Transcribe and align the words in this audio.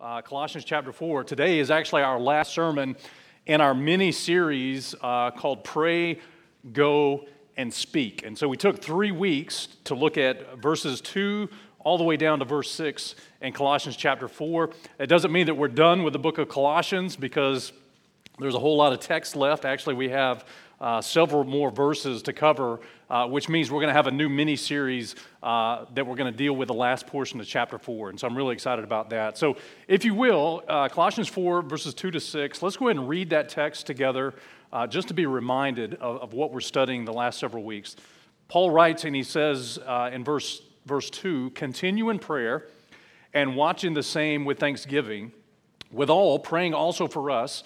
uh, 0.00 0.20
Colossians 0.20 0.64
chapter 0.64 0.92
4. 0.92 1.24
Today 1.24 1.58
is 1.58 1.70
actually 1.70 2.02
our 2.02 2.20
last 2.20 2.52
sermon 2.52 2.96
in 3.46 3.60
our 3.60 3.74
mini 3.74 4.12
series 4.12 4.94
uh, 5.00 5.30
called 5.30 5.64
Pray, 5.64 6.20
Go, 6.72 7.24
and 7.56 7.72
Speak. 7.72 8.24
And 8.24 8.36
so 8.36 8.48
we 8.48 8.56
took 8.56 8.82
three 8.82 9.10
weeks 9.10 9.68
to 9.84 9.94
look 9.94 10.18
at 10.18 10.58
verses 10.58 11.00
2 11.00 11.48
all 11.78 11.96
the 11.96 12.04
way 12.04 12.16
down 12.16 12.40
to 12.40 12.44
verse 12.44 12.70
6 12.72 13.14
in 13.40 13.52
Colossians 13.52 13.96
chapter 13.96 14.28
4. 14.28 14.70
It 14.98 15.06
doesn't 15.06 15.32
mean 15.32 15.46
that 15.46 15.54
we're 15.54 15.68
done 15.68 16.02
with 16.02 16.12
the 16.12 16.18
book 16.18 16.38
of 16.38 16.48
Colossians 16.48 17.16
because 17.16 17.72
there's 18.38 18.54
a 18.54 18.58
whole 18.58 18.76
lot 18.76 18.92
of 18.92 19.00
text 19.00 19.34
left. 19.34 19.64
Actually, 19.64 19.94
we 19.94 20.10
have 20.10 20.44
uh, 20.80 21.00
several 21.00 21.44
more 21.44 21.70
verses 21.70 22.22
to 22.22 22.32
cover, 22.32 22.80
uh, 23.08 23.26
which 23.26 23.48
means 23.48 23.70
we're 23.70 23.80
going 23.80 23.88
to 23.88 23.94
have 23.94 24.06
a 24.06 24.10
new 24.10 24.28
mini 24.28 24.56
series 24.56 25.14
uh, 25.42 25.86
that 25.94 26.06
we're 26.06 26.16
going 26.16 26.30
to 26.30 26.36
deal 26.36 26.54
with 26.54 26.68
the 26.68 26.74
last 26.74 27.06
portion 27.06 27.40
of 27.40 27.46
chapter 27.46 27.78
4. 27.78 28.10
And 28.10 28.20
so 28.20 28.26
I'm 28.26 28.36
really 28.36 28.52
excited 28.52 28.84
about 28.84 29.10
that. 29.10 29.38
So, 29.38 29.56
if 29.88 30.04
you 30.04 30.14
will, 30.14 30.62
uh, 30.68 30.88
Colossians 30.88 31.28
4, 31.28 31.62
verses 31.62 31.94
2 31.94 32.10
to 32.10 32.20
6, 32.20 32.62
let's 32.62 32.76
go 32.76 32.88
ahead 32.88 32.98
and 32.98 33.08
read 33.08 33.30
that 33.30 33.48
text 33.48 33.86
together 33.86 34.34
uh, 34.72 34.86
just 34.86 35.08
to 35.08 35.14
be 35.14 35.26
reminded 35.26 35.94
of, 35.94 36.20
of, 36.20 36.32
what 36.32 36.52
we're 36.52 36.60
studying 36.60 37.04
the 37.04 37.12
last 37.12 37.38
several 37.38 37.62
weeks. 37.62 37.96
Paul 38.48 38.70
writes, 38.70 39.04
and 39.04 39.16
he 39.16 39.22
says 39.22 39.78
uh, 39.86 40.10
in 40.12 40.24
verse, 40.24 40.62
verse 40.84 41.08
2 41.10 41.50
continue 41.50 42.10
in 42.10 42.18
prayer 42.18 42.66
and 43.32 43.56
watching 43.56 43.94
the 43.94 44.02
same 44.02 44.44
with 44.44 44.58
thanksgiving, 44.58 45.32
with 45.90 46.10
all 46.10 46.38
praying 46.38 46.74
also 46.74 47.06
for 47.06 47.30
us 47.30 47.62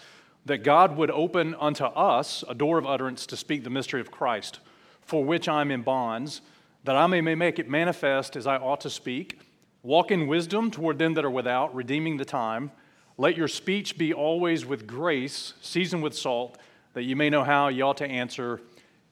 that 0.50 0.64
God 0.64 0.96
would 0.96 1.12
open 1.12 1.54
unto 1.60 1.84
us 1.84 2.42
a 2.48 2.56
door 2.56 2.76
of 2.76 2.84
utterance 2.84 3.24
to 3.24 3.36
speak 3.36 3.62
the 3.62 3.70
mystery 3.70 4.00
of 4.00 4.10
Christ, 4.10 4.58
for 5.00 5.22
which 5.24 5.48
I'm 5.48 5.70
in 5.70 5.82
bonds, 5.82 6.40
that 6.82 6.96
I 6.96 7.06
may 7.06 7.20
make 7.20 7.60
it 7.60 7.68
manifest 7.68 8.34
as 8.34 8.48
I 8.48 8.56
ought 8.56 8.80
to 8.80 8.90
speak. 8.90 9.38
Walk 9.84 10.10
in 10.10 10.26
wisdom 10.26 10.72
toward 10.72 10.98
them 10.98 11.14
that 11.14 11.24
are 11.24 11.30
without, 11.30 11.72
redeeming 11.72 12.16
the 12.16 12.24
time. 12.24 12.72
Let 13.16 13.36
your 13.36 13.46
speech 13.46 13.96
be 13.96 14.12
always 14.12 14.66
with 14.66 14.88
grace, 14.88 15.54
seasoned 15.60 16.02
with 16.02 16.16
salt, 16.16 16.58
that 16.94 17.04
you 17.04 17.14
may 17.14 17.30
know 17.30 17.44
how 17.44 17.68
you 17.68 17.84
ought 17.84 17.98
to 17.98 18.08
answer 18.08 18.60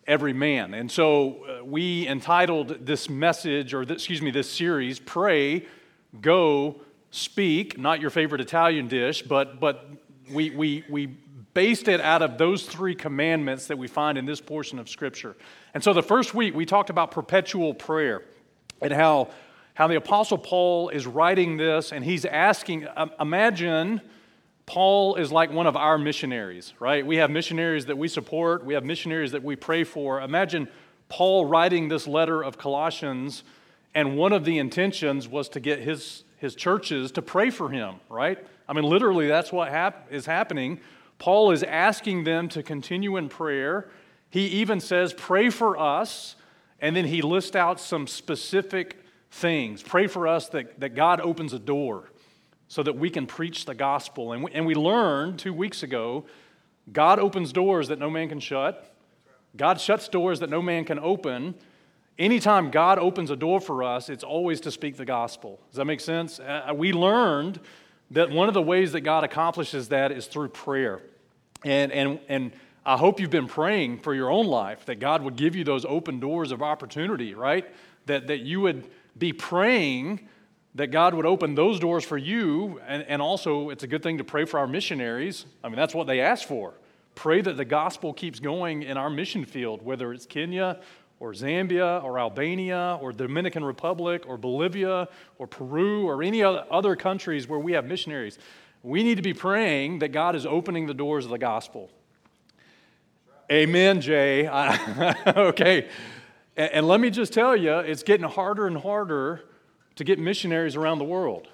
every 0.09 0.33
man. 0.33 0.75
And 0.75 0.91
so 0.91 1.45
uh, 1.45 1.65
we 1.65 2.09
entitled 2.09 2.85
this 2.85 3.09
message, 3.09 3.75
or 3.75 3.83
excuse 3.83 4.21
me, 4.21 4.33
this 4.33 4.51
series, 4.51 4.99
Pray, 4.99 5.67
Go, 6.21 6.81
Speak, 7.13 7.79
not 7.79 8.01
your 8.01 8.11
favorite 8.11 8.41
Italian 8.41 8.89
dish, 8.89 9.23
but, 9.23 9.61
but 9.61 9.89
we, 10.31 10.51
we, 10.51 10.85
we 10.89 11.17
based 11.59 11.89
it 11.89 12.01
out 12.01 12.23
of 12.23 12.39
those 12.39 12.63
three 12.63 12.95
commandments 12.95 13.67
that 13.67 13.77
we 13.77 13.89
find 13.89 14.17
in 14.17 14.25
this 14.25 14.41
portion 14.41 14.79
of 14.79 14.89
Scripture. 14.89 15.37
And 15.75 15.83
so 15.83 15.93
the 15.93 16.05
first 16.05 16.33
week, 16.33 16.55
we 16.55 16.65
talked 16.65 16.89
about 16.89 17.11
perpetual 17.11 17.75
prayer 17.75 18.23
and 18.81 18.93
how, 18.93 19.31
how 19.75 19.89
the 19.89 19.97
Apostle 19.97 20.39
Paul 20.39 20.91
is 20.91 21.05
writing 21.05 21.57
this 21.57 21.91
and 21.91 22.05
he's 22.05 22.25
asking, 22.25 22.87
imagine. 23.19 24.01
Paul 24.67 25.17
is 25.17 25.33
like 25.33 25.51
one 25.51 25.67
of 25.67 25.75
our 25.77 25.99
missionaries, 25.99 26.75
right? 26.79 27.05
We 27.05 27.17
have 27.17 27.29
missionaries 27.29 27.87
that 27.87 27.99
we 27.99 28.07
support, 28.07 28.65
we 28.65 28.75
have 28.75 28.85
missionaries 28.85 29.33
that 29.33 29.43
we 29.43 29.57
pray 29.57 29.83
for. 29.83 30.21
Imagine 30.21 30.69
Paul 31.09 31.45
writing 31.45 31.89
this 31.89 32.07
letter 32.07 32.41
of 32.41 32.57
Colossians, 32.57 33.43
and 33.97 34.17
one 34.17 34.33
of 34.33 34.45
the 34.45 34.59
intentions 34.59 35.27
was 35.27 35.49
to 35.49 35.59
get 35.59 35.81
his, 35.81 36.23
his 36.37 36.55
churches 36.55 37.11
to 37.11 37.21
pray 37.21 37.51
for 37.51 37.69
him, 37.69 37.97
right? 38.09 38.39
I 38.69 38.75
mean, 38.75 38.85
literally, 38.85 39.27
that's 39.27 39.51
what 39.51 39.71
hap- 39.71 40.07
is 40.13 40.25
happening. 40.25 40.79
Paul 41.19 41.51
is 41.51 41.63
asking 41.63 42.25
them 42.25 42.49
to 42.51 42.63
continue 42.63 43.17
in 43.17 43.29
prayer. 43.29 43.89
He 44.31 44.47
even 44.47 44.81
says, 44.81 45.13
Pray 45.13 45.51
for 45.51 45.79
us. 45.79 46.37
And 46.81 46.95
then 46.95 47.07
he 47.07 47.23
lists 47.23 47.57
out 47.57 47.81
some 47.81 48.07
specific 48.07 48.99
things. 49.31 49.83
Pray 49.83 50.07
for 50.07 50.29
us 50.29 50.49
that, 50.51 50.79
that 50.81 50.95
God 50.95 51.21
opens 51.21 51.53
a 51.53 51.59
door 51.59 52.11
so 52.69 52.83
that 52.83 52.97
we 52.97 53.11
can 53.11 53.27
preach 53.27 53.65
the 53.65 53.75
gospel. 53.75 54.33
And 54.33 54.45
we, 54.45 54.53
and 54.53 54.65
we 54.65 54.75
learned 54.75 55.39
two 55.39 55.53
weeks 55.53 55.83
ago 55.83 56.25
God 56.91 57.19
opens 57.19 57.53
doors 57.53 57.89
that 57.89 57.99
no 57.99 58.09
man 58.09 58.31
can 58.31 58.41
shut, 58.41 58.95
God 59.57 59.81
shuts 59.81 60.09
doors 60.09 60.41
that 60.41 60.49
no 60.49 60.63
man 60.63 60.85
can 60.85 60.99
open. 60.99 61.55
Anytime 62.19 62.71
God 62.71 62.99
opens 62.99 63.31
a 63.31 63.37
door 63.37 63.61
for 63.61 63.85
us, 63.85 64.09
it's 64.09 64.25
always 64.25 64.61
to 64.63 64.71
speak 64.71 64.97
the 64.97 65.05
gospel. 65.05 65.61
Does 65.71 65.77
that 65.77 65.85
make 65.85 66.01
sense? 66.01 66.41
Uh, 66.41 66.73
we 66.75 66.93
learned 66.93 67.61
that 68.11 68.31
one 68.31 68.49
of 68.49 68.55
the 68.55 68.63
ways 68.63 68.93
that 68.93 69.03
God 69.03 69.23
accomplishes 69.23 69.89
that 69.91 70.11
is 70.11 70.27
through 70.27 70.49
prayer. 70.49 71.01
And, 71.65 71.93
and, 71.93 72.21
and 72.29 72.53
I 72.87 72.97
hope 72.97 73.21
you've 73.21 73.31
been 73.31 73.49
praying 73.49 73.99
for 74.01 74.15
your 74.15 74.31
own 74.31 74.47
life 74.47 74.87
that 74.87 75.01
God 75.01 75.23
would 75.23 75.37
give 75.37 75.57
you 75.57 75.65
those 75.65 75.85
open 75.85 76.21
doors 76.21 76.53
of 76.53 76.63
opportunity, 76.63 77.35
right? 77.35 77.67
That, 78.07 78.29
that 78.29 78.41
you 78.41 78.61
would 78.61 78.89
be 79.17 79.33
praying 79.33 80.29
that 80.75 80.89
God 80.89 81.15
would 81.15 81.27
open 81.27 81.55
those 81.55 81.81
doors 81.81 82.05
for 82.05 82.17
you. 82.17 82.81
And, 82.87 83.03
and 83.09 83.21
also, 83.21 83.71
it's 83.71 83.83
a 83.83 83.87
good 83.87 84.03
thing 84.03 84.19
to 84.19 84.25
pray 84.25 84.45
for 84.45 84.59
our 84.61 84.67
missionaries. 84.67 85.45
I 85.63 85.69
mean, 85.69 85.77
that's 85.77 85.95
what 85.95 86.07
they 86.07 86.21
ask 86.21 86.47
for. 86.47 86.75
Pray 87.15 87.41
that 87.41 87.57
the 87.57 87.65
gospel 87.65 88.13
keeps 88.13 88.39
going 88.39 88.85
in 88.85 88.97
our 88.97 89.11
mission 89.11 89.45
field, 89.45 89.83
whether 89.83 90.13
it's 90.13 90.25
Kenya 90.25 90.79
or 91.21 91.33
Zambia 91.33 92.03
or 92.05 92.19
Albania 92.19 92.97
or 93.01 93.13
Dominican 93.13 93.65
Republic 93.65 94.23
or 94.27 94.37
Bolivia 94.37 95.09
or 95.39 95.47
Peru 95.49 96.07
or 96.07 96.23
any 96.23 96.43
other 96.45 96.95
countries 96.95 97.49
where 97.49 97.59
we 97.59 97.73
have 97.73 97.85
missionaries. 97.85 98.39
We 98.83 99.03
need 99.03 99.17
to 99.17 99.23
be 99.23 99.35
praying 99.35 99.99
that 100.01 100.09
God 100.09 100.37
is 100.37 100.47
opening 100.47 100.87
the 100.87 100.95
doors 100.95 101.25
of 101.25 101.31
the 101.31 101.39
gospel. 101.39 101.91
Amen, 103.51 104.01
Jay. 104.01 104.49
okay. 105.27 105.89
And, 106.57 106.87
let 106.87 107.01
me 107.01 107.11
just 107.11 107.33
tell 107.33 107.57
you, 107.57 107.79
it's 107.79 108.03
getting 108.03 108.29
harder 108.29 108.67
and 108.67 108.77
harder 108.77 109.45
to 109.97 110.05
get 110.05 110.19
missionaries 110.19 110.77
around 110.77 110.99
the 110.99 111.05
world. 111.05 111.49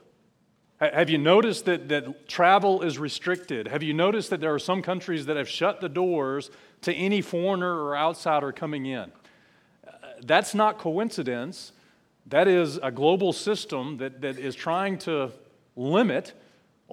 Have 0.81 1.09
you 1.09 1.19
noticed 1.19 1.67
that, 1.67 1.89
that 1.89 2.29
travel 2.29 2.83
is 2.83 2.99
restricted? 2.99 3.69
Have 3.69 3.83
you 3.83 3.95
noticed 3.95 4.31
that 4.31 4.41
there 4.41 4.53
are 4.53 4.59
some 4.59 4.83
countries 4.83 5.27
that 5.27 5.37
have 5.37 5.49
shut 5.49 5.81
the 5.81 5.89
doors 5.89 6.51
to 6.83 6.93
any 6.93 7.21
foreigner 7.21 7.85
or 7.85 7.97
outsider 7.97 8.51
coming 8.51 8.87
in? 8.87 9.13
Uh, 9.87 9.93
that's 10.23 10.55
not 10.55 10.79
coincidence. 10.79 11.73
That 12.27 12.49
is 12.49 12.79
a 12.83 12.91
global 12.91 13.33
system 13.33 13.99
that, 13.99 14.21
that 14.23 14.39
is 14.39 14.55
trying 14.55 14.99
to 15.01 15.31
limit 15.77 16.33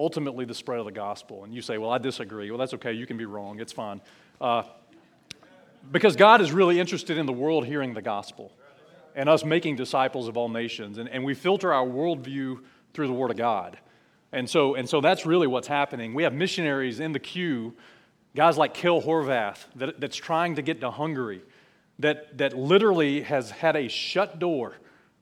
ultimately 0.02 0.46
the 0.46 0.56
spread 0.56 0.80
of 0.80 0.86
the 0.86 0.92
gospel. 0.92 1.44
And 1.44 1.54
you 1.54 1.62
say, 1.62 1.78
well, 1.78 1.92
I 1.92 2.00
disagree. 2.00 2.50
Well, 2.50 2.58
that's 2.58 2.74
okay. 2.74 2.94
You 2.94 3.06
can 3.06 3.18
be 3.18 3.26
wrong. 3.26 3.60
It's 3.60 3.72
fine. 3.72 4.02
Uh, 4.40 4.64
because 5.92 6.16
God 6.16 6.42
is 6.42 6.52
really 6.52 6.80
interested 6.80 7.18
in 7.18 7.26
the 7.26 7.34
world 7.34 7.66
hearing 7.66 7.94
the 7.94 8.02
gospel 8.02 8.52
and 9.16 9.30
us 9.30 9.46
making 9.46 9.76
disciples 9.76 10.28
of 10.28 10.38
all 10.38 10.50
nations. 10.50 10.98
And, 10.98 11.08
and 11.08 11.24
we 11.24 11.34
filter 11.36 11.72
our 11.72 11.86
worldview 11.86 12.60
through 12.94 13.08
the 13.08 13.14
Word 13.14 13.30
of 13.30 13.38
God. 13.38 13.78
And 14.32 14.50
so, 14.50 14.76
and 14.76 14.90
so 14.90 15.02
that's 15.02 15.26
really 15.26 15.48
what's 15.48 15.68
happening. 15.68 16.14
We 16.14 16.24
have 16.24 16.34
missionaries 16.34 17.00
in 17.00 17.12
the 17.12 17.20
queue, 17.20 17.76
guys 18.36 18.58
like 18.58 18.74
Kel 18.74 19.02
Horvath, 19.02 19.66
that, 19.76 20.00
that's 20.00 20.18
trying 20.18 20.56
to 20.56 20.62
get 20.62 20.82
to 20.82 20.90
Hungary 20.90 21.42
that, 22.00 22.38
that 22.40 22.58
literally 22.58 23.22
has 23.22 23.52
had 23.52 23.76
a 23.76 23.88
shut 23.88 24.40
door 24.40 24.78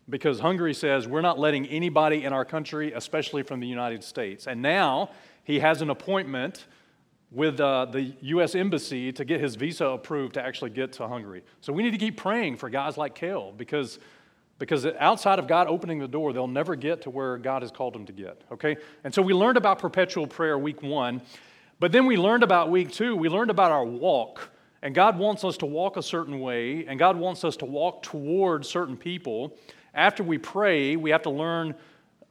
because 0.09 0.39
Hungary 0.39 0.73
says 0.73 1.07
we're 1.07 1.21
not 1.21 1.39
letting 1.39 1.65
anybody 1.67 2.23
in 2.23 2.33
our 2.33 2.45
country, 2.45 2.93
especially 2.93 3.43
from 3.43 3.59
the 3.59 3.67
United 3.67 4.03
States. 4.03 4.47
And 4.47 4.61
now 4.61 5.11
he 5.43 5.59
has 5.59 5.81
an 5.81 5.89
appointment 5.89 6.65
with 7.31 7.59
uh, 7.59 7.85
the 7.85 8.13
U.S. 8.21 8.55
Embassy 8.55 9.11
to 9.11 9.23
get 9.23 9.39
his 9.39 9.55
visa 9.55 9.85
approved 9.85 10.33
to 10.33 10.41
actually 10.41 10.71
get 10.71 10.93
to 10.93 11.07
Hungary. 11.07 11.43
So 11.61 11.71
we 11.71 11.83
need 11.83 11.91
to 11.91 11.97
keep 11.97 12.17
praying 12.17 12.57
for 12.57 12.69
guys 12.69 12.97
like 12.97 13.13
Kel 13.13 13.51
because, 13.51 13.99
because 14.57 14.85
outside 14.85 15.37
of 15.37 15.47
God 15.47 15.67
opening 15.67 15.99
the 15.99 16.07
door, 16.07 16.33
they'll 16.33 16.47
never 16.47 16.75
get 16.75 17.03
to 17.03 17.11
where 17.11 17.37
God 17.37 17.61
has 17.61 17.71
called 17.71 17.93
them 17.93 18.05
to 18.07 18.13
get. 18.13 18.41
Okay? 18.51 18.77
And 19.03 19.13
so 19.13 19.21
we 19.21 19.33
learned 19.33 19.57
about 19.57 19.77
perpetual 19.77 20.25
prayer 20.25 20.57
week 20.57 20.81
one, 20.81 21.21
but 21.79 21.91
then 21.91 22.07
we 22.07 22.17
learned 22.17 22.41
about 22.41 22.71
week 22.71 22.91
two, 22.91 23.15
we 23.15 23.29
learned 23.29 23.51
about 23.51 23.71
our 23.71 23.85
walk 23.85 24.49
and 24.81 24.95
God 24.95 25.17
wants 25.17 25.43
us 25.43 25.57
to 25.57 25.65
walk 25.65 25.97
a 25.97 26.03
certain 26.03 26.39
way, 26.39 26.85
and 26.85 26.97
God 26.97 27.17
wants 27.17 27.43
us 27.43 27.57
to 27.57 27.65
walk 27.65 28.01
toward 28.01 28.65
certain 28.65 28.95
people. 28.95 29.57
After 29.99 30.23
we 30.23 30.37
pray, 30.37 30.95
we 30.95 31.09
have 31.09 31.23
to 31.23 31.29
learn 31.29 31.75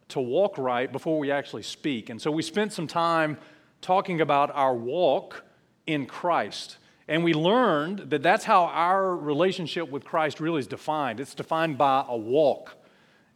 to 0.08 0.20
walk 0.20 0.56
right 0.56 0.90
before 0.90 1.18
we 1.18 1.30
actually 1.30 1.62
speak. 1.62 2.08
And 2.08 2.20
so 2.20 2.30
we 2.30 2.42
spent 2.42 2.72
some 2.72 2.86
time 2.86 3.36
talking 3.82 4.20
about 4.20 4.50
our 4.54 4.74
walk 4.74 5.44
in 5.86 6.06
Christ. 6.06 6.78
And 7.08 7.22
we 7.22 7.34
learned 7.34 8.10
that 8.10 8.22
that's 8.22 8.44
how 8.44 8.64
our 8.64 9.14
relationship 9.14 9.90
with 9.90 10.04
Christ 10.04 10.40
really 10.40 10.60
is 10.60 10.66
defined. 10.66 11.20
It's 11.20 11.34
defined 11.34 11.76
by 11.76 12.04
a 12.08 12.16
walk. 12.16 12.74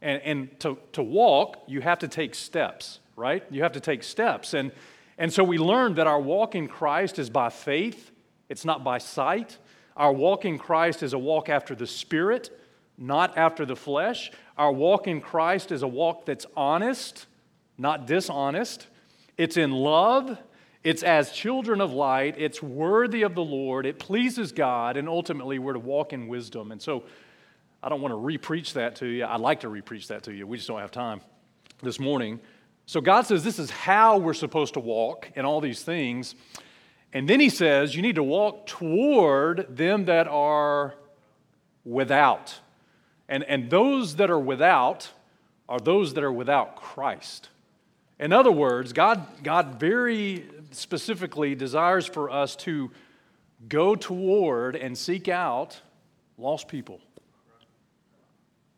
And, 0.01 0.21
and 0.23 0.59
to, 0.61 0.79
to 0.93 1.03
walk, 1.03 1.63
you 1.67 1.81
have 1.81 1.99
to 1.99 2.07
take 2.07 2.33
steps, 2.33 2.99
right? 3.15 3.43
You 3.51 3.61
have 3.61 3.73
to 3.73 3.79
take 3.79 4.03
steps. 4.03 4.55
And, 4.55 4.71
and 5.17 5.31
so 5.31 5.43
we 5.43 5.59
learned 5.59 5.97
that 5.97 6.07
our 6.07 6.19
walk 6.19 6.55
in 6.55 6.67
Christ 6.67 7.19
is 7.19 7.29
by 7.29 7.49
faith 7.49 8.09
it's 8.49 8.65
not 8.65 8.83
by 8.83 8.99
sight. 8.99 9.57
Our 9.97 10.13
walk 10.13 10.45
in 10.45 10.59
Christ 10.59 11.01
is 11.01 11.13
a 11.13 11.17
walk 11.17 11.49
after 11.49 11.73
the 11.73 11.87
Spirit, 11.87 12.51
not 12.97 13.37
after 13.37 13.65
the 13.65 13.75
flesh. 13.75 14.31
Our 14.57 14.71
walk 14.71 15.07
in 15.07 15.21
Christ 15.21 15.71
is 15.71 15.81
a 15.81 15.87
walk 15.87 16.25
that's 16.25 16.45
honest, 16.55 17.25
not 17.77 18.07
dishonest. 18.07 18.87
It's 19.37 19.57
in 19.57 19.71
love. 19.71 20.37
It's 20.83 21.01
as 21.01 21.31
children 21.31 21.81
of 21.81 21.93
light. 21.93 22.35
It's 22.37 22.61
worthy 22.61 23.23
of 23.23 23.35
the 23.35 23.43
Lord. 23.43 23.85
It 23.85 23.99
pleases 23.99 24.51
God. 24.51 24.97
And 24.97 25.07
ultimately, 25.07 25.59
we're 25.59 25.73
to 25.73 25.79
walk 25.79 26.13
in 26.13 26.27
wisdom. 26.27 26.71
And 26.71 26.81
so, 26.81 27.03
I 27.83 27.89
don't 27.89 28.01
want 28.01 28.13
to 28.13 28.17
repreach 28.17 28.73
that 28.73 28.95
to 28.97 29.07
you. 29.07 29.25
I'd 29.25 29.41
like 29.41 29.59
to 29.61 29.67
repreach 29.67 30.07
that 30.07 30.23
to 30.23 30.33
you. 30.33 30.47
We 30.47 30.55
just 30.55 30.69
don't 30.69 30.79
have 30.79 30.91
time 30.91 31.19
this 31.81 31.99
morning. 31.99 32.39
So 32.85 33.01
God 33.01 33.25
says 33.25 33.43
this 33.43 33.59
is 33.59 33.69
how 33.69 34.17
we're 34.17 34.33
supposed 34.33 34.73
to 34.75 34.79
walk 34.79 35.29
in 35.35 35.43
all 35.43 35.59
these 35.59 35.83
things. 35.83 36.35
And 37.11 37.29
then 37.29 37.41
he 37.41 37.49
says 37.49 37.93
you 37.93 38.01
need 38.01 38.15
to 38.15 38.23
walk 38.23 38.67
toward 38.67 39.67
them 39.69 40.05
that 40.05 40.29
are 40.29 40.95
without. 41.83 42.57
And, 43.29 43.43
and 43.43 43.69
those 43.69 44.17
that 44.17 44.29
are 44.29 44.39
without 44.39 45.09
are 45.69 45.79
those 45.79 46.13
that 46.13 46.23
are 46.23 46.33
without 46.33 46.75
Christ. 46.75 47.49
In 48.19 48.31
other 48.31 48.51
words, 48.51 48.93
God, 48.93 49.25
God 49.43 49.79
very 49.79 50.45
specifically 50.71 51.55
desires 51.55 52.05
for 52.05 52.29
us 52.29 52.55
to 52.57 52.91
go 53.67 53.95
toward 53.95 54.75
and 54.75 54.97
seek 54.97 55.27
out 55.27 55.79
lost 56.37 56.67
people. 56.67 56.99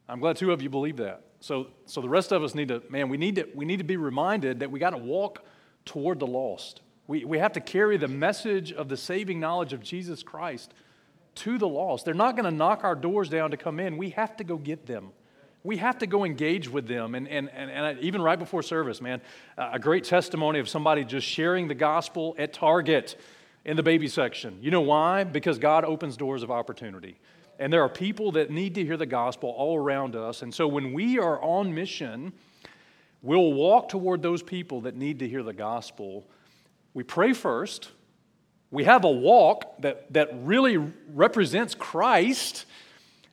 I'm 0.08 0.20
glad 0.20 0.36
two 0.38 0.52
of 0.52 0.62
you 0.62 0.70
believe 0.70 0.98
that. 0.98 1.24
So, 1.40 1.68
so 1.86 2.02
the 2.02 2.10
rest 2.10 2.32
of 2.32 2.44
us 2.44 2.56
need 2.56 2.68
to, 2.70 2.82
man, 2.90 3.10
we 3.10 3.18
need 3.18 3.36
to, 3.36 3.48
we 3.54 3.66
need 3.66 3.78
to 3.78 3.84
be 3.84 3.98
reminded 3.98 4.60
that 4.60 4.72
we 4.72 4.80
got 4.80 4.92
to 4.92 4.98
walk 4.98 5.44
toward 5.84 6.20
the 6.20 6.28
lost. 6.28 6.82
We, 7.08 7.26
we 7.26 7.38
have 7.40 7.54
to 7.54 7.60
carry 7.60 7.98
the 7.98 8.08
message 8.08 8.72
of 8.72 8.90
the 8.90 8.98
saving 8.98 9.40
knowledge 9.40 9.74
of 9.74 9.82
Jesus 9.82 10.24
Christ 10.24 10.74
to 11.36 11.58
the 11.58 11.68
lost. 11.68 12.06
They're 12.06 12.14
not 12.14 12.36
going 12.36 12.46
to 12.46 12.56
knock 12.56 12.84
our 12.84 12.96
doors 12.96 13.30
down 13.30 13.52
to 13.52 13.58
come 13.58 13.80
in. 13.80 13.98
We 13.98 14.12
have 14.12 14.36
to 14.38 14.44
go 14.44 14.58
get 14.58 14.86
them. 14.86 15.10
We 15.64 15.78
have 15.78 15.98
to 16.00 16.08
go 16.08 16.24
engage 16.24 16.70
with 16.70 16.88
them. 16.88 17.16
And, 17.16 17.28
and, 17.28 17.50
and, 17.50 17.72
and 17.72 18.00
even 18.00 18.22
right 18.22 18.38
before 18.38 18.62
service, 18.62 19.02
man, 19.02 19.22
a 19.58 19.80
great 19.80 20.04
testimony 20.04 20.60
of 20.60 20.70
somebody 20.70 21.04
just 21.04 21.26
sharing 21.26 21.68
the 21.68 21.76
gospel 21.76 22.36
at 22.38 22.54
Target 22.54 23.20
in 23.66 23.76
the 23.76 23.84
baby 23.84 24.08
section. 24.08 24.60
You 24.62 24.70
know 24.70 24.82
why? 24.82 25.24
Because 25.24 25.58
God 25.58 25.84
opens 25.84 26.18
doors 26.18 26.44
of 26.44 26.52
opportunity. 26.52 27.18
And 27.58 27.74
there 27.74 27.82
are 27.82 27.90
people 27.90 28.34
that 28.34 28.52
need 28.52 28.76
to 28.76 28.86
hear 28.86 28.98
the 28.98 29.06
gospel 29.06 29.50
all 29.50 29.78
around 29.78 30.16
us. 30.16 30.42
And 30.42 30.54
so 30.54 30.68
when 30.68 30.94
we 30.94 31.18
are 31.18 31.42
on 31.42 31.74
mission, 31.74 32.34
we'll 33.24 33.54
walk 33.54 33.90
toward 33.90 34.22
those 34.22 34.44
people 34.44 34.82
that 34.82 34.96
need 34.96 35.20
to 35.20 35.28
hear 35.28 35.42
the 35.42 35.54
gospel. 35.54 36.28
We 36.94 37.04
pray 37.04 37.34
first. 37.34 37.92
We 38.72 38.84
have 38.84 39.04
a 39.04 39.12
walk 39.12 39.82
that, 39.82 40.12
that 40.14 40.30
really 40.34 40.78
represents 41.14 41.76
Christ. 41.76 42.66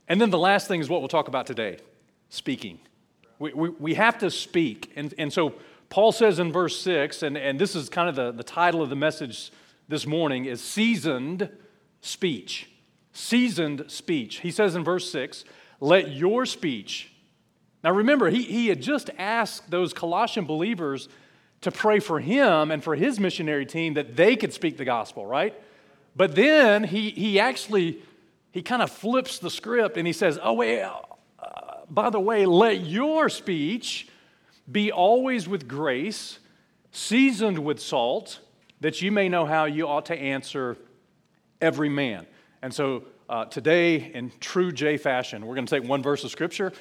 And 0.08 0.20
then 0.20 0.30
the 0.30 0.38
last 0.38 0.68
thing 0.68 0.80
is 0.80 0.88
what 0.88 1.00
we'll 1.00 1.08
talk 1.08 1.28
about 1.28 1.46
today 1.46 1.78
speaking. 2.28 2.78
We, 3.38 3.52
we, 3.52 3.68
we 3.70 3.94
have 3.94 4.18
to 4.18 4.30
speak. 4.30 4.92
And, 4.96 5.12
and 5.18 5.32
so 5.32 5.54
Paul 5.90 6.12
says 6.12 6.38
in 6.38 6.52
verse 6.52 6.80
6, 6.80 7.22
and, 7.22 7.36
and 7.36 7.58
this 7.58 7.74
is 7.74 7.88
kind 7.88 8.08
of 8.08 8.14
the, 8.14 8.32
the 8.32 8.44
title 8.44 8.82
of 8.82 8.90
the 8.90 8.96
message 8.96 9.50
this 9.88 10.06
morning, 10.06 10.44
is 10.44 10.62
seasoned 10.62 11.50
speech 12.00 12.68
seasoned 13.12 13.84
speech. 13.88 14.38
He 14.38 14.50
says 14.50 14.74
in 14.74 14.84
verse 14.84 15.10
6, 15.10 15.44
let 15.80 16.10
your 16.12 16.46
speech. 16.46 17.12
Now 17.84 17.92
remember, 17.92 18.30
he, 18.30 18.42
he 18.42 18.68
had 18.68 18.80
just 18.80 19.10
asked 19.18 19.70
those 19.70 19.92
Colossian 19.92 20.44
believers 20.44 21.08
to 21.62 21.70
pray 21.70 22.00
for 22.00 22.20
him 22.20 22.70
and 22.70 22.82
for 22.82 22.94
his 22.94 23.18
missionary 23.18 23.64
team 23.64 23.94
that 23.94 24.16
they 24.16 24.36
could 24.36 24.52
speak 24.52 24.76
the 24.76 24.84
gospel, 24.84 25.26
right? 25.26 25.54
But 26.14 26.34
then 26.34 26.84
he, 26.84 27.10
he 27.10 27.40
actually, 27.40 28.02
he 28.50 28.62
kind 28.62 28.82
of 28.82 28.90
flips 28.90 29.38
the 29.38 29.50
script 29.50 29.96
and 29.96 30.06
he 30.06 30.12
says, 30.12 30.38
oh, 30.42 30.54
wait, 30.54 30.82
uh, 30.82 31.00
by 31.88 32.10
the 32.10 32.20
way, 32.20 32.46
let 32.46 32.80
your 32.80 33.28
speech 33.28 34.08
be 34.70 34.92
always 34.92 35.48
with 35.48 35.66
grace, 35.66 36.38
seasoned 36.90 37.58
with 37.58 37.80
salt, 37.80 38.40
that 38.80 39.00
you 39.00 39.12
may 39.12 39.28
know 39.28 39.46
how 39.46 39.64
you 39.64 39.86
ought 39.86 40.06
to 40.06 40.16
answer 40.16 40.76
every 41.60 41.88
man. 41.88 42.26
And 42.60 42.74
so 42.74 43.04
uh, 43.28 43.44
today, 43.46 44.10
in 44.12 44.32
true 44.40 44.72
J 44.72 44.96
fashion, 44.96 45.46
we're 45.46 45.54
going 45.54 45.66
to 45.66 45.80
take 45.80 45.88
one 45.88 46.02
verse 46.02 46.24
of 46.24 46.30
Scripture 46.30 46.72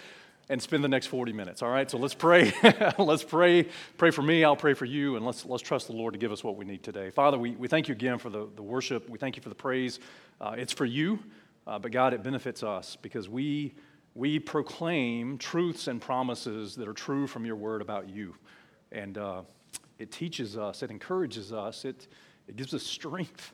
and 0.50 0.62
spend 0.62 0.84
the 0.84 0.90
next 0.90 1.08
40 1.08 1.34
minutes. 1.34 1.62
All 1.62 1.70
right, 1.70 1.90
so 1.90 1.98
let's 1.98 2.14
pray. 2.14 2.54
let's 2.98 3.24
pray. 3.24 3.68
Pray 3.98 4.12
for 4.12 4.22
me, 4.22 4.44
I'll 4.44 4.56
pray 4.56 4.74
for 4.74 4.86
you, 4.86 5.16
and 5.16 5.26
let's, 5.26 5.46
let's 5.46 5.64
trust 5.64 5.88
the 5.88 5.94
Lord 5.94 6.14
to 6.14 6.20
give 6.20 6.32
us 6.32 6.44
what 6.44 6.56
we 6.56 6.66
need 6.66 6.84
today. 6.84 7.10
Father, 7.10 7.38
we, 7.38 7.52
we 7.52 7.68
thank 7.68 7.88
you 7.88 7.94
again 7.94 8.18
for 8.18 8.30
the, 8.30 8.48
the 8.56 8.62
worship. 8.62 9.10
We 9.10 9.18
thank 9.18 9.36
you 9.36 9.42
for 9.42 9.50
the 9.50 9.56
praise. 9.56 10.00
Uh, 10.40 10.56
it's 10.58 10.74
for 10.74 10.86
you, 10.86 11.20
uh, 11.68 11.80
but 11.80 11.92
God, 11.92 12.14
it 12.14 12.24
benefits 12.24 12.64
us 12.64 12.98
because 13.02 13.30
we, 13.30 13.74
we 14.16 14.40
proclaim 14.40 15.38
truths 15.38 15.88
and 15.88 16.02
promises 16.02 16.76
that 16.76 16.88
are 16.88 16.94
true 16.94 17.28
from 17.28 17.46
your 17.46 17.56
word 17.56 17.82
about 17.82 18.10
you. 18.10 18.36
And 18.92 19.18
uh, 19.18 19.42
it 20.00 20.12
teaches 20.12 20.58
us, 20.58 20.84
it 20.84 20.92
encourages 20.92 21.54
us, 21.54 21.86
it, 21.86 22.08
it 22.48 22.56
gives 22.56 22.74
us 22.74 22.84
strength 22.84 23.54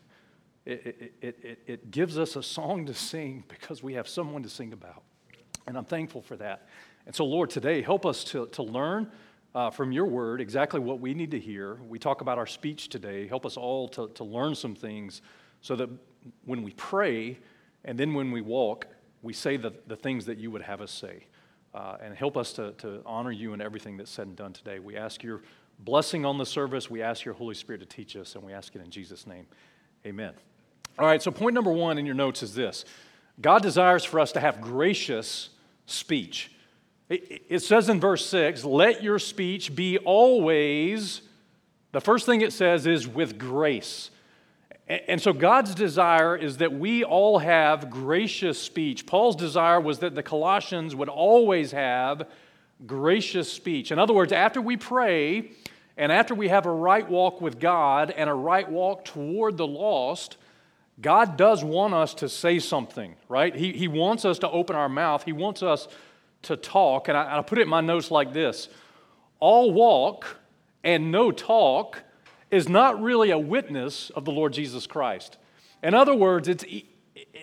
it, 0.68 1.14
it, 1.22 1.40
it, 1.46 1.60
it 1.66 1.92
gives 1.92 2.18
us 2.18 2.36
a 2.36 2.44
song 2.44 2.86
to 2.88 2.94
sing 2.94 3.46
because 3.48 3.82
we 3.82 3.94
have 3.94 4.06
someone 4.06 4.44
to 4.44 4.50
sing 4.50 4.74
about. 4.74 5.04
And 5.68 5.78
I'm 5.78 5.86
thankful 5.86 6.22
for 6.22 6.38
that. 6.38 6.68
And 7.06 7.14
so, 7.14 7.26
Lord, 7.26 7.50
today, 7.50 7.82
help 7.82 8.06
us 8.06 8.24
to, 8.26 8.48
to 8.48 8.64
learn 8.64 9.12
uh, 9.54 9.70
from 9.70 9.92
your 9.92 10.06
word 10.06 10.40
exactly 10.40 10.80
what 10.80 11.00
we 11.00 11.14
need 11.14 11.32
to 11.32 11.40
hear. 11.40 11.78
We 11.88 12.00
talk 12.00 12.22
about 12.22 12.38
our 12.38 12.48
speech 12.48 12.90
today. 12.90 13.28
Help 13.28 13.46
us 13.46 13.58
all 13.58 13.88
to, 13.90 14.08
to 14.16 14.24
learn 14.24 14.56
some 14.56 14.76
things 14.76 15.22
so 15.62 15.76
that 15.76 15.90
when 16.46 16.64
we 16.64 16.72
pray 16.72 17.38
and 17.84 17.98
then 17.98 18.14
when 18.14 18.32
we 18.32 18.42
walk, 18.42 18.88
we 19.22 19.34
say 19.34 19.58
the, 19.58 19.74
the 19.88 19.96
things 19.96 20.26
that 20.26 20.38
you 20.38 20.52
would 20.52 20.62
have 20.62 20.82
us 20.82 20.92
say. 20.92 21.26
Uh, 21.74 21.98
and 22.02 22.16
help 22.16 22.38
us 22.38 22.54
to, 22.54 22.72
to 22.74 23.02
honor 23.06 23.32
you 23.32 23.54
in 23.54 23.62
everything 23.62 23.98
that's 23.98 24.10
said 24.10 24.28
and 24.28 24.36
done 24.36 24.54
today. 24.54 24.80
We 24.80 24.96
ask 24.96 25.22
your 25.22 25.42
blessing 25.80 26.26
on 26.26 26.38
the 26.38 26.46
service. 26.46 26.90
We 26.90 27.02
ask 27.02 27.26
your 27.26 27.34
Holy 27.34 27.56
Spirit 27.56 27.80
to 27.80 27.86
teach 27.86 28.16
us, 28.16 28.36
and 28.36 28.44
we 28.44 28.54
ask 28.54 28.74
it 28.76 28.82
in 28.82 28.90
Jesus' 28.90 29.28
name. 29.28 29.46
Amen. 30.06 30.34
All 30.98 31.06
right, 31.06 31.22
so 31.22 31.30
point 31.30 31.54
number 31.54 31.72
one 31.72 31.98
in 31.98 32.06
your 32.06 32.16
notes 32.16 32.42
is 32.42 32.56
this 32.56 32.86
God 33.40 33.62
desires 33.62 34.04
for 34.04 34.20
us 34.20 34.32
to 34.32 34.40
have 34.40 34.62
gracious 34.62 35.50
speech. 35.88 36.52
It, 37.10 37.64
says 37.64 37.88
in 37.88 38.00
verse 38.02 38.26
6, 38.28 38.66
let 38.66 39.02
your 39.02 39.18
speech 39.18 39.74
be 39.74 39.98
always, 39.98 41.22
the 41.94 42.02
first 42.02 42.26
thing 42.26 42.42
it 42.42 42.52
says 42.52 42.86
is 42.86 43.08
with 43.08 43.40
grace. 43.40 44.12
And 44.90 45.22
so 45.22 45.32
God's 45.32 45.74
desire 45.74 46.36
is 46.36 46.58
that 46.58 46.74
we 46.74 47.06
all 47.06 47.40
have 47.40 47.90
gracious 47.90 48.62
speech. 48.62 49.06
Paul's 49.06 49.38
desire 49.38 49.80
was 49.80 50.00
that 50.00 50.16
the 50.16 50.24
Colossians 50.24 50.96
would 50.96 51.10
always 51.10 51.72
have 51.72 52.28
gracious 52.86 53.52
speech. 53.52 53.92
In 53.92 54.00
other 54.00 54.14
words, 54.14 54.34
after 54.34 54.62
we 54.62 54.76
pray 54.76 55.52
and 55.96 56.12
after 56.12 56.36
we 56.36 56.50
have 56.50 56.66
a 56.66 56.72
right 56.72 57.10
walk 57.10 57.42
with 57.42 57.60
God 57.60 58.12
and 58.12 58.30
a 58.30 58.34
right 58.34 58.70
walk 58.70 59.06
toward 59.06 59.58
the 59.58 59.68
lost, 59.68 60.38
God 61.00 61.38
does 61.38 61.64
want 61.64 61.94
us 61.94 62.14
to 62.16 62.30
say 62.30 62.60
something, 62.60 63.16
right? 63.30 63.56
He, 63.56 63.72
he 63.74 63.88
wants 63.88 64.26
us 64.26 64.40
to 64.40 64.50
open 64.50 64.76
our 64.76 64.90
mouth. 64.90 65.24
He 65.24 65.32
wants 65.32 65.62
us 65.62 65.88
to 66.44 66.58
talk. 66.58 67.08
And 67.08 67.18
I, 67.18 67.38
I 67.38 67.42
put 67.42 67.60
it 67.60 67.64
in 67.64 67.70
my 67.70 67.82
notes 67.82 68.10
like 68.10 68.34
this 68.34 68.70
All 69.40 69.72
walk 69.72 70.38
and 70.84 71.12
no 71.12 71.32
talk 71.32 72.02
is 72.50 72.70
not 72.70 73.02
really 73.02 73.32
a 73.32 73.38
witness 73.38 74.10
of 74.12 74.26
the 74.26 74.32
Lord 74.32 74.54
Jesus 74.54 74.88
Christ. 74.88 75.38
In 75.84 75.94
other 75.94 76.16
words, 76.16 76.48
it's, 76.48 76.66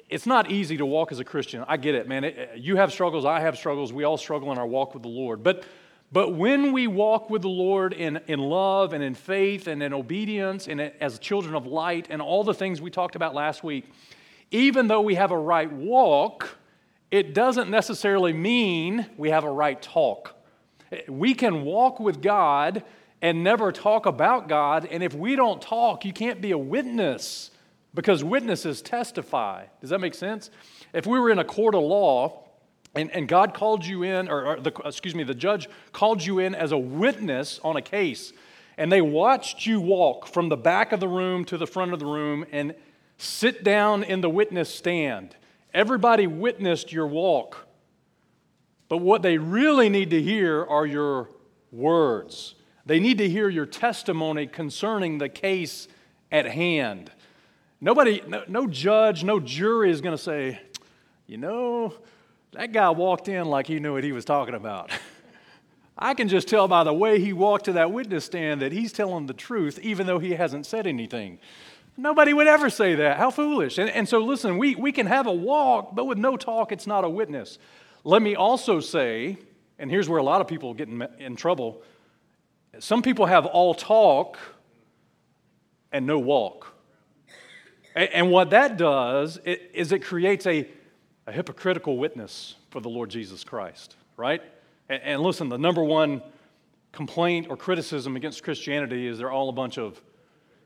it's 0.08 0.26
not 0.26 0.50
easy 0.50 0.76
to 0.78 0.86
walk 0.86 1.12
as 1.12 1.20
a 1.20 1.24
Christian. 1.24 1.64
I 1.68 1.76
get 1.76 1.94
it, 1.94 2.08
man. 2.08 2.24
It, 2.24 2.52
you 2.56 2.76
have 2.76 2.90
struggles, 2.92 3.24
I 3.24 3.40
have 3.40 3.56
struggles. 3.56 3.92
We 3.92 4.04
all 4.04 4.16
struggle 4.16 4.50
in 4.50 4.58
our 4.58 4.66
walk 4.66 4.94
with 4.94 5.02
the 5.02 5.08
Lord. 5.08 5.42
But 5.42 5.64
but 6.14 6.32
when 6.32 6.70
we 6.70 6.86
walk 6.86 7.28
with 7.28 7.42
the 7.42 7.48
Lord 7.48 7.92
in, 7.92 8.20
in 8.28 8.38
love 8.38 8.92
and 8.92 9.02
in 9.02 9.16
faith 9.16 9.66
and 9.66 9.82
in 9.82 9.92
obedience 9.92 10.68
and 10.68 10.80
as 10.80 11.18
children 11.18 11.56
of 11.56 11.66
light 11.66 12.06
and 12.08 12.22
all 12.22 12.44
the 12.44 12.54
things 12.54 12.80
we 12.80 12.88
talked 12.88 13.16
about 13.16 13.34
last 13.34 13.64
week, 13.64 13.90
even 14.52 14.86
though 14.86 15.00
we 15.00 15.16
have 15.16 15.32
a 15.32 15.36
right 15.36 15.72
walk, 15.72 16.56
it 17.10 17.34
doesn't 17.34 17.68
necessarily 17.68 18.32
mean 18.32 19.06
we 19.16 19.30
have 19.30 19.42
a 19.42 19.50
right 19.50 19.82
talk. 19.82 20.36
We 21.08 21.34
can 21.34 21.64
walk 21.64 21.98
with 21.98 22.22
God 22.22 22.84
and 23.20 23.42
never 23.42 23.72
talk 23.72 24.06
about 24.06 24.48
God, 24.48 24.86
and 24.88 25.02
if 25.02 25.14
we 25.14 25.34
don't 25.34 25.60
talk, 25.60 26.04
you 26.04 26.12
can't 26.12 26.40
be 26.40 26.52
a 26.52 26.58
witness 26.58 27.50
because 27.92 28.22
witnesses 28.22 28.82
testify. 28.82 29.64
Does 29.80 29.90
that 29.90 29.98
make 29.98 30.14
sense? 30.14 30.50
If 30.92 31.08
we 31.08 31.18
were 31.18 31.30
in 31.30 31.40
a 31.40 31.44
court 31.44 31.74
of 31.74 31.82
law 31.82 32.43
and, 32.94 33.10
and 33.10 33.26
God 33.28 33.54
called 33.54 33.84
you 33.84 34.02
in, 34.02 34.28
or, 34.28 34.46
or 34.46 34.60
the, 34.60 34.72
excuse 34.84 35.14
me, 35.14 35.24
the 35.24 35.34
judge 35.34 35.68
called 35.92 36.24
you 36.24 36.38
in 36.38 36.54
as 36.54 36.72
a 36.72 36.78
witness 36.78 37.60
on 37.64 37.76
a 37.76 37.82
case, 37.82 38.32
and 38.76 38.90
they 38.90 39.00
watched 39.00 39.66
you 39.66 39.80
walk 39.80 40.26
from 40.26 40.48
the 40.48 40.56
back 40.56 40.92
of 40.92 41.00
the 41.00 41.08
room 41.08 41.44
to 41.46 41.58
the 41.58 41.66
front 41.66 41.92
of 41.92 41.98
the 41.98 42.06
room 42.06 42.44
and 42.52 42.74
sit 43.18 43.64
down 43.64 44.02
in 44.02 44.20
the 44.20 44.30
witness 44.30 44.72
stand. 44.72 45.36
Everybody 45.72 46.26
witnessed 46.26 46.92
your 46.92 47.06
walk. 47.06 47.66
But 48.88 48.98
what 48.98 49.22
they 49.22 49.38
really 49.38 49.88
need 49.88 50.10
to 50.10 50.22
hear 50.22 50.64
are 50.64 50.86
your 50.86 51.30
words. 51.72 52.54
They 52.86 53.00
need 53.00 53.18
to 53.18 53.28
hear 53.28 53.48
your 53.48 53.66
testimony 53.66 54.46
concerning 54.46 55.18
the 55.18 55.28
case 55.28 55.88
at 56.30 56.46
hand. 56.46 57.10
Nobody, 57.80 58.22
no, 58.26 58.44
no 58.46 58.66
judge, 58.66 59.24
no 59.24 59.40
jury 59.40 59.90
is 59.90 60.00
going 60.00 60.16
to 60.16 60.22
say, 60.22 60.60
you 61.26 61.38
know, 61.38 61.94
that 62.54 62.72
guy 62.72 62.90
walked 62.90 63.28
in 63.28 63.46
like 63.46 63.66
he 63.66 63.80
knew 63.80 63.94
what 63.94 64.04
he 64.04 64.12
was 64.12 64.24
talking 64.24 64.54
about. 64.54 64.90
I 65.96 66.14
can 66.14 66.28
just 66.28 66.48
tell 66.48 66.66
by 66.66 66.84
the 66.84 66.92
way 66.92 67.20
he 67.20 67.32
walked 67.32 67.66
to 67.66 67.72
that 67.74 67.92
witness 67.92 68.24
stand 68.24 68.60
that 68.62 68.72
he's 68.72 68.92
telling 68.92 69.26
the 69.26 69.32
truth, 69.34 69.78
even 69.80 70.06
though 70.06 70.18
he 70.18 70.32
hasn't 70.32 70.66
said 70.66 70.86
anything. 70.86 71.38
Nobody 71.96 72.32
would 72.32 72.48
ever 72.48 72.70
say 72.70 72.96
that. 72.96 73.18
How 73.18 73.30
foolish. 73.30 73.78
And, 73.78 73.88
and 73.88 74.08
so, 74.08 74.18
listen, 74.18 74.58
we, 74.58 74.74
we 74.74 74.90
can 74.90 75.06
have 75.06 75.28
a 75.28 75.32
walk, 75.32 75.94
but 75.94 76.06
with 76.06 76.18
no 76.18 76.36
talk, 76.36 76.72
it's 76.72 76.88
not 76.88 77.04
a 77.04 77.08
witness. 77.08 77.58
Let 78.02 78.20
me 78.20 78.34
also 78.34 78.80
say, 78.80 79.38
and 79.78 79.90
here's 79.90 80.08
where 80.08 80.18
a 80.18 80.22
lot 80.24 80.40
of 80.40 80.48
people 80.48 80.74
get 80.74 80.88
in, 80.88 81.06
in 81.18 81.36
trouble 81.36 81.82
Some 82.80 83.02
people 83.02 83.26
have 83.26 83.46
all 83.46 83.74
talk 83.74 84.38
and 85.92 86.06
no 86.06 86.18
walk. 86.18 86.74
And 87.94 88.32
what 88.32 88.50
that 88.50 88.76
does 88.76 89.38
is 89.44 89.92
it 89.92 90.02
creates 90.02 90.46
a, 90.46 90.66
a 91.26 91.32
hypocritical 91.32 91.96
witness 91.96 92.56
for 92.70 92.80
the 92.80 92.88
Lord 92.88 93.10
Jesus 93.10 93.44
Christ, 93.44 93.96
right? 94.16 94.42
And 94.88 95.22
listen, 95.22 95.48
the 95.48 95.58
number 95.58 95.82
one 95.82 96.22
complaint 96.92 97.46
or 97.48 97.56
criticism 97.56 98.16
against 98.16 98.42
Christianity 98.42 99.06
is 99.06 99.18
they're 99.18 99.30
all 99.30 99.48
a 99.48 99.52
bunch 99.52 99.78
of, 99.78 100.00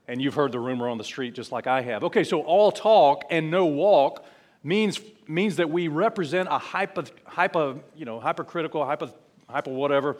and 0.07 0.21
you've 0.21 0.33
heard 0.33 0.51
the 0.51 0.59
rumor 0.59 0.89
on 0.89 0.97
the 0.97 1.03
street 1.03 1.33
just 1.33 1.51
like 1.51 1.67
I 1.67 1.81
have. 1.81 2.03
Okay, 2.03 2.23
so 2.23 2.41
all 2.41 2.71
talk 2.71 3.23
and 3.29 3.49
no 3.49 3.65
walk 3.65 4.25
means, 4.63 4.99
means 5.27 5.55
that 5.55 5.69
we 5.69 5.87
represent 5.87 6.49
a 6.51 6.57
hypo, 6.57 7.81
you 7.95 8.05
know, 8.05 8.19
hypercritical, 8.19 8.85
hypo, 8.85 9.13
hypo 9.49 9.71
whatever. 9.71 10.17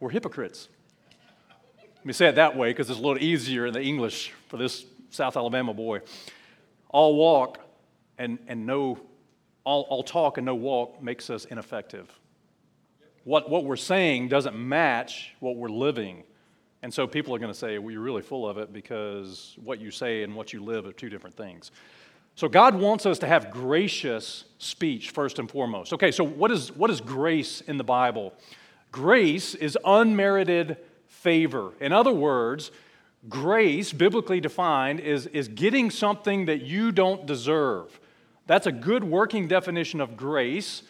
We're 0.00 0.10
hypocrites. 0.10 0.68
Let 1.78 2.06
me 2.06 2.12
say 2.12 2.28
it 2.28 2.36
that 2.36 2.56
way 2.56 2.70
because 2.70 2.88
it's 2.88 2.98
a 2.98 3.02
little 3.02 3.22
easier 3.22 3.66
in 3.66 3.72
the 3.72 3.82
English 3.82 4.32
for 4.48 4.56
this 4.56 4.86
South 5.10 5.36
Alabama 5.36 5.74
boy. 5.74 6.00
All 6.88 7.16
walk 7.16 7.58
and, 8.18 8.38
and 8.46 8.66
no, 8.66 8.98
all, 9.66 9.82
all 9.90 10.02
talk 10.02 10.38
and 10.38 10.46
no 10.46 10.54
walk 10.54 11.02
makes 11.02 11.28
us 11.28 11.44
ineffective. 11.44 12.08
What, 13.24 13.50
what 13.50 13.64
we're 13.64 13.76
saying 13.76 14.28
doesn't 14.28 14.56
match 14.56 15.34
what 15.40 15.56
we're 15.56 15.68
living. 15.68 16.22
And 16.82 16.94
so 16.94 17.08
people 17.08 17.34
are 17.34 17.38
going 17.40 17.52
to 17.52 17.58
say, 17.58 17.78
well, 17.78 17.90
you're 17.90 18.00
really 18.00 18.22
full 18.22 18.48
of 18.48 18.58
it 18.58 18.72
because 18.72 19.56
what 19.62 19.80
you 19.80 19.90
say 19.90 20.22
and 20.22 20.36
what 20.36 20.52
you 20.52 20.62
live 20.62 20.86
are 20.86 20.92
two 20.92 21.08
different 21.08 21.36
things. 21.36 21.72
So 22.36 22.48
God 22.48 22.76
wants 22.76 23.06
us 23.06 23.18
to 23.18 23.26
have 23.26 23.50
gracious 23.50 24.44
speech 24.58 25.10
first 25.10 25.40
and 25.40 25.50
foremost. 25.50 25.92
Okay, 25.92 26.12
so 26.12 26.22
what 26.22 26.52
is, 26.52 26.70
what 26.70 26.90
is 26.90 27.00
grace 27.00 27.60
in 27.62 27.76
the 27.76 27.84
Bible? 27.84 28.34
Grace 28.92 29.56
is 29.56 29.76
unmerited 29.84 30.76
favor. 31.08 31.72
In 31.80 31.92
other 31.92 32.12
words, 32.12 32.70
grace, 33.28 33.92
biblically 33.92 34.40
defined, 34.40 35.00
is, 35.00 35.26
is 35.26 35.48
getting 35.48 35.90
something 35.90 36.44
that 36.44 36.62
you 36.62 36.92
don't 36.92 37.26
deserve. 37.26 37.98
That's 38.46 38.66
a 38.66 38.72
good 38.72 39.04
working 39.04 39.48
definition 39.48 40.00
of 40.00 40.16
grace. 40.16 40.82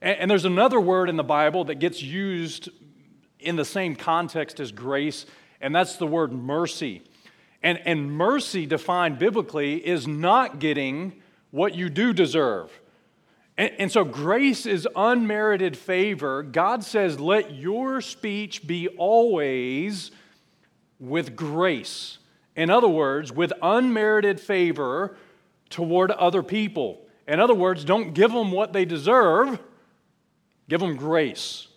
And, 0.00 0.30
there's 0.30 0.44
another 0.44 0.80
word 0.80 1.08
in 1.08 1.16
the 1.16 1.22
Bible 1.22 1.64
that 1.64 1.76
gets 1.76 2.02
used 2.02 2.68
in 3.38 3.56
the 3.56 3.64
same 3.64 3.94
context 3.94 4.58
as 4.58 4.72
grace, 4.72 5.26
and 5.60 5.74
that's 5.74 5.96
the 5.96 6.06
word 6.06 6.32
mercy. 6.32 7.02
And, 7.62 7.80
and 7.84 8.10
mercy, 8.10 8.66
defined 8.66 9.18
biblically, 9.18 9.86
is 9.86 10.08
not 10.08 10.58
getting 10.58 11.22
what 11.50 11.74
you 11.74 11.88
do 11.88 12.12
deserve. 12.12 12.72
And, 13.56 13.72
and, 13.78 13.92
so 13.92 14.04
grace 14.04 14.66
is 14.66 14.88
unmerited 14.96 15.76
favor. 15.76 16.42
God 16.42 16.82
says, 16.82 17.20
let 17.20 17.54
your 17.54 18.00
speech 18.00 18.66
be 18.66 18.88
always 18.88 20.10
with 20.98 21.36
grace. 21.36 22.18
In 22.56 22.70
other 22.70 22.88
words, 22.88 23.32
with 23.32 23.52
unmerited 23.62 24.40
favor 24.40 25.16
toward 25.68 26.10
other 26.10 26.42
people. 26.42 27.01
In 27.26 27.40
other 27.40 27.54
words, 27.54 27.84
don't 27.84 28.14
give 28.14 28.32
them 28.32 28.50
what 28.50 28.72
they 28.72 28.84
deserve, 28.84 29.58
give 30.68 30.80
them 30.80 30.96
grace. 30.96 31.68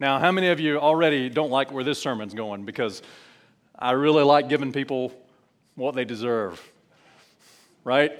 Now, 0.00 0.18
how 0.18 0.32
many 0.32 0.48
of 0.48 0.60
you 0.60 0.78
already 0.78 1.28
don't 1.28 1.50
like 1.50 1.72
where 1.72 1.84
this 1.84 2.00
sermon's 2.00 2.34
going? 2.34 2.64
Because 2.64 3.02
I 3.78 3.92
really 3.92 4.22
like 4.22 4.48
giving 4.48 4.72
people 4.72 5.12
what 5.74 5.94
they 5.94 6.04
deserve, 6.04 6.60
right? 7.84 8.12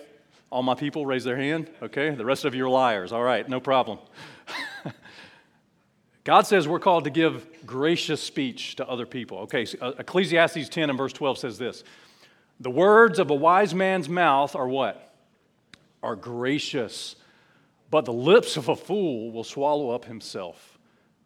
All 0.51 0.63
my 0.63 0.75
people 0.75 1.05
raise 1.05 1.25
their 1.25 1.37
hand. 1.37 1.69
Okay. 1.83 2.11
The 2.11 2.25
rest 2.25 2.45
of 2.45 2.55
you 2.55 2.65
are 2.67 2.71
liars. 2.71 3.13
All 3.13 3.23
right. 3.23 3.47
No 3.49 3.61
problem. 3.61 3.99
God 6.25 6.47
says 6.47 6.67
we're 6.67 6.79
called 6.79 7.05
to 7.05 7.11
give 7.11 7.47
gracious 7.67 8.23
speech 8.23 8.77
to 8.77 8.89
other 8.89 9.05
people. 9.05 9.39
Okay. 9.41 9.67
So 9.67 9.79
uh, 9.81 9.93
Ecclesiastes 9.99 10.69
10 10.69 10.91
and 10.91 10.97
verse 10.97 11.13
12 11.13 11.39
says 11.39 11.59
this 11.59 11.85
The 12.61 12.71
words 12.71 13.19
of 13.19 13.31
a 13.31 13.35
wise 13.35 13.75
man's 13.75 14.09
mouth 14.09 14.57
are 14.57 14.69
what? 14.69 15.08
Are 16.03 16.17
gracious, 16.17 17.17
but 17.91 18.05
the 18.05 18.13
lips 18.13 18.57
of 18.57 18.69
a 18.69 18.77
fool 18.77 19.33
will 19.33 19.45
swallow 19.45 19.91
up 19.91 20.05
himself. 20.05 20.79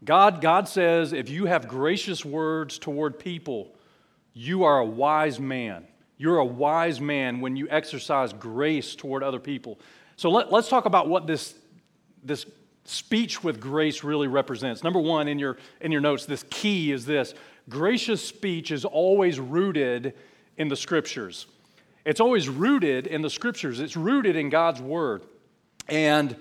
God, 0.04 0.40
God 0.40 0.68
says 0.68 1.12
if 1.12 1.28
you 1.28 1.46
have 1.46 1.68
gracious 1.68 2.24
words 2.24 2.78
toward 2.78 3.18
people, 3.18 3.74
you 4.32 4.64
are 4.64 4.78
a 4.78 4.84
wise 4.84 5.38
man. 5.38 5.86
You're 6.16 6.38
a 6.38 6.44
wise 6.44 7.00
man 7.00 7.40
when 7.40 7.56
you 7.56 7.68
exercise 7.70 8.32
grace 8.32 8.94
toward 8.94 9.22
other 9.22 9.38
people. 9.38 9.78
So 10.16 10.30
let, 10.30 10.52
us 10.52 10.68
talk 10.68 10.86
about 10.86 11.08
what 11.08 11.26
this, 11.26 11.54
this 12.22 12.46
speech 12.84 13.42
with 13.44 13.60
grace 13.60 14.04
really 14.04 14.28
represents. 14.28 14.82
Number 14.82 15.00
one, 15.00 15.28
in 15.28 15.38
your, 15.38 15.56
in 15.80 15.92
your 15.92 16.00
notes, 16.00 16.26
this 16.26 16.44
key 16.50 16.92
is 16.92 17.04
this 17.06 17.34
gracious 17.68 18.24
speech 18.26 18.70
is 18.70 18.84
always 18.84 19.38
rooted 19.38 20.14
in 20.56 20.68
the 20.68 20.76
scriptures. 20.76 21.46
It's 22.04 22.20
always 22.20 22.48
rooted 22.48 23.06
in 23.06 23.22
the 23.22 23.30
scriptures, 23.30 23.80
it's 23.80 23.96
rooted 23.96 24.36
in 24.36 24.48
God's 24.48 24.80
word. 24.80 25.22
And 25.88 26.36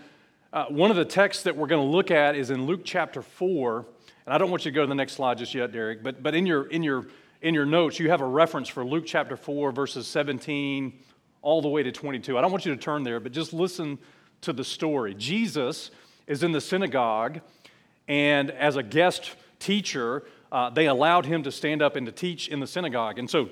uh, 0.54 0.66
one 0.66 0.92
of 0.92 0.98
the 0.98 1.06
texts 1.06 1.44
that 1.44 1.56
we're 1.56 1.68
going 1.68 1.86
to 1.86 1.92
look 1.92 2.12
at 2.12 2.36
is 2.36 2.50
in 2.50 2.66
Luke 2.66 2.82
chapter 2.84 3.22
4. 3.22 3.86
And 4.26 4.34
I 4.34 4.38
don't 4.38 4.52
want 4.52 4.66
you 4.66 4.72
to 4.72 4.76
go 4.76 4.82
to 4.82 4.88
the 4.88 4.96
next 4.96 5.14
slide 5.14 5.38
just 5.38 5.54
yet, 5.56 5.72
Derek, 5.72 6.04
but, 6.04 6.22
but 6.22 6.36
in, 6.36 6.46
your, 6.46 6.68
in 6.68 6.84
your 6.84 7.08
in 7.42 7.56
your 7.56 7.66
notes, 7.66 8.00
you 8.00 8.10
have 8.10 8.22
a 8.22 8.26
reference 8.26 8.70
for 8.70 8.86
Luke 8.86 9.06
chapter 9.06 9.36
4, 9.36 9.72
verses 9.72 10.08
17 10.08 10.94
all 11.42 11.62
the 11.62 11.68
way 11.68 11.82
to 11.82 11.92
22. 11.92 12.38
I 12.38 12.42
don't 12.42 12.52
want 12.52 12.66
you 12.66 12.76
to 12.76 12.80
turn 12.80 13.04
there, 13.04 13.20
but 13.20 13.32
just 13.32 13.52
listen 13.52 13.98
to 14.42 14.54
the 14.54 14.64
story. 14.64 15.16
Jesus 15.16 15.90
is 16.28 16.44
in 16.44 16.52
the 16.52 16.62
synagogue, 16.62 17.42
and 18.08 18.52
as 18.52 18.76
a 18.76 18.84
guest 18.84 19.36
teacher, 19.58 20.24
uh, 20.52 20.70
they 20.70 20.86
allowed 20.86 21.26
him 21.26 21.42
to 21.44 21.52
stand 21.52 21.82
up 21.82 21.96
and 21.96 22.06
to 22.06 22.12
teach 22.12 22.48
in 22.48 22.60
the 22.60 22.68
synagogue. 22.68 23.18
And 23.18 23.28
so 23.28 23.50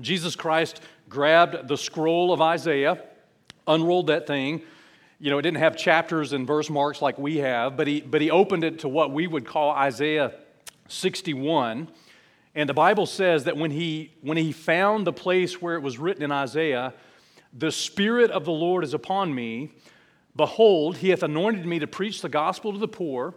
Jesus 0.00 0.36
Christ 0.36 0.80
grabbed 1.08 1.68
the 1.68 1.76
scroll 1.76 2.32
of 2.32 2.40
Isaiah, 2.40 3.02
unrolled 3.66 4.08
that 4.08 4.26
thing. 4.26 4.62
You 5.18 5.30
know, 5.30 5.38
it 5.38 5.42
didn't 5.42 5.58
have 5.58 5.76
chapters 5.76 6.32
and 6.32 6.46
verse 6.46 6.70
marks 6.70 7.02
like 7.02 7.18
we 7.18 7.38
have, 7.38 7.76
but 7.76 7.86
he, 7.86 8.00
but 8.00 8.20
he 8.20 8.30
opened 8.30 8.64
it 8.64 8.80
to 8.80 8.88
what 8.88 9.10
we 9.10 9.26
would 9.26 9.44
call 9.44 9.70
Isaiah 9.70 10.32
61. 10.88 11.88
And 12.54 12.68
the 12.68 12.74
Bible 12.74 13.06
says 13.06 13.44
that 13.44 13.56
when 13.56 13.70
he, 13.70 14.12
when 14.20 14.36
he 14.36 14.52
found 14.52 15.06
the 15.06 15.12
place 15.12 15.60
where 15.60 15.74
it 15.74 15.82
was 15.82 15.98
written 15.98 16.22
in 16.22 16.32
Isaiah, 16.32 16.94
the 17.52 17.72
Spirit 17.72 18.30
of 18.30 18.44
the 18.44 18.52
Lord 18.52 18.84
is 18.84 18.94
upon 18.94 19.34
me. 19.34 19.72
Behold, 20.36 20.98
he 20.98 21.10
hath 21.10 21.22
anointed 21.22 21.66
me 21.66 21.78
to 21.78 21.86
preach 21.86 22.22
the 22.22 22.28
gospel 22.28 22.72
to 22.72 22.78
the 22.78 22.88
poor. 22.88 23.34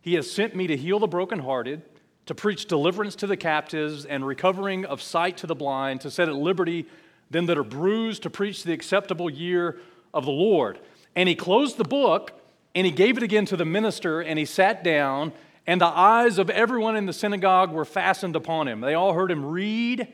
He 0.00 0.14
has 0.14 0.30
sent 0.30 0.54
me 0.54 0.66
to 0.66 0.76
heal 0.76 0.98
the 0.98 1.06
brokenhearted, 1.06 1.82
to 2.28 2.34
preach 2.34 2.66
deliverance 2.66 3.16
to 3.16 3.26
the 3.26 3.38
captives, 3.38 4.04
and 4.04 4.24
recovering 4.24 4.84
of 4.84 5.00
sight 5.00 5.38
to 5.38 5.46
the 5.46 5.54
blind, 5.54 6.02
to 6.02 6.10
set 6.10 6.28
at 6.28 6.34
liberty 6.34 6.84
them 7.30 7.46
that 7.46 7.56
are 7.56 7.64
bruised, 7.64 8.22
to 8.22 8.28
preach 8.28 8.64
the 8.64 8.72
acceptable 8.74 9.30
year 9.30 9.78
of 10.12 10.26
the 10.26 10.30
Lord. 10.30 10.78
And 11.16 11.26
he 11.26 11.34
closed 11.34 11.78
the 11.78 11.84
book, 11.84 12.38
and 12.74 12.84
he 12.84 12.92
gave 12.92 13.16
it 13.16 13.22
again 13.22 13.46
to 13.46 13.56
the 13.56 13.64
minister, 13.64 14.20
and 14.20 14.38
he 14.38 14.44
sat 14.44 14.84
down. 14.84 15.32
And 15.66 15.80
the 15.80 15.86
eyes 15.86 16.36
of 16.36 16.50
everyone 16.50 16.96
in 16.96 17.06
the 17.06 17.14
synagogue 17.14 17.72
were 17.72 17.86
fastened 17.86 18.36
upon 18.36 18.68
him. 18.68 18.82
They 18.82 18.92
all 18.92 19.14
heard 19.14 19.30
him 19.30 19.46
read, 19.46 20.06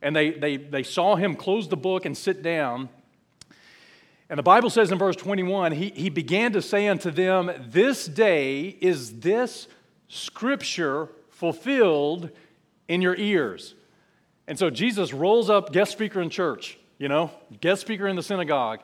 and 0.00 0.16
they, 0.16 0.30
they, 0.30 0.56
they 0.56 0.82
saw 0.82 1.16
him 1.16 1.36
close 1.36 1.68
the 1.68 1.76
book 1.76 2.06
and 2.06 2.16
sit 2.16 2.42
down. 2.42 2.88
And 4.30 4.38
the 4.38 4.42
Bible 4.42 4.70
says 4.70 4.90
in 4.90 4.96
verse 4.96 5.16
21 5.16 5.72
he, 5.72 5.90
he 5.90 6.08
began 6.08 6.54
to 6.54 6.62
say 6.62 6.88
unto 6.88 7.10
them, 7.10 7.52
This 7.68 8.06
day 8.06 8.78
is 8.80 9.20
this 9.20 9.68
scripture 10.08 11.10
fulfilled 11.38 12.30
in 12.88 13.00
your 13.00 13.14
ears. 13.14 13.76
And 14.48 14.58
so 14.58 14.70
Jesus 14.70 15.12
rolls 15.12 15.48
up, 15.48 15.72
guest 15.72 15.92
speaker 15.92 16.20
in 16.20 16.30
church, 16.30 16.78
you 16.98 17.08
know, 17.08 17.30
guest 17.60 17.80
speaker 17.80 18.08
in 18.08 18.16
the 18.16 18.24
synagogue, 18.24 18.80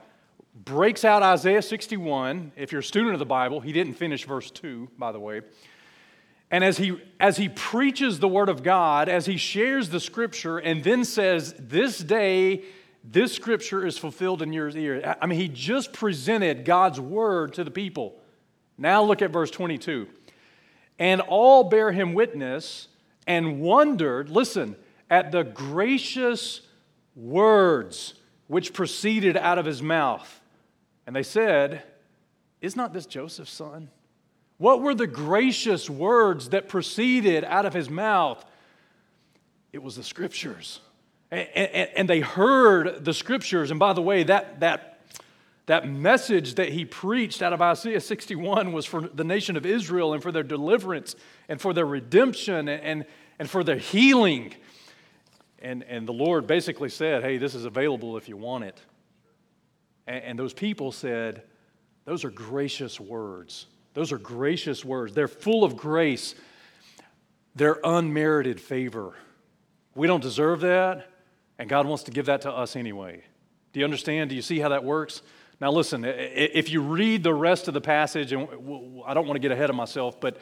breaks 0.55 1.05
out 1.05 1.25
Isaiah 1.25 1.63
61. 1.63 2.53
If 2.55 2.71
you're 2.71 2.81
a 2.81 2.85
student 2.85 3.13
of 3.13 3.19
the 3.19 3.27
Bible, 3.27 3.61
he 3.61 3.73
didn't 3.73 3.95
finish 3.95 4.25
verse 4.25 4.53
2, 4.53 4.89
by 4.97 5.11
the 5.11 5.19
way. 5.19 5.41
And 6.49 6.63
as 6.63 6.77
he, 6.77 6.97
as 7.19 7.39
he 7.39 7.49
preaches 7.49 8.21
the 8.21 8.29
Word 8.29 8.49
of 8.49 8.63
God, 8.63 9.09
as 9.09 9.27
he 9.27 9.37
shares 9.37 9.89
the 9.89 9.99
Scripture, 9.99 10.59
and 10.59 10.85
then 10.85 11.05
says, 11.05 11.57
This 11.59 11.99
day, 11.99 12.63
this 13.03 13.33
Scripture 13.33 13.85
is 13.85 13.99
fulfilled 13.99 14.43
in 14.43 14.53
your 14.53 14.69
ear. 14.69 15.17
I 15.21 15.27
mean, 15.27 15.41
he 15.41 15.49
just 15.49 15.93
presented 15.93 16.65
God's 16.65 17.01
Word 17.01 17.55
to 17.55 17.65
the 17.65 17.73
people. 17.73 18.21
Now 18.79 19.03
look 19.03 19.23
at 19.23 19.33
verse 19.33 19.51
22. 19.51 20.07
And 20.99 21.21
all 21.21 21.65
bear 21.65 21.93
him 21.93 22.15
witness 22.15 22.89
and 23.27 23.61
wondered, 23.61 24.29
listen, 24.31 24.77
at 25.11 25.33
the 25.33 25.43
gracious 25.43 26.61
words 27.17 28.15
which 28.47 28.73
proceeded 28.73 29.37
out 29.37 29.59
of 29.59 29.65
his 29.65 29.83
mouth. 29.83 30.41
And 31.07 31.15
they 31.15 31.23
said, 31.23 31.83
Is 32.61 32.77
not 32.77 32.93
this 32.93 33.07
Joseph's 33.07 33.53
son? 33.53 33.89
What 34.59 34.81
were 34.81 34.95
the 34.95 35.07
gracious 35.07 35.91
words 35.91 36.51
that 36.51 36.69
proceeded 36.69 37.45
out 37.45 37.67
of 37.67 37.75
his 37.75 37.91
mouth? 37.91 38.45
It 39.73 39.83
was 39.83 39.97
the 39.97 40.05
scriptures. 40.05 40.81
And, 41.31 41.49
and, 41.55 41.91
and, 41.97 42.09
they 42.09 42.21
heard 42.21 43.05
the 43.05 43.13
scriptures. 43.13 43.73
And 43.73 43.81
by 43.81 43.93
the 43.93 44.03
way, 44.03 44.23
that, 44.23 44.61
that, 44.61 44.94
that 45.67 45.89
message 45.89 46.57
that 46.57 46.71
he 46.71 46.85
preached 46.85 47.43
out 47.43 47.53
of 47.53 47.63
Isaiah 47.63 48.01
61 48.01 48.73
was 48.73 48.85
for 48.85 49.09
the 49.09 49.25
nation 49.25 49.57
of 49.57 49.65
Israel 49.65 50.13
and 50.13 50.23
for 50.23 50.31
their 50.31 50.43
deliverance 50.43 51.17
and 51.49 51.61
for 51.61 51.73
their 51.73 51.87
redemption. 51.87 52.69
And, 52.69 53.07
and 53.39 53.49
for 53.49 53.65
their 53.65 53.77
healing. 53.77 54.55
And, 55.61 55.83
and 55.85 56.07
the 56.07 56.13
Lord 56.13 56.47
basically 56.47 56.89
said, 56.89 57.23
Hey, 57.23 57.39
this 57.39 57.55
is 57.55 57.65
available 57.65 58.17
if 58.17 58.29
you 58.29 58.37
want 58.37 58.65
it. 58.65 58.81
And, 60.07 60.25
and 60.25 60.39
those 60.39 60.53
people 60.53 60.93
said, 60.93 61.43
Those 62.05 62.25
are 62.25 62.31
gracious 62.31 63.01
words. 63.01 63.67
Those 63.95 64.13
are 64.13 64.19
gracious 64.19 64.85
words. 64.85 65.15
They're 65.15 65.29
full 65.29 65.65
of 65.65 65.77
grace, 65.77 66.35
they're 67.55 67.81
unmerited 67.85 68.61
favor. 68.61 69.15
We 69.97 70.09
don't 70.09 70.23
deserve 70.23 70.63
that, 70.63 71.09
and 71.57 71.69
God 71.69 71.87
wants 71.87 72.03
to 72.05 72.11
give 72.11 72.27
that 72.27 72.43
to 72.43 72.51
us 72.51 72.75
anyway. 72.75 73.23
Do 73.73 73.79
you 73.79 73.85
understand? 73.85 74.31
Do 74.31 74.37
you 74.37 74.43
see 74.43 74.59
how 74.59 74.71
that 74.71 74.83
works? 74.83 75.23
Now, 75.61 75.71
listen, 75.71 76.05
if 76.05 76.71
you 76.71 76.81
read 76.81 77.23
the 77.23 77.35
rest 77.35 77.69
of 77.69 77.75
the 77.75 77.81
passage, 77.81 78.33
and 78.33 78.49
I 79.07 79.15
don't 79.15 79.27
want 79.27 79.37
to 79.37 79.41
get 79.41 79.53
ahead 79.53 79.71
of 79.71 79.77
myself, 79.77 80.21
but 80.21 80.39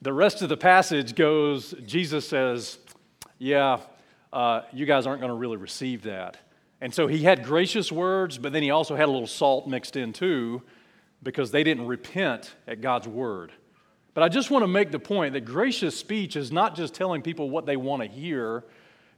the 0.00 0.12
rest 0.12 0.42
of 0.42 0.48
the 0.48 0.56
passage 0.56 1.14
goes 1.14 1.74
Jesus 1.84 2.28
says, 2.28 2.78
Yeah, 3.38 3.80
uh, 4.32 4.62
you 4.72 4.86
guys 4.86 5.06
aren't 5.06 5.20
going 5.20 5.30
to 5.30 5.36
really 5.36 5.56
receive 5.56 6.02
that. 6.02 6.36
And 6.80 6.92
so 6.92 7.06
he 7.06 7.22
had 7.22 7.44
gracious 7.44 7.90
words, 7.90 8.36
but 8.36 8.52
then 8.52 8.62
he 8.62 8.70
also 8.70 8.94
had 8.94 9.08
a 9.08 9.10
little 9.10 9.26
salt 9.26 9.66
mixed 9.66 9.96
in 9.96 10.12
too, 10.12 10.62
because 11.22 11.50
they 11.50 11.64
didn't 11.64 11.86
repent 11.86 12.54
at 12.66 12.80
God's 12.80 13.08
word. 13.08 13.52
But 14.12 14.22
I 14.22 14.28
just 14.28 14.50
want 14.50 14.62
to 14.62 14.68
make 14.68 14.92
the 14.92 14.98
point 14.98 15.32
that 15.32 15.44
gracious 15.44 15.98
speech 15.98 16.36
is 16.36 16.52
not 16.52 16.76
just 16.76 16.94
telling 16.94 17.22
people 17.22 17.50
what 17.50 17.66
they 17.66 17.76
want 17.76 18.02
to 18.02 18.08
hear, 18.08 18.64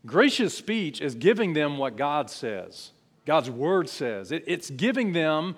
gracious 0.07 0.57
speech 0.57 1.01
is 1.01 1.15
giving 1.15 1.53
them 1.53 1.77
what 1.77 1.97
God 1.97 2.31
says, 2.31 2.93
God's 3.27 3.51
word 3.51 3.89
says. 3.89 4.33
It, 4.33 4.45
it's 4.47 4.71
giving 4.71 5.13
them 5.13 5.57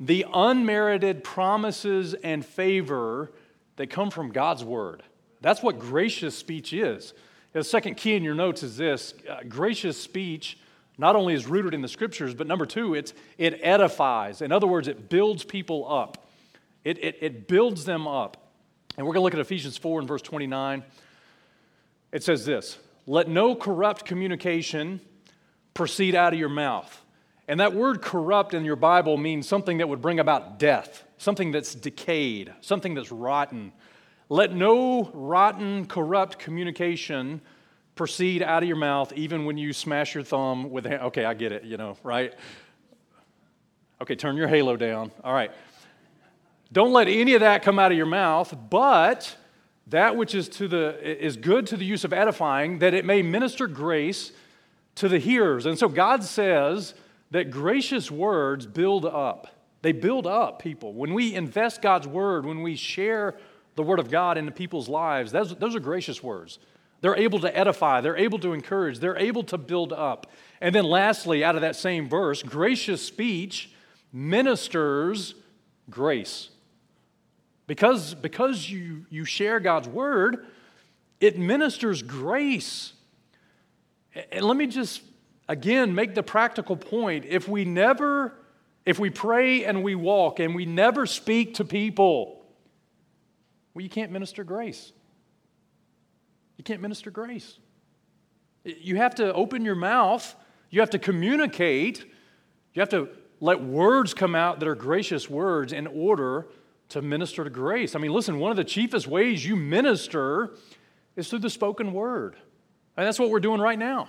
the 0.00 0.24
unmerited 0.32 1.24
promises 1.24 2.14
and 2.14 2.46
favor 2.46 3.32
that 3.76 3.90
come 3.90 4.10
from 4.10 4.30
God's 4.30 4.64
word. 4.64 5.02
That's 5.40 5.62
what 5.62 5.78
gracious 5.78 6.36
speech 6.36 6.72
is. 6.72 7.12
The 7.52 7.64
second 7.64 7.96
key 7.96 8.14
in 8.14 8.22
your 8.22 8.34
notes 8.34 8.62
is 8.62 8.76
this 8.76 9.14
uh, 9.28 9.40
gracious 9.48 10.00
speech 10.00 10.58
not 10.96 11.14
only 11.14 11.34
is 11.34 11.46
rooted 11.46 11.74
in 11.74 11.82
the 11.82 11.88
scriptures, 11.88 12.34
but 12.34 12.46
number 12.46 12.66
two, 12.66 12.94
it's, 12.94 13.14
it 13.36 13.60
edifies. 13.62 14.42
In 14.42 14.50
other 14.50 14.66
words, 14.66 14.88
it 14.88 15.08
builds 15.08 15.44
people 15.44 15.90
up, 15.90 16.28
it, 16.84 16.98
it, 17.02 17.18
it 17.20 17.48
builds 17.48 17.84
them 17.84 18.06
up. 18.06 18.44
And 18.96 19.06
we're 19.06 19.12
going 19.12 19.20
to 19.20 19.24
look 19.24 19.34
at 19.34 19.40
Ephesians 19.40 19.76
4 19.76 20.00
and 20.00 20.08
verse 20.08 20.22
29. 20.22 20.82
It 22.10 22.24
says 22.24 22.44
this 22.44 22.78
Let 23.06 23.28
no 23.28 23.54
corrupt 23.54 24.04
communication 24.04 25.00
proceed 25.72 26.14
out 26.16 26.32
of 26.32 26.38
your 26.38 26.48
mouth. 26.48 27.00
And 27.48 27.60
that 27.60 27.74
word 27.74 28.02
corrupt 28.02 28.52
in 28.52 28.64
your 28.64 28.76
Bible 28.76 29.16
means 29.16 29.48
something 29.48 29.78
that 29.78 29.88
would 29.88 30.02
bring 30.02 30.20
about 30.20 30.58
death, 30.58 31.02
something 31.16 31.50
that's 31.50 31.74
decayed, 31.74 32.52
something 32.60 32.92
that's 32.92 33.10
rotten. 33.10 33.72
Let 34.28 34.54
no 34.54 35.10
rotten, 35.14 35.86
corrupt 35.86 36.38
communication 36.38 37.40
proceed 37.94 38.42
out 38.42 38.62
of 38.62 38.68
your 38.68 38.76
mouth, 38.76 39.12
even 39.14 39.46
when 39.46 39.56
you 39.56 39.72
smash 39.72 40.14
your 40.14 40.22
thumb 40.22 40.70
with 40.70 40.86
a 40.86 41.04
Okay, 41.04 41.24
I 41.24 41.32
get 41.32 41.52
it, 41.52 41.64
you 41.64 41.78
know, 41.78 41.96
right? 42.02 42.34
Okay, 44.00 44.14
turn 44.14 44.36
your 44.36 44.46
halo 44.46 44.76
down. 44.76 45.10
All 45.24 45.32
right. 45.32 45.50
Don't 46.70 46.92
let 46.92 47.08
any 47.08 47.32
of 47.32 47.40
that 47.40 47.62
come 47.62 47.78
out 47.78 47.90
of 47.90 47.96
your 47.96 48.06
mouth, 48.06 48.54
but 48.68 49.34
that 49.86 50.16
which 50.16 50.34
is, 50.34 50.50
to 50.50 50.68
the, 50.68 51.24
is 51.24 51.38
good 51.38 51.66
to 51.68 51.78
the 51.78 51.84
use 51.84 52.04
of 52.04 52.12
edifying, 52.12 52.80
that 52.80 52.92
it 52.92 53.06
may 53.06 53.22
minister 53.22 53.66
grace 53.66 54.32
to 54.96 55.08
the 55.08 55.18
hearers. 55.18 55.64
And 55.64 55.78
so 55.78 55.88
God 55.88 56.22
says 56.22 56.92
that 57.30 57.50
gracious 57.50 58.10
words 58.10 58.66
build 58.66 59.04
up. 59.04 59.48
They 59.82 59.92
build 59.92 60.26
up 60.26 60.60
people. 60.60 60.92
When 60.92 61.14
we 61.14 61.34
invest 61.34 61.82
God's 61.82 62.06
word, 62.06 62.44
when 62.44 62.62
we 62.62 62.74
share 62.74 63.38
the 63.76 63.82
word 63.82 64.00
of 64.00 64.10
God 64.10 64.38
into 64.38 64.50
people's 64.50 64.88
lives, 64.88 65.30
those, 65.30 65.54
those 65.56 65.76
are 65.76 65.80
gracious 65.80 66.22
words. 66.22 66.58
They're 67.00 67.16
able 67.16 67.38
to 67.40 67.56
edify, 67.56 68.00
they're 68.00 68.16
able 68.16 68.40
to 68.40 68.52
encourage, 68.52 68.98
they're 68.98 69.16
able 69.16 69.44
to 69.44 69.58
build 69.58 69.92
up. 69.92 70.26
And 70.60 70.74
then, 70.74 70.84
lastly, 70.84 71.44
out 71.44 71.54
of 71.54 71.60
that 71.60 71.76
same 71.76 72.08
verse, 72.08 72.42
gracious 72.42 73.00
speech 73.04 73.70
ministers 74.12 75.34
grace. 75.88 76.48
Because, 77.68 78.14
because 78.14 78.68
you, 78.68 79.06
you 79.10 79.24
share 79.24 79.60
God's 79.60 79.88
word, 79.88 80.46
it 81.20 81.38
ministers 81.38 82.02
grace. 82.02 82.94
And 84.32 84.44
let 84.44 84.56
me 84.56 84.66
just 84.66 85.02
again 85.48 85.94
make 85.94 86.14
the 86.14 86.22
practical 86.22 86.76
point 86.76 87.24
if 87.26 87.48
we 87.48 87.64
never, 87.64 88.34
if 88.84 88.98
we 88.98 89.10
pray 89.10 89.64
and 89.64 89.82
we 89.82 89.94
walk 89.94 90.40
and 90.40 90.54
we 90.54 90.66
never 90.66 91.06
speak 91.06 91.54
to 91.54 91.64
people, 91.64 92.44
well, 93.74 93.82
you 93.82 93.88
can't 93.88 94.12
minister 94.12 94.44
grace. 94.44 94.92
You 96.56 96.64
can't 96.64 96.82
minister 96.82 97.10
grace. 97.10 97.58
You 98.64 98.96
have 98.96 99.14
to 99.16 99.32
open 99.32 99.64
your 99.64 99.76
mouth, 99.76 100.34
you 100.70 100.80
have 100.80 100.90
to 100.90 100.98
communicate, 100.98 102.04
you 102.74 102.80
have 102.80 102.88
to 102.90 103.08
let 103.40 103.62
words 103.62 104.14
come 104.14 104.34
out 104.34 104.58
that 104.58 104.68
are 104.68 104.74
gracious 104.74 105.30
words 105.30 105.72
in 105.72 105.86
order 105.86 106.46
to 106.90 107.02
minister 107.02 107.44
to 107.44 107.50
grace. 107.50 107.94
I 107.94 107.98
mean, 107.98 108.12
listen, 108.12 108.38
one 108.38 108.50
of 108.50 108.56
the 108.56 108.64
chiefest 108.64 109.06
ways 109.06 109.46
you 109.46 109.56
minister 109.56 110.54
is 111.16 111.28
through 111.28 111.40
the 111.40 111.50
spoken 111.50 111.92
word. 111.92 112.36
And 112.96 113.06
that's 113.06 113.18
what 113.18 113.30
we're 113.30 113.40
doing 113.40 113.60
right 113.60 113.78
now. 113.78 114.08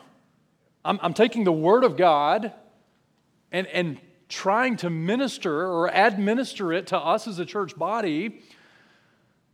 I'm, 0.83 0.99
I'm 1.01 1.13
taking 1.13 1.43
the 1.43 1.51
word 1.51 1.83
of 1.83 1.97
God 1.97 2.53
and, 3.51 3.67
and 3.67 3.99
trying 4.27 4.77
to 4.77 4.89
minister 4.89 5.65
or 5.65 5.87
administer 5.87 6.71
it 6.73 6.87
to 6.87 6.97
us 6.97 7.27
as 7.27 7.39
a 7.39 7.45
church 7.45 7.75
body 7.75 8.41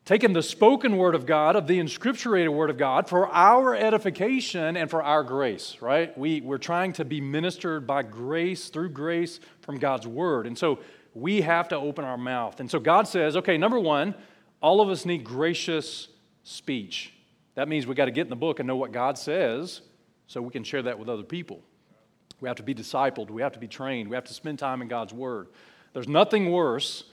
taking 0.06 0.34
the 0.34 0.44
spoken 0.44 0.98
word 0.98 1.16
of 1.16 1.26
God, 1.26 1.56
of 1.56 1.66
the 1.66 1.80
inscripturated 1.80 2.54
word 2.54 2.70
of 2.70 2.78
God, 2.78 3.10
for 3.10 3.28
our 3.28 3.76
edification 3.76 4.78
and 4.78 4.90
for 4.90 5.02
our 5.02 5.24
grace, 5.24 5.78
right? 5.82 6.16
We, 6.16 6.42
we're 6.42 6.60
trying 6.60 6.94
to 6.94 7.06
be 7.06 7.20
ministered 7.20 7.88
by 7.88 8.04
grace, 8.04 8.70
through 8.70 8.90
grace 8.90 9.40
from 9.62 9.80
God's 9.80 10.06
word. 10.06 10.46
And 10.46 10.56
so 10.56 10.80
we 11.16 11.42
have 11.42 11.68
to 11.70 11.76
open 11.76 12.06
our 12.06 12.18
mouth. 12.18 12.60
And 12.60 12.70
so 12.70 12.80
God 12.80 13.08
says, 13.08 13.36
okay, 13.36 13.58
number 13.58 13.80
one, 13.80 14.14
all 14.62 14.80
of 14.80 14.90
us 14.90 15.06
need 15.06 15.24
gracious 15.24 16.08
speech. 16.44 17.12
That 17.56 17.68
means 17.68 17.88
we 17.88 17.96
got 17.96 18.06
to 18.06 18.12
get 18.12 18.22
in 18.22 18.30
the 18.30 18.36
book 18.36 18.60
and 18.60 18.68
know 18.68 18.76
what 18.76 18.92
God 18.92 19.18
says 19.18 19.82
so 20.28 20.42
we 20.42 20.52
can 20.52 20.64
share 20.64 20.82
that 20.84 20.98
with 20.98 21.10
other 21.10 21.24
people. 21.24 21.62
We 22.42 22.48
have 22.48 22.58
to 22.58 22.64
be 22.64 22.76
discipled, 22.76 23.30
we 23.30 23.42
have 23.42 23.54
to 23.54 23.60
be 23.60 23.68
trained, 23.68 24.10
we 24.10 24.16
have 24.16 24.26
to 24.26 24.34
spend 24.34 24.60
time 24.60 24.82
in 24.82 24.88
God's 24.88 25.14
word. 25.14 25.48
There's 25.94 26.08
nothing 26.08 26.52
worse 26.52 27.06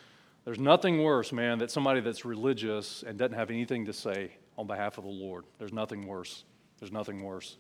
there's 0.45 0.59
nothing 0.59 1.03
worse, 1.03 1.33
man, 1.33 1.59
that 1.59 1.71
somebody 1.71 2.01
that's 2.01 2.25
religious 2.25 3.05
and 3.07 3.19
doesn't 3.19 3.37
have 3.37 3.51
anything 3.51 3.87
to 3.87 3.93
say 3.93 4.33
on 4.59 4.67
behalf 4.67 4.99
of 4.99 5.05
the 5.05 5.11
Lord. 5.11 5.45
There's 5.59 5.73
nothing 5.73 6.07
worse. 6.07 6.45
There's 6.81 6.91
nothing 6.91 7.23
worse. 7.23 7.57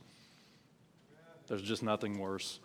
There's 1.46 1.62
just 1.62 1.82
nothing 1.82 2.18
worse. 2.18 2.58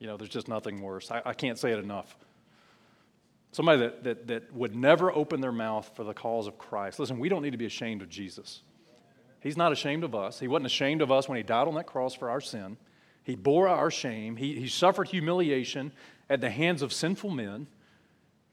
You 0.00 0.08
know, 0.08 0.16
there's 0.16 0.30
just 0.30 0.48
nothing 0.48 0.80
worse. 0.80 1.10
I, 1.10 1.22
I 1.24 1.34
can't 1.34 1.58
say 1.58 1.72
it 1.72 1.78
enough. 1.78 2.16
Somebody 3.52 3.82
that, 3.82 4.02
that, 4.02 4.26
that 4.26 4.52
would 4.52 4.74
never 4.74 5.12
open 5.12 5.40
their 5.40 5.52
mouth 5.52 5.88
for 5.94 6.02
the 6.02 6.14
cause 6.14 6.48
of 6.48 6.58
Christ. 6.58 6.98
Listen, 6.98 7.20
we 7.20 7.28
don't 7.28 7.42
need 7.42 7.52
to 7.52 7.58
be 7.58 7.66
ashamed 7.66 8.02
of 8.02 8.08
Jesus. 8.08 8.62
He's 9.44 9.58
not 9.58 9.72
ashamed 9.72 10.04
of 10.04 10.14
us. 10.14 10.40
He 10.40 10.48
wasn't 10.48 10.66
ashamed 10.66 11.02
of 11.02 11.12
us 11.12 11.28
when 11.28 11.36
he 11.36 11.42
died 11.42 11.68
on 11.68 11.74
that 11.74 11.86
cross 11.86 12.14
for 12.14 12.30
our 12.30 12.40
sin. 12.40 12.78
He 13.22 13.36
bore 13.36 13.68
our 13.68 13.90
shame. 13.90 14.36
He, 14.36 14.58
he 14.58 14.68
suffered 14.68 15.08
humiliation 15.08 15.92
at 16.30 16.40
the 16.40 16.48
hands 16.48 16.80
of 16.80 16.94
sinful 16.94 17.28
men. 17.30 17.66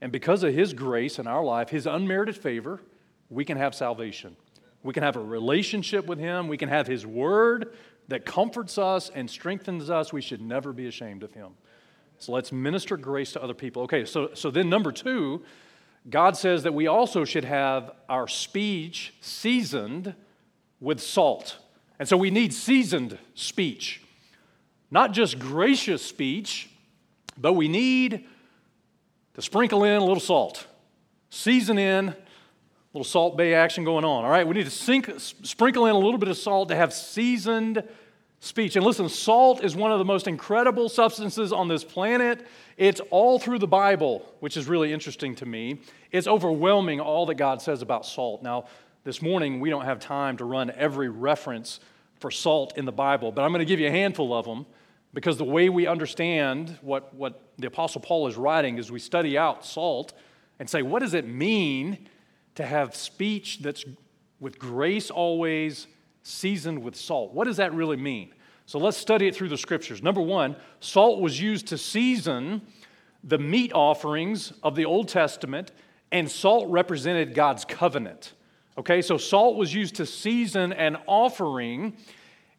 And 0.02 0.12
because 0.12 0.44
of 0.44 0.54
His 0.54 0.74
grace 0.74 1.18
in 1.18 1.28
our 1.28 1.44
life, 1.44 1.70
His 1.70 1.88
unmerited 1.88 2.36
favor, 2.36 2.82
we 3.30 3.46
can 3.46 3.58
have 3.58 3.74
salvation. 3.74 4.36
We 4.84 4.94
can 4.94 5.04
have 5.04 5.16
a 5.16 5.24
relationship 5.24 6.08
with 6.08 6.20
Him. 6.20 6.50
We 6.50 6.58
can 6.58 6.68
have 6.68 6.88
His 6.88 7.06
Word 7.06 7.74
that 8.10 8.26
comforts 8.26 8.78
us 8.78 9.10
and 9.16 9.30
strengthens 9.30 9.90
us. 9.90 10.12
We 10.12 10.22
should 10.22 10.42
never 10.42 10.74
be 10.74 10.88
ashamed 10.88 11.24
of 11.24 11.34
Him. 11.34 11.52
So 12.18 12.34
let's 12.34 12.52
minister 12.52 12.98
grace 12.98 13.32
to 13.34 13.42
other 13.42 13.54
people. 13.54 13.84
Okay, 13.84 14.04
so, 14.04 14.32
so 14.34 14.52
then 14.52 14.70
number 14.70 14.92
two, 14.92 15.44
God 16.10 16.36
says 16.36 16.64
that 16.64 16.74
we 16.74 16.88
also 16.88 17.24
should 17.24 17.46
have 17.46 17.92
our 18.10 18.28
speech 18.28 19.14
seasoned 19.22 20.16
with 20.82 21.00
salt. 21.00 21.58
And 22.00 22.10
so 22.10 22.18
we 22.18 22.32
need 22.32 22.54
seasoned 22.54 23.18
speech. 23.36 24.02
Not 24.90 25.14
just 25.14 25.40
gracious 25.40 26.04
speech, 26.04 26.70
but 27.38 27.54
we 27.54 27.70
need 27.70 28.28
to 29.36 29.42
sprinkle 29.42 29.86
in 29.86 29.96
a 29.96 30.04
little 30.04 30.20
salt, 30.20 30.68
season 31.30 31.78
in 31.78 32.10
a 32.10 32.16
little 32.94 33.06
Salt 33.06 33.38
Bae 33.38 33.52
action 33.52 33.86
going 33.86 34.04
on. 34.04 34.26
All 34.26 34.30
right, 34.30 34.46
we 34.46 34.54
need 34.54 34.66
to 34.66 34.72
sink, 34.72 35.10
sprinkle 35.18 35.86
in 35.86 35.96
a 35.96 35.98
little 35.98 36.18
bit 36.18 36.28
of 36.28 36.36
salt 36.36 36.68
to 36.70 36.76
have 36.76 36.94
seasoned 36.94 37.84
speech. 38.42 38.76
And 38.76 38.84
listen, 38.84 39.08
salt 39.08 39.64
is 39.64 39.76
one 39.76 39.94
of 39.94 40.00
the 40.00 40.06
most 40.06 40.28
incredible 40.28 40.90
substances 40.90 41.54
on 41.54 41.70
this 41.70 41.86
planet. 41.86 42.46
It's 42.76 43.00
all 43.10 43.40
through 43.40 43.60
the 43.60 43.68
Bible, 43.68 44.26
which 44.42 44.58
is 44.58 44.68
really 44.68 44.92
interesting 44.92 45.36
to 45.36 45.46
me. 45.46 45.80
It's 46.12 46.28
overwhelming 46.28 47.00
all 47.00 47.28
that 47.28 47.36
God 47.36 47.62
says 47.62 47.82
about 47.82 48.06
salt. 48.06 48.44
Now, 48.44 48.66
this 49.04 49.22
morning 49.22 49.60
we 49.60 49.70
don't 49.70 49.86
have 49.86 50.00
time 50.00 50.38
to 50.38 50.46
run 50.46 50.72
every 50.72 51.10
reference 51.10 51.80
for 52.20 52.32
salt 52.32 52.78
in 52.78 52.86
the 52.86 52.92
Bible, 52.92 53.32
but 53.32 53.44
I'm 53.44 53.52
going 53.52 53.60
to 53.60 53.66
give 53.66 53.80
you 53.80 53.88
a 53.88 53.92
handful 53.92 54.34
of 54.34 54.46
them 54.46 54.66
because 55.14 55.38
the 55.38 55.44
way 55.44 55.70
we 55.70 55.88
understand 55.88 56.78
what, 56.82 57.14
what 57.14 57.42
the 57.58 57.68
Apostle 57.68 58.02
Paul 58.02 58.28
is 58.28 58.38
writing 58.38 58.78
is 58.78 58.92
we 58.92 59.00
study 59.00 59.38
out 59.38 59.66
salt 59.66 60.14
and 60.60 60.70
say, 60.70 60.82
what 60.82 61.00
does 61.00 61.14
it 61.14 61.28
mean 61.28 62.08
to 62.56 62.66
have 62.66 62.96
speech 62.96 63.60
that's 63.62 63.86
with 64.42 64.60
grace 64.60 65.10
always 65.10 65.88
seasoned 66.24 66.84
with 66.84 66.96
salt. 66.96 67.34
What 67.34 67.46
does 67.46 67.58
that 67.58 67.74
really 67.74 67.98
mean? 67.98 68.34
So 68.66 68.80
let's 68.80 68.98
study 68.98 69.28
it 69.28 69.36
through 69.36 69.50
the 69.50 69.58
scriptures. 69.58 70.04
Number 70.04 70.22
one, 70.22 70.56
salt 70.80 71.22
was 71.22 71.40
used 71.40 71.68
to 71.68 71.78
season 71.78 72.62
the 73.24 73.38
meat 73.38 73.72
offerings 73.74 74.52
of 74.64 74.76
the 74.76 74.86
Old 74.86 75.08
Testament, 75.08 75.72
and 76.12 76.30
salt 76.30 76.68
represented 76.70 77.36
God's 77.36 77.66
covenant. 77.66 78.34
Okay, 78.78 79.02
so 79.02 79.18
salt 79.18 79.58
was 79.58 79.74
used 79.74 79.96
to 79.96 80.06
season 80.06 80.72
an 80.72 80.98
offering, 81.06 81.94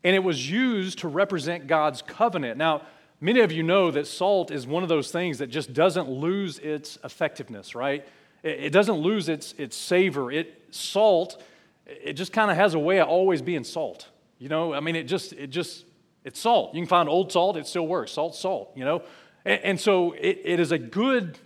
and 0.05 0.15
it 0.15 0.23
was 0.23 0.51
used 0.51 0.99
to 0.99 1.09
represent 1.09 1.67
God's 1.67 2.03
covenant. 2.03 2.59
Now, 2.59 2.83
many 3.21 3.41
of 3.41 3.51
you 3.51 3.63
know 3.63 3.91
that 3.91 4.07
salt 4.07 4.51
is 4.51 4.67
one 4.67 4.83
of 4.83 4.91
those 4.91 5.11
things 5.11 5.39
that 5.39 5.47
just 5.47 5.73
doesn't 5.73 6.11
lose 6.11 6.59
its 6.59 6.99
effectiveness, 7.03 7.75
right? 7.75 8.07
It 8.43 8.73
doesn't 8.73 8.97
lose 8.97 9.29
its, 9.29 9.55
its 9.57 9.77
savor. 9.77 10.31
It, 10.31 10.63
salt, 10.71 11.41
it 11.87 12.15
just 12.15 12.33
kind 12.33 12.51
of 12.51 12.57
has 12.59 12.75
a 12.75 12.79
way 12.79 13.01
of 13.01 13.09
always 13.09 13.41
being 13.41 13.65
salt. 13.65 14.09
You 14.39 14.49
know, 14.49 14.75
I 14.75 14.81
mean, 14.81 14.97
it 14.97 15.05
just, 15.05 15.33
it 15.33 15.47
just, 15.47 15.87
it's 16.25 16.41
salt. 16.41 16.75
You 16.75 16.81
can 16.81 16.89
find 16.89 17.09
old 17.09 17.33
salt, 17.33 17.57
it 17.57 17.67
still 17.67 17.87
works. 17.87 18.13
Salt, 18.13 18.35
salt, 18.35 18.73
you 18.75 18.85
know? 18.85 19.03
And, 19.45 19.61
and 19.65 19.81
so 19.81 20.13
it, 20.13 20.41
it 20.45 20.61
is 20.61 20.73
a 20.73 20.79
good, 20.79 21.39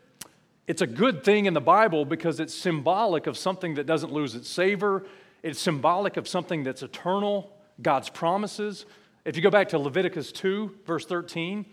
it's 0.66 0.82
a 0.82 0.86
good 0.86 1.22
thing 1.22 1.46
in 1.46 1.54
the 1.54 1.60
Bible 1.60 2.04
because 2.04 2.40
it's 2.40 2.54
symbolic 2.54 3.26
of 3.26 3.36
something 3.36 3.74
that 3.74 3.86
doesn't 3.86 4.12
lose 4.12 4.34
its 4.34 4.48
savor. 4.48 5.04
It's 5.42 5.60
symbolic 5.60 6.16
of 6.16 6.26
something 6.26 6.64
that's 6.64 6.82
eternal, 6.82 7.52
God's 7.80 8.08
promises. 8.08 8.84
If 9.24 9.36
you 9.36 9.42
go 9.42 9.50
back 9.50 9.68
to 9.70 9.78
Leviticus 9.78 10.32
2, 10.32 10.78
verse 10.84 11.06
13, 11.06 11.66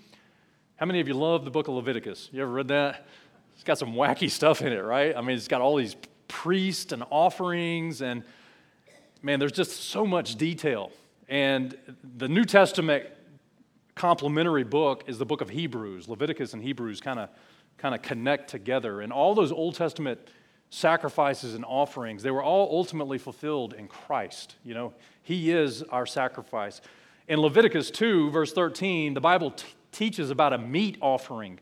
how 0.75 0.86
many 0.86 0.99
of 0.99 1.08
you 1.08 1.15
love 1.15 1.45
the 1.45 1.51
book 1.51 1.67
of 1.67 1.73
Leviticus? 1.73 2.29
You 2.32 2.43
ever 2.43 2.51
read 2.51 2.67
that? 2.67 3.08
It's 3.56 3.63
got 3.63 3.77
some 3.77 3.93
wacky 3.93 4.29
stuff 4.29 4.62
in 4.62 4.73
it, 4.73 4.84
right? 4.84 5.15
I 5.15 5.21
mean, 5.21 5.38
it's 5.38 5.47
got 5.47 5.62
all 5.62 5.75
these 5.75 5.95
priests 6.27 6.91
and 6.91 7.03
offerings, 7.10 8.01
and 8.01 8.23
man, 9.21 9.39
there's 9.39 9.51
just 9.51 9.71
so 9.71 10.06
much 10.06 10.36
detail. 10.36 10.91
And 11.29 11.77
the 12.17 12.27
New 12.27 12.43
Testament 12.43 13.06
complementary 13.95 14.63
book 14.63 15.03
is 15.08 15.17
the 15.17 15.25
book 15.25 15.41
of 15.41 15.49
Hebrews. 15.49 16.10
Leviticus 16.10 16.53
and 16.53 16.62
Hebrews 16.62 17.01
kind 17.01 17.19
of 17.19 17.29
kind 17.78 17.94
of 17.94 18.02
connect 18.02 18.50
together. 18.50 19.02
And 19.02 19.12
all 19.12 19.36
those 19.36 19.52
Old 19.52 19.76
Testament 19.76 20.20
sacrifices 20.70 21.54
and 21.54 21.66
offerings, 21.66 22.24
they 22.24 22.32
were 22.32 22.44
all 22.44 22.76
ultimately 22.76 23.18
fulfilled 23.18 23.74
in 23.74 23.88
Christ. 23.88 24.56
You 24.64 24.74
know, 24.74 24.94
He 25.22 25.52
is 25.52 25.84
our 25.84 26.06
sacrifice. 26.06 26.82
In 27.28 27.40
Leviticus 27.40 27.92
2, 27.92 28.32
verse 28.32 28.54
13, 28.54 29.14
the 29.14 29.22
Bible 29.22 29.52
t- 29.52 29.66
teaches 29.92 30.30
about 30.30 30.54
a 30.54 30.58
meat 30.58 30.98
offering. 31.02 31.60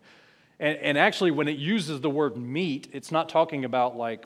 And, 0.60 0.78
and 0.78 0.97
actually, 0.97 1.32
when 1.32 1.47
it 1.47 1.58
uses 1.58 2.02
the 2.02 2.10
word 2.10 2.38
meat, 2.38 2.88
it's 2.93 3.12
not 3.12 3.30
talking 3.30 3.65
about 3.65 3.95
like 3.95 4.26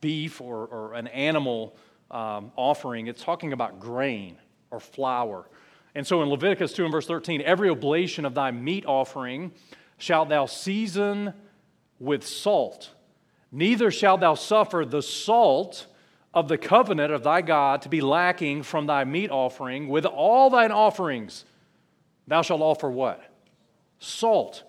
beef 0.00 0.40
or, 0.40 0.66
or 0.66 0.94
an 0.94 1.06
animal 1.08 1.76
um, 2.10 2.52
offering, 2.56 3.06
it's 3.06 3.22
talking 3.22 3.52
about 3.52 3.78
grain 3.78 4.36
or 4.70 4.80
flour. 4.80 5.48
And 5.94 6.06
so 6.06 6.22
in 6.22 6.28
Leviticus 6.28 6.72
2 6.72 6.84
and 6.84 6.92
verse 6.92 7.06
13, 7.06 7.42
every 7.42 7.68
oblation 7.68 8.24
of 8.24 8.34
thy 8.34 8.50
meat 8.50 8.84
offering 8.86 9.52
shalt 10.00 10.28
thou 10.28 10.46
season 10.46 11.34
with 11.98 12.26
salt. 12.26 12.90
Neither 13.52 13.90
shalt 13.90 14.20
thou 14.20 14.34
suffer 14.34 14.84
the 14.84 15.02
salt 15.02 15.86
of 16.32 16.48
the 16.48 16.58
covenant 16.58 17.12
of 17.12 17.24
thy 17.24 17.42
God 17.42 17.82
to 17.82 17.88
be 17.88 18.00
lacking 18.00 18.62
from 18.62 18.86
thy 18.86 19.04
meat 19.04 19.30
offering. 19.30 19.88
With 19.88 20.06
all 20.06 20.48
thine 20.48 20.70
offerings, 20.70 21.44
thou 22.26 22.42
shalt 22.42 22.60
offer 22.60 22.90
what? 22.90 23.22
Salt. 23.98 24.62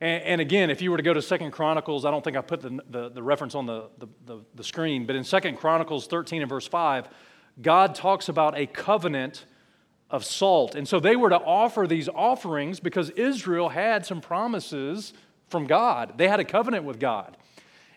And, 0.00 0.40
again, 0.40 0.70
if 0.70 0.80
you 0.80 0.92
were 0.92 0.96
to 0.96 1.02
go 1.02 1.12
to 1.12 1.20
Second 1.20 1.50
Chronicles, 1.50 2.04
I 2.04 2.12
don't 2.12 2.22
think 2.22 2.36
I 2.36 2.40
put 2.40 2.60
the, 2.60 2.78
the, 2.88 3.08
the 3.08 3.22
reference 3.22 3.56
on 3.56 3.66
the, 3.66 3.88
the, 3.98 4.06
the, 4.26 4.44
the 4.54 4.62
screen, 4.62 5.06
but 5.06 5.16
in 5.16 5.24
Second 5.24 5.56
Chronicles 5.56 6.06
13 6.06 6.40
and 6.40 6.48
verse 6.48 6.68
5, 6.68 7.08
God 7.60 7.96
talks 7.96 8.28
about 8.28 8.56
a 8.56 8.66
covenant 8.66 9.44
of 10.10 10.24
salt. 10.24 10.74
And 10.74 10.88
so 10.88 11.00
they 11.00 11.16
were 11.16 11.28
to 11.28 11.38
offer 11.38 11.86
these 11.86 12.08
offerings 12.08 12.80
because 12.80 13.10
Israel 13.10 13.68
had 13.68 14.06
some 14.06 14.20
promises 14.20 15.12
from 15.48 15.66
God. 15.66 16.14
They 16.16 16.28
had 16.28 16.40
a 16.40 16.44
covenant 16.44 16.84
with 16.84 16.98
God. 16.98 17.36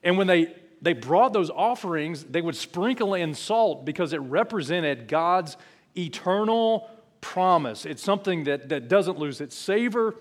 And 0.04 0.18
when 0.18 0.28
they, 0.28 0.54
they 0.82 0.94
brought 0.94 1.34
those 1.34 1.50
offerings, 1.50 2.24
they 2.24 2.42
would 2.42 2.56
sprinkle 2.56 3.14
in 3.14 3.34
salt 3.34 3.86
because 3.86 4.14
it 4.14 4.20
represented 4.20 5.08
God's 5.08 5.56
eternal 5.98 6.90
promise. 7.22 7.86
It's 7.86 8.04
something 8.04 8.46
that, 8.46 8.70
that 8.70 8.88
doesn't 8.88 9.18
lose 9.20 9.40
its 9.40 9.56
savor. 9.56 10.16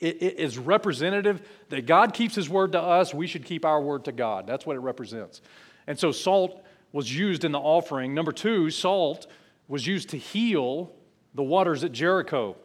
It, 0.00 0.22
it 0.22 0.38
is 0.38 0.58
representative 0.58 1.46
that 1.68 1.86
God 1.86 2.14
keeps 2.14 2.34
His 2.34 2.48
word 2.48 2.72
to 2.72 2.80
us, 2.80 3.12
we 3.12 3.26
should 3.26 3.44
keep 3.44 3.64
our 3.64 3.80
word 3.80 4.04
to 4.04 4.12
God. 4.12 4.46
That's 4.46 4.64
what 4.64 4.76
it 4.76 4.80
represents. 4.80 5.40
And 5.86 5.98
so 5.98 6.12
salt 6.12 6.62
was 6.92 7.14
used 7.14 7.44
in 7.44 7.52
the 7.52 7.58
offering. 7.58 8.14
Number 8.14 8.32
two, 8.32 8.70
salt 8.70 9.26
was 9.68 9.86
used 9.86 10.10
to 10.10 10.18
heal 10.18 10.92
the 11.36 11.42
waters 11.42 11.84
at 11.84 11.92
Jericho. 11.92 12.56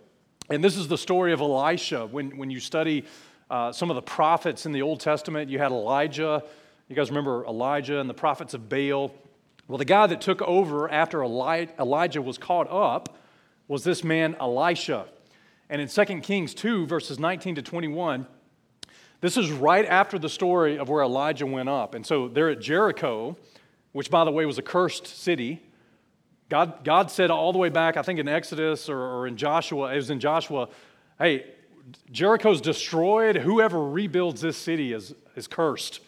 And 0.50 0.64
this 0.64 0.78
is 0.78 0.88
the 0.88 0.98
story 0.98 1.34
of 1.34 1.42
Elisha. 1.42 2.08
When, 2.08 2.38
when 2.38 2.50
you 2.50 2.62
study 2.62 3.04
uh, 3.50 3.74
some 3.74 3.90
of 3.90 3.96
the 3.96 4.02
prophets 4.02 4.66
in 4.66 4.72
the 4.72 4.82
Old 4.82 5.02
Testament, 5.02 5.52
you 5.52 5.60
had 5.60 5.72
Elijah. 5.72 6.42
You 6.88 6.96
guys 6.96 7.10
remember 7.10 7.46
Elijah 7.46 8.00
and 8.00 8.10
the 8.10 8.14
prophets 8.14 8.54
of 8.54 8.70
Baal? 8.70 9.14
Well, 9.68 9.78
the 9.78 9.86
guy 9.86 10.08
that 10.08 10.22
took 10.22 10.42
over 10.42 10.90
after 10.90 11.22
Elijah 11.22 12.22
was 12.22 12.38
caught 12.38 12.72
up 12.72 13.18
was 13.68 13.84
this 13.84 14.06
man, 14.06 14.38
Elisha. 14.40 15.06
And 15.70 15.82
in 15.82 15.90
2 15.90 16.22
Kings 16.22 16.54
2, 16.54 16.88
verses 16.88 17.20
19 17.20 17.56
to 17.56 17.62
21, 17.62 18.26
this 19.20 19.36
is 19.36 19.52
right 19.52 19.86
after 19.86 20.18
the 20.18 20.30
story 20.30 20.80
of 20.80 20.88
where 20.88 21.04
Elijah 21.04 21.46
went 21.46 21.68
up. 21.68 21.94
And 21.94 22.06
so 22.06 22.30
they're 22.30 22.50
at 22.50 22.62
Jericho, 22.62 23.38
which, 23.92 24.10
by 24.10 24.24
the 24.24 24.32
way, 24.32 24.46
was 24.46 24.58
a 24.58 24.64
cursed 24.64 25.08
city. 25.08 25.62
God, 26.52 26.84
God 26.84 27.10
said 27.10 27.32
all 27.32 27.54
the 27.54 27.60
way 27.60 27.70
back, 27.70 27.96
I 27.96 28.02
think 28.02 28.20
in 28.20 28.28
Exodus 28.28 28.90
or, 28.90 29.00
or 29.00 29.26
in 29.26 29.38
Joshua, 29.38 29.94
it 29.94 29.96
was 29.96 30.10
in 30.10 30.20
Joshua, 30.20 30.68
hey, 31.18 31.46
Jericho's 32.12 32.60
destroyed. 32.60 33.38
Whoever 33.38 33.82
rebuilds 33.82 34.42
this 34.42 34.58
city 34.58 34.92
is, 34.92 35.16
is 35.38 35.48
cursed. 35.48 36.02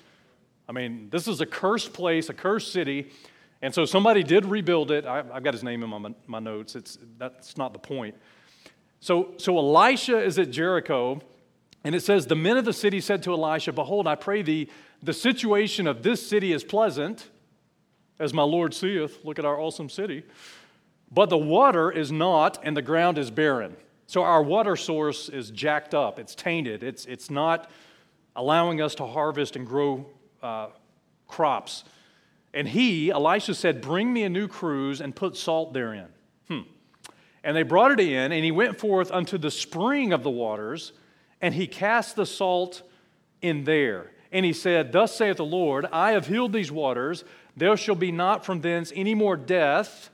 I 0.68 0.74
mean, 0.74 1.08
this 1.12 1.30
is 1.30 1.40
a 1.40 1.46
cursed 1.46 1.94
place, 1.94 2.28
a 2.28 2.34
cursed 2.34 2.74
city. 2.74 3.10
And 3.62 3.74
so 3.74 3.86
somebody 3.86 4.22
did 4.22 4.46
rebuild 4.46 4.92
it. 4.92 5.06
I, 5.06 5.24
have 5.24 5.44
got 5.44 5.54
his 5.54 5.64
name 5.64 5.82
in 5.82 5.90
my, 5.90 6.14
my 6.28 6.40
notes. 6.40 6.76
It's, 6.76 6.98
that's 7.18 7.56
not 7.56 7.72
the 7.72 7.80
point. 7.80 8.14
So, 9.00 9.36
so 9.38 9.58
Elisha 9.58 10.22
is 10.22 10.38
at 10.38 10.52
Jericho, 10.52 11.22
and 11.86 11.96
it 11.96 12.02
says, 12.02 12.28
The 12.28 12.36
men 12.36 12.58
of 12.58 12.66
the 12.66 12.74
city 12.74 13.00
said 13.00 13.24
to 13.24 13.32
Elisha, 13.32 13.72
Behold, 13.72 14.08
I 14.08 14.16
pray 14.16 14.42
thee, 14.42 14.70
the 15.02 15.14
situation 15.14 15.88
of 15.88 16.04
this 16.04 16.28
city 16.28 16.52
is 16.52 16.66
pleasant 16.66 17.30
as 18.24 18.34
my 18.34 18.44
Lord 18.44 18.74
seeth. 18.74 19.24
Look 19.24 19.38
at 19.38 19.46
our 19.46 19.60
awesome 19.60 19.90
city. 19.90 20.24
But 21.12 21.30
the 21.30 21.38
water 21.38 21.92
is 21.92 22.12
not, 22.12 22.60
and 22.64 22.76
the 22.76 22.82
ground 22.82 23.18
is 23.18 23.30
barren. 23.30 23.76
So 24.08 24.24
our 24.24 24.42
water 24.42 24.76
source 24.76 25.30
is 25.30 25.52
jacked 25.52 25.94
up, 25.94 26.20
it's 26.20 26.36
tainted, 26.36 26.84
it's, 26.84 27.06
it's 27.06 27.30
not 27.30 27.70
allowing 28.36 28.82
us 28.82 28.96
to 28.96 29.06
harvest 29.06 29.56
and 29.56 29.66
grow 29.66 30.06
uh, 30.42 30.68
crops. 31.28 31.84
And 32.54 32.68
he, 32.68 33.12
Elisha 33.12 33.56
said, 33.56 33.82
Bring 33.82 34.12
me 34.12 34.24
a 34.24 34.30
new 34.30 34.48
cruse 34.48 35.02
and 35.02 35.16
put 35.16 35.36
salt 35.36 35.74
therein. 35.74 36.08
Hmm. 36.48 36.62
And 37.44 37.56
they 37.56 37.64
brought 37.64 37.92
it 37.92 38.00
in, 38.00 38.32
and 38.32 38.44
he 38.44 38.52
went 38.52 38.80
forth 38.80 39.12
unto 39.12 39.38
the 39.38 39.52
spring 39.52 40.14
of 40.14 40.24
the 40.24 40.30
waters, 40.30 40.94
and 41.42 41.54
he 41.54 41.68
cast 41.68 42.16
the 42.16 42.26
salt 42.26 42.84
in 43.42 43.64
there. 43.64 44.12
And 44.32 44.46
he 44.46 44.54
said, 44.54 44.92
Thus 44.92 45.16
saith 45.16 45.38
the 45.38 45.46
Lord, 45.46 45.86
I 45.92 46.12
have 46.12 46.28
healed 46.28 46.54
these 46.54 46.72
waters. 46.72 47.24
There 47.56 47.78
shall 47.78 47.96
be 47.96 48.12
not 48.12 48.46
from 48.46 48.62
thence 48.62 48.92
any 48.96 49.14
more 49.14 49.38
death 49.38 50.10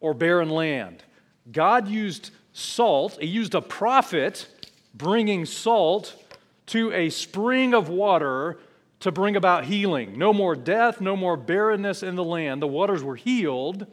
or 0.00 0.14
barren 0.14 0.50
land. 0.50 1.02
God 1.50 1.88
used 1.88 2.30
salt, 2.52 3.18
He 3.20 3.26
used 3.26 3.54
a 3.54 3.62
prophet 3.62 4.46
bringing 4.94 5.46
salt 5.46 6.14
to 6.66 6.92
a 6.92 7.10
spring 7.10 7.74
of 7.74 7.88
water 7.88 8.58
to 9.00 9.10
bring 9.10 9.34
about 9.34 9.64
healing. 9.64 10.16
No 10.16 10.32
more 10.32 10.54
death, 10.54 11.00
no 11.00 11.16
more 11.16 11.36
barrenness 11.36 12.02
in 12.02 12.14
the 12.14 12.24
land. 12.24 12.62
The 12.62 12.68
waters 12.68 13.02
were 13.02 13.16
healed 13.16 13.86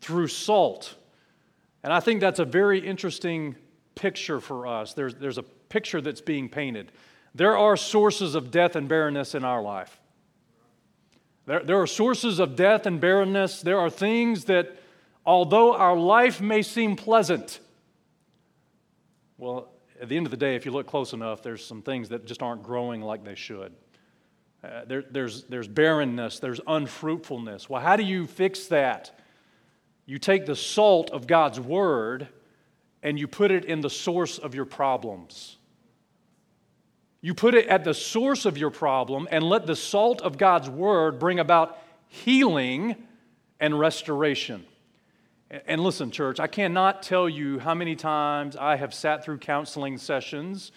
through 0.00 0.28
salt. 0.28 0.94
And 1.82 1.92
I 1.92 2.00
think 2.00 2.20
that's 2.20 2.38
a 2.38 2.44
very 2.44 2.78
interesting 2.78 3.56
picture 3.94 4.40
for 4.40 4.66
us. 4.66 4.92
There's, 4.92 5.14
there's 5.14 5.38
a 5.38 5.42
picture 5.42 6.00
that's 6.00 6.20
being 6.20 6.48
painted. 6.48 6.92
There 7.34 7.56
are 7.56 7.76
sources 7.76 8.34
of 8.34 8.50
death 8.50 8.76
and 8.76 8.88
barrenness 8.88 9.34
in 9.34 9.44
our 9.44 9.62
life. 9.62 9.98
There, 11.46 11.60
there 11.60 11.80
are 11.80 11.86
sources 11.86 12.38
of 12.38 12.56
death 12.56 12.86
and 12.86 13.00
barrenness. 13.00 13.62
There 13.62 13.78
are 13.78 13.90
things 13.90 14.44
that, 14.44 14.76
although 15.24 15.74
our 15.74 15.96
life 15.96 16.40
may 16.40 16.62
seem 16.62 16.96
pleasant, 16.96 17.60
well, 19.38 19.72
at 20.00 20.08
the 20.08 20.16
end 20.16 20.26
of 20.26 20.30
the 20.30 20.36
day, 20.36 20.56
if 20.56 20.66
you 20.66 20.72
look 20.72 20.86
close 20.86 21.12
enough, 21.12 21.42
there's 21.42 21.64
some 21.64 21.82
things 21.82 22.08
that 22.10 22.26
just 22.26 22.42
aren't 22.42 22.62
growing 22.62 23.00
like 23.00 23.24
they 23.24 23.34
should. 23.34 23.72
Uh, 24.64 24.84
there, 24.86 25.04
there's, 25.10 25.44
there's 25.44 25.68
barrenness, 25.68 26.40
there's 26.40 26.60
unfruitfulness. 26.66 27.70
Well, 27.70 27.80
how 27.80 27.96
do 27.96 28.02
you 28.02 28.26
fix 28.26 28.66
that? 28.66 29.18
You 30.06 30.18
take 30.18 30.46
the 30.46 30.56
salt 30.56 31.10
of 31.10 31.26
God's 31.26 31.60
word 31.60 32.28
and 33.02 33.18
you 33.18 33.28
put 33.28 33.50
it 33.50 33.64
in 33.64 33.80
the 33.80 33.90
source 33.90 34.38
of 34.38 34.54
your 34.54 34.64
problems. 34.64 35.58
You 37.26 37.34
put 37.34 37.56
it 37.56 37.66
at 37.66 37.82
the 37.82 37.92
source 37.92 38.44
of 38.44 38.56
your 38.56 38.70
problem 38.70 39.26
and 39.32 39.42
let 39.42 39.66
the 39.66 39.74
salt 39.74 40.22
of 40.22 40.38
God's 40.38 40.70
word 40.70 41.18
bring 41.18 41.40
about 41.40 41.76
healing 42.06 42.94
and 43.58 43.76
restoration. 43.76 44.64
And 45.50 45.80
listen, 45.80 46.12
church, 46.12 46.38
I 46.38 46.46
cannot 46.46 47.02
tell 47.02 47.28
you 47.28 47.58
how 47.58 47.74
many 47.74 47.96
times 47.96 48.54
I 48.54 48.76
have 48.76 48.94
sat 48.94 49.24
through 49.24 49.38
counseling 49.38 49.98
sessions. 49.98 50.70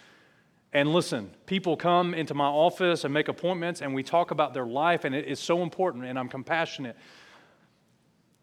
And 0.74 0.92
listen, 0.92 1.30
people 1.46 1.78
come 1.78 2.16
into 2.16 2.34
my 2.34 2.48
office 2.48 3.04
and 3.04 3.14
make 3.14 3.28
appointments, 3.28 3.84
and 3.84 3.94
we 3.94 4.02
talk 4.02 4.32
about 4.32 4.56
their 4.56 4.66
life, 4.66 5.06
and 5.06 5.14
it 5.14 5.26
is 5.26 5.40
so 5.40 5.62
important, 5.62 6.06
and 6.06 6.18
I'm 6.18 6.30
compassionate. 6.30 6.98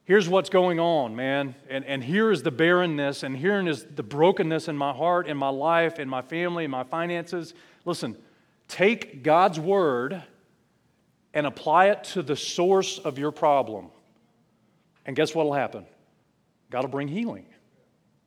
Here's 0.05 0.29
what's 0.29 0.49
going 0.49 0.79
on, 0.79 1.17
man. 1.17 1.57
And, 1.69 1.85
and 1.85 2.05
here 2.05 2.31
is 2.31 2.45
the 2.45 2.53
barrenness, 2.53 3.25
and 3.25 3.37
here 3.37 3.67
is 3.67 3.85
the 3.85 4.05
brokenness 4.05 4.69
in 4.69 4.77
my 4.77 4.93
heart, 4.93 5.27
in 5.27 5.37
my 5.37 5.49
life, 5.49 5.99
in 5.99 6.09
my 6.09 6.23
family, 6.23 6.67
in 6.67 6.71
my 6.71 6.85
finances. 6.85 7.53
Listen, 7.87 8.17
take 8.69 9.23
God's 9.23 9.59
word 9.59 10.23
and 11.33 11.47
apply 11.47 11.87
it 11.87 12.05
to 12.05 12.23
the 12.23 12.37
source 12.37 12.99
of 12.99 13.19
your 13.19 13.31
problem. 13.31 13.87
And 15.07 15.17
guess 15.17 15.35
what 15.35 15.47
will 15.47 15.55
happen? 15.55 15.87
God 16.69 16.83
will 16.83 16.91
bring 16.91 17.09
healing. 17.09 17.47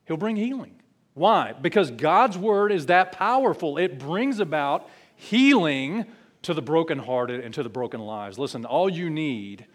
He'll 0.05 0.17
bring 0.17 0.37
healing. 0.37 0.75
Why? 1.13 1.53
Because 1.53 1.91
God's 1.91 2.37
word 2.37 2.71
is 2.71 2.87
that 2.87 3.11
powerful. 3.11 3.77
It 3.77 3.99
brings 3.99 4.39
about 4.39 4.89
healing 5.15 6.05
to 6.43 6.53
the 6.53 6.61
brokenhearted 6.61 7.43
and 7.43 7.53
to 7.55 7.63
the 7.63 7.69
broken 7.69 7.99
lives. 7.99 8.39
Listen, 8.39 8.63
all 8.65 8.89
you 8.89 9.09
need 9.09 9.65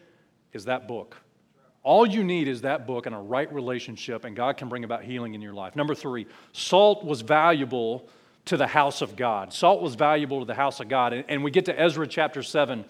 is 0.52 0.64
that 0.64 0.88
book. 0.88 1.18
All 1.82 2.06
you 2.06 2.24
need 2.24 2.48
is 2.48 2.62
that 2.62 2.86
book 2.86 3.04
and 3.04 3.14
a 3.14 3.18
right 3.18 3.52
relationship, 3.52 4.24
and 4.24 4.34
God 4.34 4.56
can 4.56 4.70
bring 4.70 4.84
about 4.84 5.04
healing 5.04 5.34
in 5.34 5.42
your 5.42 5.52
life. 5.52 5.76
Number 5.76 5.94
three, 5.94 6.26
salt 6.52 7.04
was 7.04 7.20
valuable 7.20 8.08
to 8.46 8.56
the 8.56 8.66
house 8.66 9.00
of 9.00 9.16
God. 9.16 9.52
Salt 9.52 9.80
was 9.80 9.94
valuable 9.94 10.40
to 10.40 10.44
the 10.44 10.54
house 10.54 10.80
of 10.80 10.88
God. 10.88 11.12
And, 11.12 11.24
and 11.28 11.44
we 11.44 11.50
get 11.50 11.64
to 11.66 11.80
Ezra 11.80 12.06
chapter 12.06 12.42
7. 12.42 12.84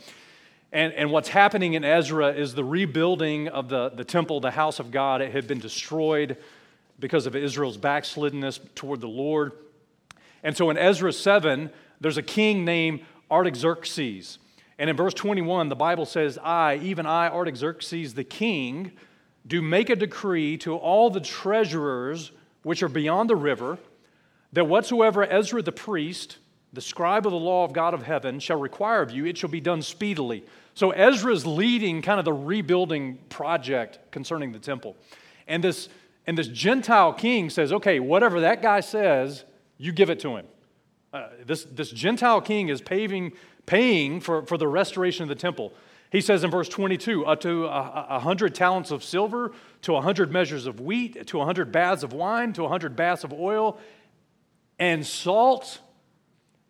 And, 0.73 0.93
and 0.93 1.11
what's 1.11 1.29
happening 1.29 1.75
in 1.75 1.85
Ezra 1.85 2.33
is 2.33 2.55
the 2.55 2.64
rebuilding 2.64 3.49
of 3.49 3.69
the, 3.69 3.90
the 3.90 4.05
temple, 4.05 4.40
the 4.40 4.51
house 4.51 4.81
of 4.81 4.90
God. 4.90 5.23
It 5.23 5.33
had 5.33 5.47
been 5.47 5.61
destroyed 5.61 6.37
because 6.99 7.27
of 7.27 7.37
Israel's 7.37 7.77
backslidenness 7.77 8.61
toward 8.75 9.01
the 9.01 9.09
Lord. 9.09 9.53
And 10.43 10.57
so 10.57 10.71
in 10.71 10.77
Ezra 10.77 11.12
7, 11.12 11.71
there's 12.01 12.19
a 12.19 12.23
king 12.23 12.64
named 12.64 13.05
Artaxerxes. 13.31 14.38
And 14.79 14.90
in 14.90 14.97
verse 14.97 15.14
21, 15.14 15.69
the 15.69 15.77
Bible 15.77 16.07
says, 16.07 16.38
I, 16.43 16.77
even 16.83 17.07
I, 17.07 17.29
Artaxerxes 17.29 18.14
the 18.14 18.25
king, 18.25 18.93
do 19.47 19.62
make 19.62 19.90
a 19.90 19.97
decree 19.97 20.57
to 20.59 20.75
all 20.77 21.11
the 21.11 21.21
treasurers 21.21 22.33
which 22.62 22.83
are 22.83 22.88
beyond 22.88 23.31
the 23.31 23.37
river, 23.37 23.79
that 24.55 24.64
whatsoever 24.64 25.25
Ezra 25.31 25.62
the 25.62 25.73
priest, 25.73 26.38
the 26.73 26.81
scribe 26.81 27.27
of 27.27 27.33
the 27.33 27.38
law 27.38 27.64
of 27.64 27.73
God 27.73 27.93
of 27.93 28.03
heaven, 28.05 28.40
shall 28.40 28.59
require 28.59 29.03
of 29.03 29.11
you, 29.11 29.27
it 29.27 29.37
shall 29.37 29.51
be 29.51 29.61
done 29.61 29.83
speedily. 29.83 30.45
So 30.75 30.90
Ezra's 30.90 31.47
leading 31.47 32.03
kind 32.03 32.19
of 32.19 32.25
the 32.25 32.33
rebuilding 32.33 33.19
project 33.29 33.99
concerning 34.11 34.53
the 34.53 34.59
temple. 34.59 34.97
And 35.47 35.62
this, 35.62 35.88
and 36.27 36.38
this 36.38 36.49
Gentile 36.49 37.12
king 37.12 37.51
says, 37.51 37.73
okay, 37.73 38.01
whatever 38.01 38.40
that 38.40 38.62
guy 38.62 38.81
says, 38.81 39.45
you 39.77 39.93
give 39.93 40.11
it 40.11 40.21
to 40.21 40.37
him. 40.37 40.47
Uh, 41.12 41.29
this, 41.45 41.64
this 41.64 41.90
Gentile 41.90 42.40
king 42.40 42.69
is 42.69 42.81
paving, 42.81 43.33
paying 43.67 44.21
for, 44.21 44.47
for 44.47 44.57
the 44.57 44.67
restoration 44.67 45.23
of 45.23 45.29
the 45.29 45.35
temple. 45.35 45.73
He 46.11 46.21
says 46.21 46.45
in 46.45 46.51
verse 46.51 46.69
22 46.69 47.27
up 47.27 47.40
to 47.40 47.67
a, 47.67 48.07
a 48.11 48.21
hundred 48.21 48.55
talents 48.55 48.90
of 48.93 49.03
silver, 49.03 49.53
to 49.83 49.97
a 49.97 50.01
hundred 50.01 50.33
measures 50.33 50.67
of 50.67 50.81
wheat, 50.81 51.27
to 51.27 51.40
a 51.40 51.45
hundred 51.45 51.73
baths 51.73 52.03
of 52.05 52.12
wine, 52.12 52.53
to 52.53 52.64
a 52.64 52.69
hundred 52.69 52.95
baths 52.95 53.25
of 53.25 53.33
oil, 53.33 53.79
and 54.79 55.07
salt 55.07 55.81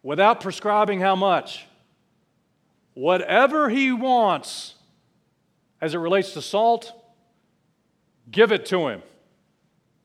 without 0.03 0.41
prescribing 0.41 1.01
how 1.01 1.17
much 1.17 1.67
whatever 2.95 3.69
he 3.69 3.93
wants 3.93 4.75
as 5.81 5.95
it 5.95 5.99
relates 5.99 6.33
to 6.33 6.43
salt, 6.43 6.93
give 8.31 8.53
it 8.53 8.67
to 8.67 8.89
him. 8.89 9.03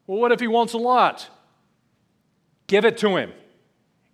Well, 0.08 0.20
what 0.20 0.32
if 0.32 0.40
he 0.40 0.48
wants 0.48 0.74
a 0.74 0.78
lot? 0.78 1.30
Give 2.68 2.86
it 2.86 2.98
to 3.00 3.16
him. 3.16 3.32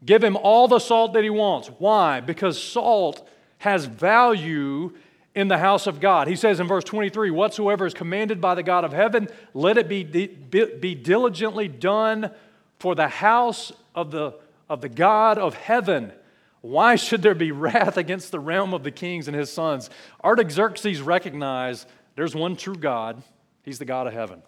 Give 0.06 0.24
him 0.24 0.38
all 0.38 0.68
the 0.68 0.80
salt 0.80 1.14
that 1.14 1.24
he 1.24 1.30
wants. 1.30 1.70
Why? 1.80 2.20
Because 2.20 2.62
salt 2.62 3.28
has 3.60 3.86
value 3.86 4.94
in 5.34 5.48
the 5.48 5.58
house 5.58 5.88
of 5.88 6.00
God. 6.00 6.28
He 6.28 6.36
says 6.36 6.60
in 6.60 6.68
verse 6.68 6.84
23 6.84 7.32
Whatsoever 7.32 7.86
is 7.86 7.94
commanded 7.94 8.40
by 8.40 8.56
the 8.56 8.64
God 8.64 8.84
of 8.84 8.94
heaven, 8.94 9.28
let 9.54 9.78
it 9.78 9.88
be, 9.88 10.04
be 10.04 10.96
diligently 10.96 11.68
done 11.68 12.32
for 12.86 12.94
the 12.94 13.08
house 13.08 13.72
of 13.96 14.12
the, 14.12 14.32
of 14.70 14.80
the 14.80 14.90
God 14.90 15.40
of 15.40 15.56
heaven. 15.56 16.12
Why 16.62 16.98
should 16.98 17.24
there 17.24 17.34
be 17.34 17.52
wrath 17.64 17.98
against 17.98 18.32
the 18.32 18.40
realm 18.40 18.76
of 18.76 18.84
the 18.84 18.92
kings 18.92 19.28
and 19.28 19.36
his 19.36 19.52
sons? 19.52 19.90
Artaxerxes 20.24 21.02
recognized 21.02 21.88
there's 22.16 22.36
one 22.36 22.56
true 22.56 22.76
God, 22.76 23.24
he's 23.64 23.80
the 23.80 23.86
God 23.86 24.06
of 24.06 24.14
heaven. 24.14 24.44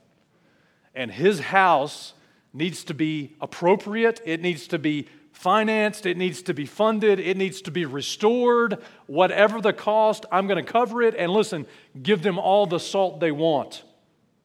And 0.94 1.10
his 1.10 1.40
house 1.40 2.14
needs 2.54 2.84
to 2.84 2.94
be 2.94 3.36
appropriate, 3.42 4.22
it 4.24 4.40
needs 4.40 4.68
to 4.68 4.78
be 4.78 5.08
financed, 5.32 6.06
it 6.06 6.16
needs 6.16 6.44
to 6.44 6.54
be 6.54 6.68
funded, 6.68 7.20
it 7.20 7.38
needs 7.38 7.64
to 7.64 7.72
be 7.72 7.86
restored. 7.86 8.78
Whatever 9.08 9.62
the 9.62 9.74
cost, 9.74 10.28
I'm 10.32 10.46
going 10.46 10.64
to 10.64 10.72
cover 10.72 11.02
it. 11.02 11.16
And 11.16 11.32
listen, 11.32 11.66
give 12.04 12.22
them 12.22 12.38
all 12.38 12.68
the 12.68 12.80
salt 12.80 13.20
they 13.20 13.32
want. 13.32 13.82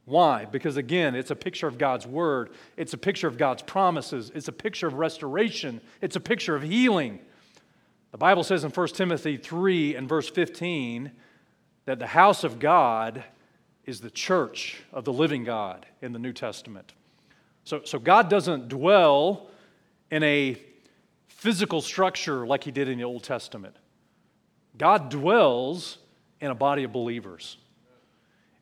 Why? 0.04 0.44
Because 0.44 0.76
again, 0.76 1.14
it's 1.14 1.30
a 1.30 1.36
picture 1.36 1.68
of 1.68 1.78
God's 1.78 2.06
word, 2.06 2.50
it's 2.76 2.92
a 2.92 2.98
picture 2.98 3.28
of 3.28 3.38
God's 3.38 3.62
promises, 3.62 4.32
it's 4.34 4.48
a 4.48 4.52
picture 4.52 4.86
of 4.86 4.94
restoration, 4.94 5.80
it's 6.00 6.16
a 6.16 6.20
picture 6.20 6.56
of 6.56 6.62
healing. 6.62 7.20
The 8.10 8.18
Bible 8.18 8.44
says 8.44 8.64
in 8.64 8.70
1 8.70 8.88
Timothy 8.88 9.36
3 9.36 9.96
and 9.96 10.08
verse 10.08 10.28
15 10.28 11.12
that 11.84 11.98
the 11.98 12.06
house 12.06 12.44
of 12.44 12.58
God 12.58 13.24
is 13.86 14.00
the 14.00 14.10
church 14.10 14.82
of 14.92 15.04
the 15.04 15.12
living 15.12 15.44
God 15.44 15.86
in 16.00 16.12
the 16.12 16.18
New 16.18 16.32
Testament. 16.32 16.92
So, 17.64 17.82
so 17.84 17.98
God 17.98 18.28
doesn't 18.28 18.68
dwell 18.68 19.48
in 20.10 20.22
a 20.22 20.60
physical 21.28 21.80
structure 21.80 22.46
like 22.46 22.64
he 22.64 22.70
did 22.70 22.88
in 22.88 22.98
the 22.98 23.04
Old 23.04 23.22
Testament. 23.22 23.76
God 24.76 25.10
dwells 25.10 25.98
in 26.40 26.50
a 26.50 26.54
body 26.54 26.84
of 26.84 26.92
believers. 26.92 27.56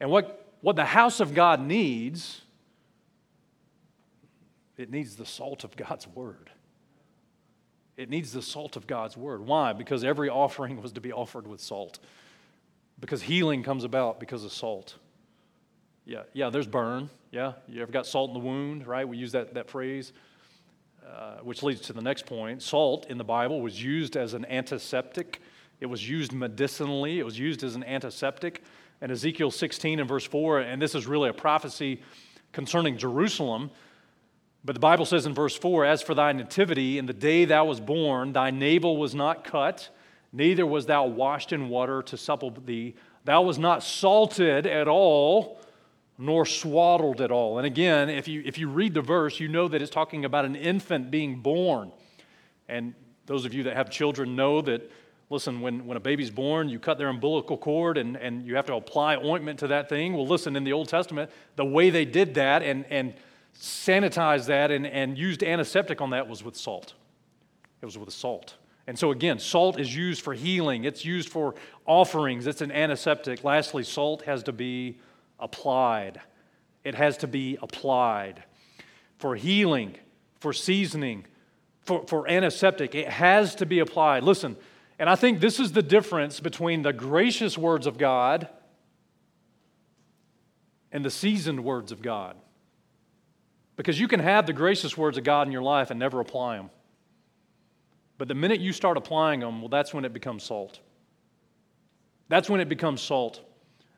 And 0.00 0.10
what, 0.10 0.39
what 0.60 0.76
the 0.76 0.84
house 0.84 1.20
of 1.20 1.34
God 1.34 1.60
needs, 1.60 2.42
it 4.76 4.90
needs 4.90 5.16
the 5.16 5.26
salt 5.26 5.64
of 5.64 5.76
God's 5.76 6.06
word. 6.06 6.50
It 7.96 8.08
needs 8.08 8.32
the 8.32 8.42
salt 8.42 8.76
of 8.76 8.86
God's 8.86 9.16
word. 9.16 9.44
Why? 9.44 9.74
Because 9.74 10.04
every 10.04 10.30
offering 10.30 10.80
was 10.80 10.92
to 10.92 11.00
be 11.00 11.12
offered 11.12 11.46
with 11.46 11.60
salt. 11.60 11.98
Because 12.98 13.20
healing 13.22 13.62
comes 13.62 13.84
about 13.84 14.20
because 14.20 14.44
of 14.44 14.52
salt. 14.52 14.96
Yeah, 16.06 16.22
yeah, 16.32 16.50
there's 16.50 16.66
burn. 16.66 17.10
Yeah, 17.30 17.52
you 17.68 17.82
ever 17.82 17.92
got 17.92 18.06
salt 18.06 18.30
in 18.30 18.34
the 18.34 18.40
wound, 18.40 18.86
right? 18.86 19.06
We 19.06 19.16
use 19.16 19.32
that, 19.32 19.54
that 19.54 19.68
phrase, 19.68 20.12
uh, 21.06 21.36
which 21.42 21.62
leads 21.62 21.82
to 21.82 21.92
the 21.92 22.02
next 22.02 22.26
point. 22.26 22.62
Salt 22.62 23.06
in 23.08 23.18
the 23.18 23.24
Bible 23.24 23.60
was 23.60 23.82
used 23.82 24.16
as 24.16 24.34
an 24.34 24.44
antiseptic, 24.46 25.40
it 25.80 25.86
was 25.86 26.08
used 26.08 26.32
medicinally, 26.32 27.18
it 27.18 27.24
was 27.24 27.38
used 27.38 27.62
as 27.62 27.74
an 27.74 27.84
antiseptic. 27.84 28.62
And 29.00 29.10
Ezekiel 29.10 29.50
16 29.50 30.00
and 30.00 30.08
verse 30.08 30.26
4, 30.26 30.60
and 30.60 30.80
this 30.80 30.94
is 30.94 31.06
really 31.06 31.30
a 31.30 31.34
prophecy 31.34 32.02
concerning 32.52 32.98
Jerusalem. 32.98 33.70
But 34.64 34.74
the 34.74 34.80
Bible 34.80 35.06
says 35.06 35.24
in 35.24 35.34
verse 35.34 35.56
4 35.56 35.86
As 35.86 36.02
for 36.02 36.14
thy 36.14 36.32
nativity, 36.32 36.98
in 36.98 37.06
the 37.06 37.14
day 37.14 37.44
thou 37.44 37.64
was 37.64 37.80
born, 37.80 38.32
thy 38.32 38.50
navel 38.50 38.96
was 38.98 39.14
not 39.14 39.44
cut, 39.44 39.88
neither 40.32 40.66
was 40.66 40.86
thou 40.86 41.06
washed 41.06 41.52
in 41.52 41.68
water 41.68 42.02
to 42.02 42.16
supple 42.16 42.50
thee. 42.50 42.94
Thou 43.24 43.42
was 43.42 43.58
not 43.58 43.82
salted 43.82 44.66
at 44.66 44.88
all, 44.88 45.60
nor 46.18 46.44
swaddled 46.44 47.20
at 47.22 47.30
all. 47.30 47.58
And 47.58 47.66
again, 47.66 48.10
if 48.10 48.28
you, 48.28 48.42
if 48.44 48.58
you 48.58 48.68
read 48.68 48.92
the 48.92 49.02
verse, 49.02 49.40
you 49.40 49.48
know 49.48 49.68
that 49.68 49.80
it's 49.80 49.90
talking 49.90 50.24
about 50.24 50.44
an 50.44 50.56
infant 50.56 51.10
being 51.10 51.40
born. 51.40 51.92
And 52.68 52.94
those 53.26 53.44
of 53.46 53.54
you 53.54 53.62
that 53.64 53.76
have 53.76 53.90
children 53.90 54.36
know 54.36 54.60
that, 54.62 54.90
listen, 55.30 55.60
when, 55.60 55.86
when 55.86 55.96
a 55.96 56.00
baby's 56.00 56.30
born, 56.30 56.68
you 56.68 56.78
cut 56.78 56.98
their 56.98 57.08
umbilical 57.08 57.56
cord 57.56 57.96
and, 57.96 58.16
and 58.16 58.44
you 58.44 58.56
have 58.56 58.66
to 58.66 58.74
apply 58.74 59.16
ointment 59.16 59.60
to 59.60 59.68
that 59.68 59.88
thing. 59.88 60.12
Well, 60.12 60.26
listen, 60.26 60.56
in 60.56 60.64
the 60.64 60.72
Old 60.72 60.88
Testament, 60.88 61.30
the 61.56 61.64
way 61.64 61.88
they 61.88 62.04
did 62.04 62.34
that 62.34 62.62
and, 62.62 62.84
and 62.90 63.14
sanitized 63.58 64.46
that 64.46 64.70
and, 64.70 64.86
and 64.86 65.16
used 65.16 65.42
antiseptic 65.42 66.00
on 66.00 66.10
that 66.10 66.28
was 66.28 66.44
with 66.44 66.56
salt. 66.56 66.94
It 67.80 67.86
was 67.86 67.96
with 67.96 68.12
salt. 68.12 68.56
And 68.86 68.98
so, 68.98 69.12
again, 69.12 69.38
salt 69.38 69.78
is 69.78 69.94
used 69.94 70.20
for 70.20 70.34
healing, 70.34 70.84
it's 70.84 71.04
used 71.04 71.28
for 71.28 71.54
offerings, 71.86 72.46
it's 72.46 72.60
an 72.60 72.72
antiseptic. 72.72 73.44
Lastly, 73.44 73.84
salt 73.84 74.22
has 74.22 74.42
to 74.44 74.52
be 74.52 74.98
applied. 75.38 76.20
It 76.82 76.96
has 76.96 77.16
to 77.18 77.28
be 77.28 77.56
applied 77.62 78.42
for 79.18 79.36
healing, 79.36 79.96
for 80.40 80.52
seasoning, 80.52 81.24
for, 81.82 82.04
for 82.06 82.28
antiseptic. 82.28 82.94
It 82.94 83.08
has 83.08 83.54
to 83.56 83.66
be 83.66 83.78
applied. 83.78 84.24
Listen, 84.24 84.56
and 85.00 85.08
I 85.08 85.16
think 85.16 85.40
this 85.40 85.58
is 85.58 85.72
the 85.72 85.82
difference 85.82 86.40
between 86.40 86.82
the 86.82 86.92
gracious 86.92 87.56
words 87.56 87.86
of 87.86 87.96
God 87.96 88.48
and 90.92 91.02
the 91.02 91.10
seasoned 91.10 91.64
words 91.64 91.90
of 91.90 92.02
God. 92.02 92.36
Because 93.76 93.98
you 93.98 94.06
can 94.06 94.20
have 94.20 94.46
the 94.46 94.52
gracious 94.52 94.98
words 94.98 95.16
of 95.16 95.24
God 95.24 95.46
in 95.46 95.54
your 95.54 95.62
life 95.62 95.90
and 95.90 95.98
never 95.98 96.20
apply 96.20 96.58
them. 96.58 96.68
But 98.18 98.28
the 98.28 98.34
minute 98.34 98.60
you 98.60 98.74
start 98.74 98.98
applying 98.98 99.40
them, 99.40 99.62
well, 99.62 99.70
that's 99.70 99.94
when 99.94 100.04
it 100.04 100.12
becomes 100.12 100.42
salt. 100.42 100.80
That's 102.28 102.50
when 102.50 102.60
it 102.60 102.68
becomes 102.68 103.00
salt. 103.00 103.40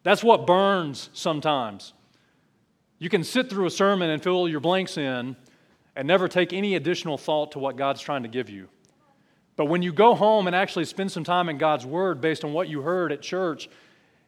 That's 0.04 0.22
what 0.22 0.46
burns 0.46 1.10
sometimes. 1.14 1.94
You 3.00 3.08
can 3.08 3.24
sit 3.24 3.50
through 3.50 3.66
a 3.66 3.70
sermon 3.70 4.08
and 4.08 4.22
fill 4.22 4.48
your 4.48 4.60
blanks 4.60 4.96
in 4.96 5.34
and 5.96 6.06
never 6.06 6.28
take 6.28 6.52
any 6.52 6.76
additional 6.76 7.18
thought 7.18 7.50
to 7.52 7.58
what 7.58 7.76
God's 7.76 8.00
trying 8.00 8.22
to 8.22 8.28
give 8.28 8.48
you. 8.48 8.68
But 9.56 9.66
when 9.66 9.82
you 9.82 9.92
go 9.92 10.14
home 10.14 10.46
and 10.46 10.56
actually 10.56 10.86
spend 10.86 11.12
some 11.12 11.24
time 11.24 11.48
in 11.48 11.58
God's 11.58 11.84
Word 11.84 12.20
based 12.20 12.44
on 12.44 12.52
what 12.52 12.68
you 12.68 12.82
heard 12.82 13.12
at 13.12 13.20
church, 13.20 13.68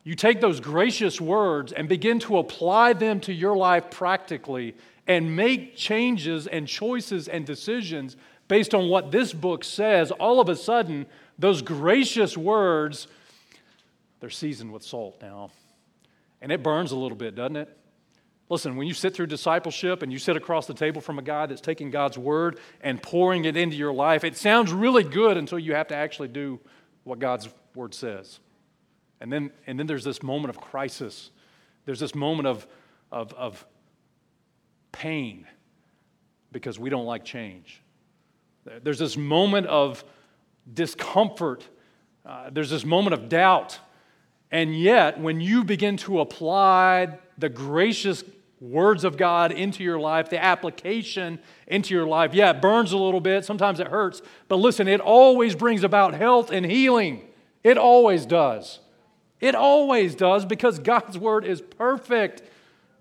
you 0.03 0.15
take 0.15 0.41
those 0.41 0.61
gracious 0.61 1.21
words 1.21 1.73
and 1.73 1.89
begin 1.89 2.19
to 2.21 2.39
apply 2.39 2.93
them 2.93 3.21
to 3.21 3.33
your 3.33 3.57
life 3.57 3.91
practically 3.91 4.75
and 5.07 5.35
make 5.35 5.77
changes 5.77 6.47
and 6.47 6.69
choices 6.69 7.27
and 7.27 7.47
decisions 7.47 8.17
based 8.49 8.75
on 8.75 8.89
what 8.89 9.11
this 9.11 9.33
book 9.33 9.65
says. 9.65 10.11
All 10.11 10.41
of 10.41 10.51
a 10.51 10.57
sudden, 10.57 11.07
those 11.39 11.63
gracious 11.63 12.37
words, 12.37 13.07
they're 14.21 14.31
seasoned 14.31 14.73
with 14.73 14.83
salt 14.83 15.17
now. 15.23 15.51
And 16.43 16.53
it 16.53 16.63
burns 16.63 16.93
a 16.93 16.97
little 16.97 17.17
bit, 17.17 17.35
doesn't 17.35 17.57
it? 17.57 17.77
Listen, 18.50 18.76
when 18.76 18.87
you 18.87 18.94
sit 18.94 19.14
through 19.14 19.26
discipleship 19.26 20.02
and 20.02 20.12
you 20.12 20.18
sit 20.18 20.37
across 20.37 20.66
the 20.66 20.74
table 20.74 21.00
from 21.00 21.18
a 21.18 21.22
guy 21.22 21.46
that's 21.46 21.62
taking 21.62 21.90
God's 21.90 22.18
word 22.18 22.59
and 22.83 23.02
pouring 23.02 23.46
it 23.46 23.57
into 23.57 23.76
your 23.76 23.92
life, 23.92 24.22
it 24.22 24.37
sounds 24.37 24.72
really 24.72 25.02
good 25.02 25.37
until 25.37 25.59
you 25.59 25.74
have 25.74 25.88
to 25.88 25.96
actually 25.96 26.28
do 26.28 26.61
what 27.04 27.18
God's 27.18 27.48
word 27.74 27.94
says. 27.94 28.40
And 29.20 29.33
then, 29.33 29.50
and 29.66 29.78
then 29.78 29.87
there's 29.87 30.04
this 30.04 30.22
moment 30.22 30.50
of 30.50 30.61
crisis. 30.61 31.30
There's 31.87 32.00
this 32.00 32.14
moment 32.14 32.46
of, 32.46 32.66
of, 33.11 33.33
of 33.33 33.64
pain 34.92 35.46
because 36.52 36.78
we 36.78 36.90
don't 36.90 37.07
like 37.07 37.24
change. 37.24 37.80
There's 38.83 38.98
this 38.98 39.16
moment 39.16 39.66
of 39.66 40.04
discomfort. 40.72 41.66
Uh, 42.24 42.50
there's 42.50 42.70
this 42.70 42.85
moment 42.85 43.14
of 43.14 43.28
doubt. 43.28 43.78
And 44.50 44.78
yet, 44.78 45.18
when 45.18 45.40
you 45.40 45.64
begin 45.64 45.96
to 45.98 46.20
apply 46.20 47.18
the 47.38 47.49
gracious 47.49 48.25
words 48.61 49.05
of 49.05 49.16
God 49.16 49.53
into 49.53 49.83
your 49.83 49.99
life, 49.99 50.31
the 50.31 50.42
application 50.42 51.38
into 51.66 51.94
your 51.94 52.07
life, 52.07 52.33
yeah, 52.35 52.51
it 52.51 52.62
burns 52.62 52.92
a 52.92 52.99
little 52.99 53.20
bit. 53.20 53.44
Sometimes 53.44 53.81
it 53.81 53.88
hurts. 53.88 54.23
But 54.49 54.57
listen, 54.57 54.88
it 54.88 55.01
always 55.01 55.55
brings 55.55 55.85
about 55.85 56.14
health 56.14 56.51
and 56.51 56.64
healing. 56.64 57.29
It 57.62 57.79
always 57.79 58.27
does. 58.27 58.81
It 59.40 59.55
always 59.55 60.14
does 60.14 60.44
because 60.44 60.79
God's 60.79 61.18
word 61.18 61.44
is 61.44 61.61
perfect. 61.61 62.42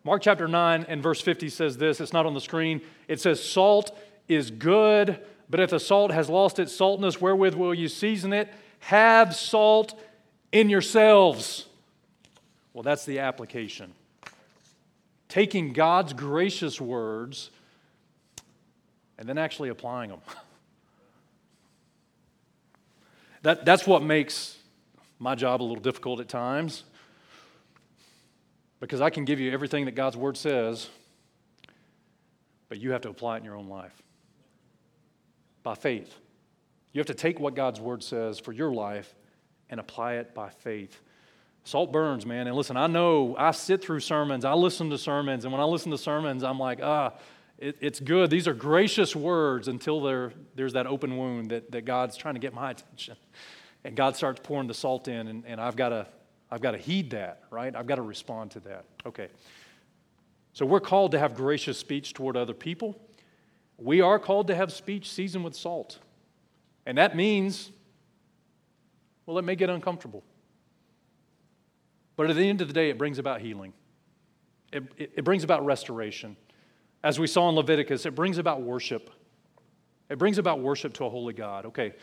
Mark 0.04 0.22
chapter 0.22 0.48
9 0.48 0.86
and 0.90 1.02
verse 1.02 1.22
50 1.22 1.50
says 1.50 1.78
this. 1.78 2.02
It's 2.02 2.12
not 2.14 2.26
on 2.26 2.34
the 2.34 2.42
screen. 2.42 2.82
It 3.08 3.22
says, 3.22 3.42
Salt 3.42 3.98
is 4.28 4.52
good, 4.52 5.20
but 5.50 5.60
if 5.60 5.70
the 5.70 5.80
salt 5.80 6.12
has 6.12 6.30
lost 6.30 6.60
its 6.60 6.76
saltness, 6.76 7.22
wherewith 7.22 7.54
will 7.54 7.74
you 7.74 7.88
season 7.88 8.34
it? 8.34 8.54
Have 8.80 9.36
salt 9.36 9.98
in 10.52 10.70
yourselves. 10.70 11.68
Well, 12.74 12.84
that's 12.84 13.06
the 13.06 13.20
application. 13.20 13.94
Taking 15.34 15.74
God's 15.74 16.14
gracious 16.14 16.80
words 16.80 17.50
and 19.18 19.28
then 19.28 19.40
actually 19.40 19.70
applying 19.70 20.12
them. 20.12 20.22
That, 23.42 23.66
that's 23.66 23.86
what 23.86 24.02
makes 24.02 24.58
my 25.20 25.36
job 25.36 25.62
a 25.62 25.64
little 25.64 25.84
difficult 25.84 26.22
at 26.22 26.30
times 26.30 26.84
because 28.80 29.02
I 29.02 29.10
can 29.10 29.26
give 29.26 29.42
you 29.42 29.52
everything 29.52 29.84
that 29.84 29.96
God's 29.96 30.16
Word 30.16 30.38
says, 30.38 30.88
but 32.70 32.80
you 32.80 32.92
have 32.92 33.02
to 33.02 33.10
apply 33.10 33.36
it 33.36 33.40
in 33.40 33.44
your 33.44 33.58
own 33.58 33.68
life 33.68 34.02
by 35.62 35.76
faith. 35.76 36.16
You 36.94 37.00
have 37.00 37.08
to 37.08 37.14
take 37.14 37.38
what 37.38 37.54
God's 37.54 37.82
Word 37.82 38.02
says 38.02 38.40
for 38.40 38.54
your 38.54 38.72
life 38.72 39.14
and 39.70 39.78
apply 39.78 40.14
it 40.14 40.34
by 40.34 40.48
faith. 40.48 41.02
Salt 41.64 41.92
burns, 41.92 42.26
man. 42.26 42.48
And 42.48 42.56
listen, 42.56 42.76
I 42.76 42.88
know 42.88 43.36
I 43.38 43.52
sit 43.52 43.84
through 43.84 44.02
sermons, 44.02 44.46
I 44.46 44.54
listen 44.54 44.90
to 44.90 44.98
sermons, 44.98 45.46
and 45.46 45.52
when 45.52 45.62
I 45.62 45.66
listen 45.66 45.92
to 45.92 45.98
sermons, 45.98 46.44
I'm 46.44 46.60
like, 46.60 46.80
ah, 46.84 47.14
it, 47.58 47.78
it's 47.80 48.00
good. 48.00 48.30
These 48.30 48.48
are 48.48 48.54
gracious 48.54 49.16
words 49.16 49.68
until 49.68 50.02
there's 50.56 50.74
that 50.74 50.88
open 50.88 51.18
wound 51.18 51.52
that, 51.52 51.72
that 51.72 51.86
God's 51.86 52.18
trying 52.18 52.34
to 52.34 52.40
get 52.40 52.54
my 52.54 52.72
attention 52.72 53.16
and 53.84 53.96
God 53.96 54.16
starts 54.16 54.40
pouring 54.42 54.68
the 54.68 54.74
salt 54.74 55.08
in, 55.08 55.28
and, 55.28 55.44
and 55.46 55.60
I've 55.60 55.76
got 55.76 55.90
to 55.90 56.08
I've 56.52 56.62
got 56.62 56.72
to 56.72 56.78
heed 56.78 57.10
that, 57.12 57.42
right? 57.50 57.76
I've 57.76 57.88
got 57.88 57.96
to 57.96 58.04
respond 58.04 58.52
to 58.52 58.60
that. 58.62 58.86
Okay. 59.08 59.30
So 60.54 60.68
we're 60.68 60.80
called 60.80 61.14
to 61.14 61.20
have 61.20 61.34
gracious 61.34 61.80
speech 61.80 62.14
toward 62.14 62.38
other 62.38 62.54
people. 62.54 62.96
We 63.80 64.02
are 64.02 64.20
called 64.20 64.46
to 64.48 64.56
have 64.56 64.72
speech 64.72 65.10
seasoned 65.10 65.44
with 65.44 65.56
salt. 65.56 65.98
And 66.86 67.00
that 67.00 67.16
means, 67.16 67.72
well, 69.26 69.40
it 69.40 69.42
may 69.42 69.56
get 69.56 69.72
uncomfortable. 69.72 70.24
But 72.16 72.30
at 72.30 72.36
the 72.36 72.48
end 72.48 72.62
of 72.62 72.68
the 72.68 72.74
day, 72.74 72.90
it 72.90 72.98
brings 72.98 73.20
about 73.20 73.42
healing, 73.42 73.74
it, 74.72 74.84
it, 74.98 75.12
it 75.18 75.24
brings 75.24 75.44
about 75.44 75.66
restoration. 75.66 76.36
As 77.04 77.20
we 77.20 77.28
saw 77.28 77.50
in 77.50 77.56
Leviticus, 77.56 78.06
it 78.06 78.16
brings 78.16 78.38
about 78.38 78.62
worship. 78.62 79.10
It 80.10 80.18
brings 80.18 80.38
about 80.38 80.62
worship 80.62 80.94
to 80.96 81.06
a 81.06 81.10
holy 81.10 81.34
God. 81.34 81.66
Okay, 81.68 81.94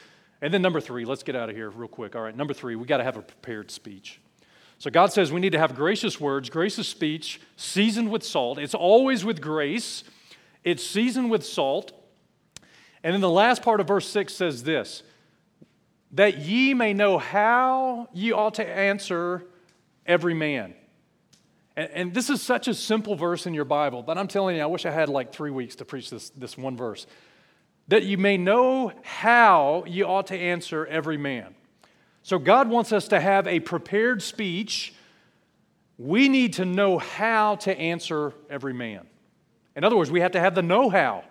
and 0.42 0.52
then 0.52 0.62
number 0.62 0.80
three, 0.80 1.04
let's 1.04 1.22
get 1.22 1.36
out 1.36 1.48
of 1.48 1.56
here 1.56 1.70
real 1.70 1.88
quick. 1.88 2.16
All 2.16 2.22
right, 2.22 2.36
number 2.36 2.54
three, 2.54 2.76
we 2.76 2.86
got 2.86 2.98
to 2.98 3.04
have 3.04 3.16
a 3.16 3.22
prepared 3.22 3.70
speech. 3.70 4.20
So 4.78 4.90
God 4.90 5.12
says 5.12 5.30
we 5.30 5.40
need 5.40 5.52
to 5.52 5.58
have 5.58 5.74
gracious 5.74 6.18
words, 6.18 6.48
gracious 6.48 6.88
speech, 6.88 7.40
seasoned 7.56 8.10
with 8.10 8.22
salt. 8.22 8.58
It's 8.58 8.74
always 8.74 9.24
with 9.24 9.40
grace, 9.40 10.04
it's 10.64 10.84
seasoned 10.84 11.30
with 11.30 11.44
salt. 11.44 11.92
And 13.02 13.14
then 13.14 13.20
the 13.20 13.30
last 13.30 13.62
part 13.62 13.80
of 13.80 13.88
verse 13.88 14.08
6 14.08 14.32
says 14.34 14.62
this 14.62 15.02
that 16.12 16.38
ye 16.38 16.74
may 16.74 16.92
know 16.92 17.18
how 17.18 18.08
ye 18.12 18.32
ought 18.32 18.54
to 18.54 18.66
answer 18.66 19.44
every 20.10 20.34
man. 20.34 20.74
And, 21.76 21.90
and, 21.92 22.14
this 22.14 22.28
is 22.28 22.42
such 22.42 22.66
a 22.66 22.74
simple 22.74 23.14
verse 23.14 23.46
in 23.46 23.54
your 23.54 23.64
Bible, 23.64 24.02
but 24.02 24.18
I'm 24.18 24.26
telling 24.26 24.56
you, 24.56 24.62
I 24.62 24.66
wish 24.66 24.84
I 24.84 24.90
had 24.90 25.08
like 25.08 25.32
three 25.32 25.52
weeks 25.52 25.76
to 25.76 25.84
preach 25.84 26.10
this, 26.10 26.30
this 26.30 26.58
one 26.58 26.76
verse 26.76 27.06
that 27.88 28.04
you 28.04 28.18
may 28.18 28.36
know 28.36 28.92
how 29.02 29.82
you 29.86 30.04
ought 30.04 30.28
to 30.28 30.36
answer 30.36 30.86
every 30.86 31.16
man. 31.16 31.54
So, 32.22 32.38
God 32.38 32.68
wants 32.68 32.92
us 32.92 33.08
to 33.08 33.20
have 33.20 33.46
a 33.46 33.60
prepared 33.60 34.20
speech. 34.22 34.94
We 35.96 36.28
need 36.28 36.54
to 36.54 36.64
know 36.64 36.98
how 36.98 37.56
to 37.56 37.76
answer 37.76 38.32
every 38.48 38.74
man. 38.74 39.06
In 39.76 39.84
other 39.84 39.96
words, 39.96 40.10
we 40.10 40.20
have 40.20 40.32
to 40.32 40.40
have 40.40 40.54
the 40.54 40.62
know 40.62 40.90
how. 40.90 41.24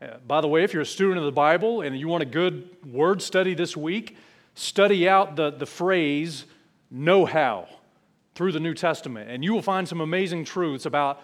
Uh, 0.00 0.18
by 0.26 0.40
the 0.40 0.48
way, 0.48 0.64
if 0.64 0.72
you're 0.72 0.82
a 0.82 0.86
student 0.86 1.18
of 1.18 1.24
the 1.24 1.32
Bible 1.32 1.82
and 1.82 1.98
you 1.98 2.08
want 2.08 2.22
a 2.22 2.26
good 2.26 2.68
word 2.84 3.22
study 3.22 3.54
this 3.54 3.76
week, 3.76 4.16
study 4.54 5.08
out 5.08 5.36
the, 5.36 5.50
the 5.50 5.66
phrase 5.66 6.44
know 6.90 7.24
how 7.24 7.68
through 8.36 8.52
the 8.52 8.60
New 8.60 8.74
Testament, 8.74 9.30
and 9.30 9.42
you 9.42 9.54
will 9.54 9.62
find 9.62 9.88
some 9.88 10.02
amazing 10.02 10.44
truths 10.44 10.84
about 10.84 11.22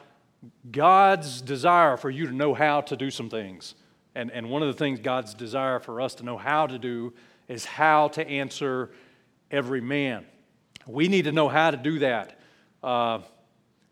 God's 0.70 1.42
desire 1.42 1.98
for 1.98 2.08
you 2.08 2.26
to 2.26 2.32
know 2.32 2.54
how 2.54 2.80
to 2.80 2.96
do 2.96 3.10
some 3.10 3.28
things. 3.28 3.74
And, 4.14 4.30
and 4.30 4.48
one 4.48 4.62
of 4.62 4.68
the 4.68 4.74
things 4.74 4.98
God's 4.98 5.34
desire 5.34 5.78
for 5.78 6.00
us 6.00 6.14
to 6.16 6.24
know 6.24 6.38
how 6.38 6.66
to 6.66 6.78
do 6.78 7.12
is 7.48 7.66
how 7.66 8.08
to 8.08 8.26
answer 8.26 8.90
every 9.50 9.82
man. 9.82 10.24
We 10.86 11.06
need 11.06 11.26
to 11.26 11.32
know 11.32 11.48
how 11.48 11.70
to 11.70 11.76
do 11.76 11.98
that. 11.98 12.40
Uh, 12.82 13.20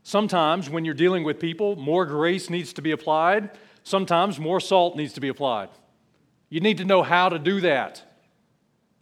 sometimes 0.03 0.71
when 0.71 0.87
you're 0.87 0.95
dealing 0.95 1.23
with 1.23 1.39
people, 1.39 1.77
more 1.77 2.07
grace 2.07 2.49
needs 2.49 2.73
to 2.73 2.83
be 2.83 2.91
applied. 2.91 3.51
Sometimes 3.85 4.39
more 4.41 4.61
salt 4.61 4.97
needs 4.97 5.13
to 5.13 5.21
be 5.21 5.29
applied. 5.29 5.69
You 6.49 6.61
need 6.61 6.79
to 6.79 6.87
know 6.87 7.03
how 7.03 7.29
to 7.29 7.39
do 7.39 7.61
that. 7.61 8.03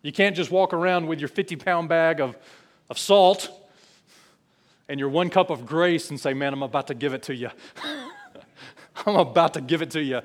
You 0.02 0.12
can't 0.12 0.35
just 0.35 0.50
walk 0.50 0.74
around 0.74 1.07
with 1.07 1.20
your 1.20 1.28
50 1.28 1.54
pound 1.57 1.88
bag 1.88 2.20
of, 2.20 2.37
of 2.90 2.98
salt 2.98 3.50
and 4.88 4.98
your 4.98 5.09
one 5.09 5.31
cup 5.31 5.51
of 5.51 5.66
grace 5.66 6.11
and 6.11 6.18
say, 6.18 6.35
Man, 6.35 6.53
I'm 6.53 6.62
about 6.62 6.87
to 6.88 6.94
give 6.94 7.14
it 7.14 7.22
to 7.24 7.35
you. 7.35 7.51
I'm 9.07 9.16
about 9.16 9.55
to 9.55 9.61
give 9.61 9.83
it 9.83 9.90
to 9.92 10.03
you. 10.03 10.20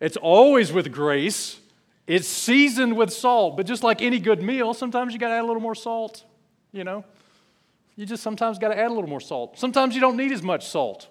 It's 0.00 0.16
always 0.16 0.72
with 0.72 0.92
grace. 0.92 1.58
It's 2.06 2.26
seasoned 2.26 2.96
with 2.96 3.12
salt. 3.12 3.56
But 3.56 3.66
just 3.66 3.82
like 3.82 4.02
any 4.02 4.18
good 4.18 4.42
meal, 4.42 4.74
sometimes 4.74 5.12
you 5.12 5.18
got 5.18 5.28
to 5.28 5.34
add 5.34 5.44
a 5.44 5.46
little 5.46 5.62
more 5.62 5.74
salt, 5.74 6.24
you 6.72 6.84
know? 6.84 7.04
You 7.96 8.06
just 8.06 8.22
sometimes 8.22 8.58
got 8.58 8.68
to 8.68 8.78
add 8.78 8.90
a 8.90 8.94
little 8.94 9.08
more 9.08 9.20
salt. 9.20 9.58
Sometimes 9.58 9.94
you 9.94 10.00
don't 10.00 10.16
need 10.16 10.32
as 10.32 10.42
much 10.42 10.66
salt. 10.68 11.08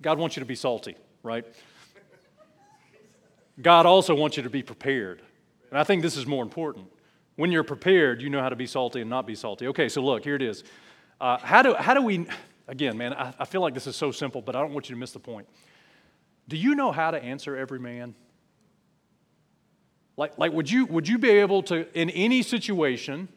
God 0.00 0.18
wants 0.18 0.36
you 0.36 0.40
to 0.40 0.46
be 0.46 0.54
salty, 0.54 0.96
right? 1.22 1.44
God 3.60 3.86
also 3.86 4.14
wants 4.14 4.36
you 4.36 4.42
to 4.42 4.50
be 4.50 4.62
prepared. 4.62 5.22
And 5.70 5.78
I 5.78 5.84
think 5.84 6.02
this 6.02 6.16
is 6.16 6.26
more 6.26 6.42
important. 6.42 6.86
When 7.36 7.52
you're 7.52 7.64
prepared, 7.64 8.22
you 8.22 8.30
know 8.30 8.40
how 8.40 8.48
to 8.48 8.56
be 8.56 8.66
salty 8.66 9.00
and 9.00 9.10
not 9.10 9.26
be 9.26 9.34
salty. 9.34 9.66
Okay, 9.68 9.88
so 9.88 10.02
look, 10.02 10.24
here 10.24 10.34
it 10.34 10.42
is. 10.42 10.64
Uh, 11.22 11.38
how, 11.38 11.62
do, 11.62 11.74
how 11.74 11.94
do 11.94 12.02
we, 12.02 12.26
again, 12.66 12.98
man, 12.98 13.12
I, 13.12 13.32
I 13.38 13.44
feel 13.44 13.60
like 13.60 13.74
this 13.74 13.86
is 13.86 13.94
so 13.94 14.10
simple, 14.10 14.42
but 14.42 14.56
I 14.56 14.60
don't 14.60 14.72
want 14.72 14.88
you 14.88 14.96
to 14.96 14.98
miss 14.98 15.12
the 15.12 15.20
point. 15.20 15.48
Do 16.48 16.56
you 16.56 16.74
know 16.74 16.90
how 16.90 17.12
to 17.12 17.22
answer 17.22 17.56
every 17.56 17.78
man? 17.78 18.16
Like, 20.16 20.36
like 20.36 20.52
would, 20.52 20.68
you, 20.68 20.84
would 20.86 21.06
you 21.06 21.18
be 21.18 21.30
able 21.30 21.62
to, 21.62 21.86
in 21.96 22.10
any 22.10 22.42
situation, 22.42 23.28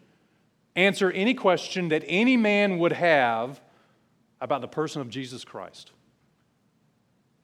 answer 0.75 1.11
any 1.11 1.35
question 1.35 1.89
that 1.89 2.03
any 2.07 2.37
man 2.37 2.79
would 2.79 2.91
have 2.91 3.61
about 4.41 4.61
the 4.61 4.67
person 4.67 4.99
of 4.99 5.11
Jesus 5.11 5.45
Christ? 5.45 5.91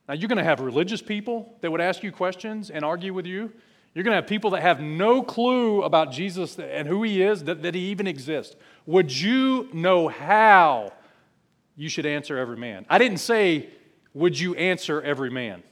Now, 0.08 0.14
you're 0.14 0.28
going 0.28 0.38
to 0.38 0.44
have 0.44 0.58
religious 0.58 1.00
people 1.00 1.56
that 1.60 1.70
would 1.70 1.80
ask 1.80 2.02
you 2.02 2.10
questions 2.10 2.68
and 2.68 2.84
argue 2.84 3.14
with 3.14 3.26
you. 3.26 3.52
You're 3.94 4.04
going 4.04 4.12
to 4.12 4.20
have 4.20 4.26
people 4.26 4.50
that 4.50 4.62
have 4.62 4.80
no 4.80 5.22
clue 5.22 5.82
about 5.82 6.12
Jesus 6.12 6.58
and 6.58 6.88
who 6.88 7.02
he 7.02 7.22
is, 7.22 7.44
that, 7.44 7.62
that 7.62 7.74
he 7.74 7.90
even 7.90 8.06
exists. 8.06 8.56
Would 8.86 9.14
you 9.14 9.68
know 9.72 10.08
how 10.08 10.92
you 11.76 11.88
should 11.88 12.06
answer 12.06 12.38
every 12.38 12.56
man. 12.56 12.86
I 12.88 12.98
didn't 12.98 13.18
say, 13.18 13.70
would 14.14 14.38
you 14.38 14.54
answer 14.54 15.00
every 15.00 15.30
man? 15.30 15.62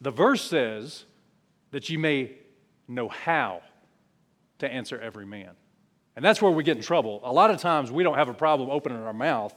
The 0.00 0.10
verse 0.10 0.42
says 0.42 1.04
that 1.70 1.88
you 1.88 1.98
may 1.98 2.32
know 2.88 3.08
how 3.08 3.62
to 4.58 4.70
answer 4.70 4.98
every 5.00 5.26
man. 5.26 5.50
And 6.14 6.24
that's 6.24 6.40
where 6.40 6.50
we 6.50 6.64
get 6.64 6.76
in 6.76 6.82
trouble. 6.82 7.20
A 7.24 7.32
lot 7.32 7.50
of 7.50 7.60
times 7.60 7.90
we 7.90 8.02
don't 8.02 8.16
have 8.16 8.28
a 8.28 8.34
problem 8.34 8.70
opening 8.70 8.98
our 8.98 9.12
mouth. 9.12 9.54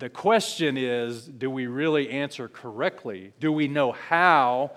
The 0.00 0.08
question 0.08 0.78
is 0.78 1.26
do 1.26 1.50
we 1.50 1.66
really 1.66 2.08
answer 2.08 2.48
correctly? 2.48 3.34
Do 3.38 3.52
we 3.52 3.68
know 3.68 3.92
how 3.92 4.70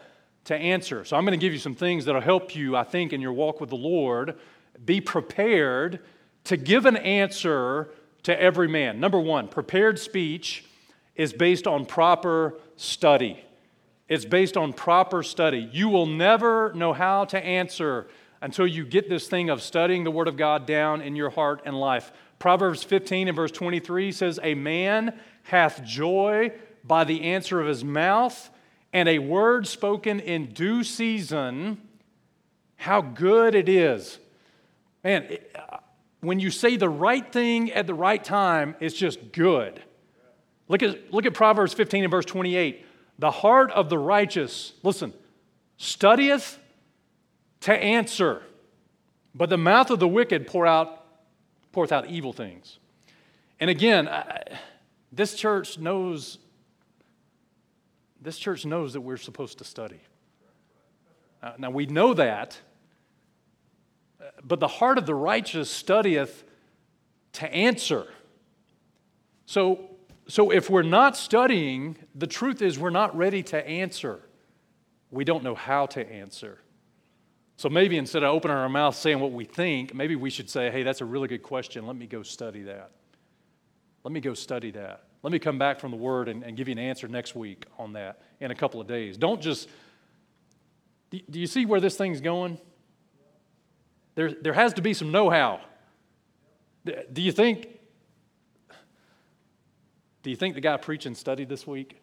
to 0.45 0.53
answer? 0.53 1.05
So 1.05 1.15
I'm 1.15 1.23
going 1.23 1.39
to 1.39 1.41
give 1.41 1.53
you 1.53 1.59
some 1.59 1.75
things 1.75 2.03
that'll 2.03 2.19
help 2.19 2.53
you, 2.53 2.75
I 2.75 2.83
think, 2.83 3.13
in 3.13 3.21
your 3.21 3.31
walk 3.31 3.61
with 3.61 3.69
the 3.69 3.77
Lord. 3.77 4.37
Be 4.83 4.99
prepared 4.99 6.01
to 6.43 6.57
give 6.57 6.85
an 6.85 6.97
answer 6.97 7.89
to 8.23 8.37
every 8.37 8.67
man. 8.67 8.99
Number 8.99 9.17
one, 9.17 9.47
prepared 9.47 9.97
speech 9.97 10.65
is 11.15 11.31
based 11.31 11.67
on 11.67 11.85
proper 11.85 12.59
study. 12.75 13.41
It's 14.09 14.25
based 14.25 14.57
on 14.57 14.73
proper 14.73 15.23
study. 15.23 15.69
You 15.71 15.87
will 15.87 16.05
never 16.05 16.73
know 16.73 16.91
how 16.91 17.23
to 17.25 17.41
answer 17.41 18.07
until 18.41 18.67
you 18.67 18.83
get 18.83 19.07
this 19.07 19.29
thing 19.29 19.49
of 19.49 19.61
studying 19.61 20.03
the 20.03 20.11
Word 20.11 20.27
of 20.27 20.35
God 20.35 20.65
down 20.65 20.99
in 21.01 21.15
your 21.15 21.29
heart 21.29 21.61
and 21.63 21.79
life. 21.79 22.11
Proverbs 22.39 22.83
15 22.83 23.27
and 23.27 23.35
verse 23.35 23.51
23 23.51 24.11
says, 24.11 24.39
A 24.43 24.53
man 24.55 25.17
hath 25.43 25.83
joy 25.83 26.51
by 26.83 27.03
the 27.03 27.23
answer 27.23 27.61
of 27.61 27.67
his 27.67 27.83
mouth, 27.83 28.49
and 28.91 29.07
a 29.07 29.19
word 29.19 29.67
spoken 29.67 30.19
in 30.19 30.53
due 30.53 30.83
season, 30.83 31.81
how 32.75 33.01
good 33.01 33.55
it 33.55 33.69
is. 33.69 34.19
Man, 35.03 35.37
uh, 35.55 35.77
when 36.21 36.39
you 36.39 36.49
say 36.49 36.77
the 36.77 36.89
right 36.89 37.31
thing 37.31 37.71
at 37.71 37.87
the 37.87 37.93
right 37.93 38.23
time, 38.23 38.75
it's 38.79 38.95
just 38.95 39.31
good. 39.31 39.81
Look 40.67 40.81
at, 40.81 41.13
look 41.13 41.25
at 41.25 41.33
Proverbs 41.33 41.73
15 41.73 42.05
and 42.05 42.11
verse 42.11 42.25
28. 42.25 42.85
The 43.19 43.31
heart 43.31 43.71
of 43.71 43.89
the 43.89 43.97
righteous, 43.97 44.73
listen, 44.81 45.13
studieth 45.77 46.59
to 47.61 47.73
answer, 47.73 48.41
but 49.35 49.49
the 49.49 49.57
mouth 49.57 49.89
of 49.89 49.99
the 49.99 50.07
wicked 50.07 50.47
pour 50.47 50.65
out, 50.65 51.02
poureth 51.73 51.91
out 51.91 52.07
evil 52.07 52.31
things. 52.31 52.79
And 53.59 53.69
again, 53.69 54.07
I, 54.07 54.43
this 55.11 55.35
church 55.35 55.77
knows 55.77 56.37
this 58.21 58.37
church 58.37 58.65
knows 58.65 58.93
that 58.93 59.01
we're 59.01 59.17
supposed 59.17 59.57
to 59.57 59.65
study. 59.65 59.99
Uh, 61.41 61.51
now 61.57 61.69
we 61.69 61.85
know 61.85 62.13
that, 62.13 62.57
but 64.41 64.61
the 64.61 64.67
heart 64.67 64.97
of 64.97 65.05
the 65.05 65.13
righteous 65.13 65.69
studieth 65.69 66.45
to 67.33 67.53
answer. 67.53 68.07
So 69.45 69.89
so 70.27 70.51
if 70.51 70.69
we're 70.69 70.83
not 70.83 71.17
studying, 71.17 71.97
the 72.15 72.27
truth 72.27 72.61
is 72.61 72.79
we're 72.79 72.91
not 72.91 73.15
ready 73.17 73.43
to 73.43 73.67
answer. 73.67 74.21
We 75.11 75.25
don't 75.25 75.43
know 75.43 75.55
how 75.55 75.85
to 75.87 76.09
answer. 76.09 76.59
So 77.55 77.69
maybe 77.69 77.97
instead 77.97 78.23
of 78.23 78.33
opening 78.33 78.57
our 78.57 78.69
mouth 78.69 78.95
saying 78.95 79.19
what 79.19 79.31
we 79.31 79.45
think, 79.45 79.93
maybe 79.93 80.15
we 80.15 80.29
should 80.29 80.49
say, 80.49 80.71
hey, 80.71 80.83
that's 80.83 81.01
a 81.01 81.05
really 81.05 81.27
good 81.27 81.43
question. 81.43 81.85
Let 81.85 81.95
me 81.95 82.07
go 82.07 82.23
study 82.23 82.63
that. 82.63 82.91
Let 84.03 84.11
me 84.11 84.19
go 84.19 84.33
study 84.33 84.71
that. 84.71 85.03
Let 85.21 85.31
me 85.31 85.39
come 85.39 85.57
back 85.57 85.79
from 85.79 85.91
the 85.91 85.97
Word 85.97 86.27
and, 86.27 86.43
and 86.43 86.57
give 86.57 86.67
you 86.67 86.73
an 86.73 86.79
answer 86.79 87.07
next 87.07 87.35
week 87.35 87.65
on 87.77 87.93
that 87.93 88.21
in 88.39 88.51
a 88.51 88.55
couple 88.55 88.81
of 88.81 88.87
days. 88.87 89.17
Don't 89.17 89.41
just. 89.41 89.69
Do, 91.09 91.19
do 91.29 91.39
you 91.39 91.47
see 91.47 91.65
where 91.65 91.79
this 91.79 91.95
thing's 91.95 92.19
going? 92.19 92.57
There, 94.15 94.31
there 94.33 94.53
has 94.53 94.73
to 94.73 94.81
be 94.81 94.93
some 94.93 95.11
know 95.11 95.29
how. 95.29 95.61
Do 96.85 97.21
you 97.21 97.31
think 97.31 97.67
do 100.23 100.29
you 100.29 100.35
think 100.37 100.55
the 100.55 100.61
guy 100.61 100.77
preaching 100.77 101.15
studied 101.15 101.49
this 101.49 101.67
week? 101.67 102.01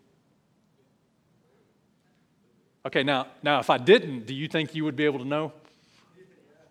Okay, 2.86 3.02
now, 3.02 3.26
now 3.42 3.60
if 3.60 3.68
I 3.68 3.78
didn't, 3.78 4.26
do 4.26 4.34
you 4.34 4.48
think 4.48 4.74
you 4.74 4.84
would 4.84 4.96
be 4.96 5.04
able 5.04 5.18
to 5.18 5.24
know? 5.24 5.52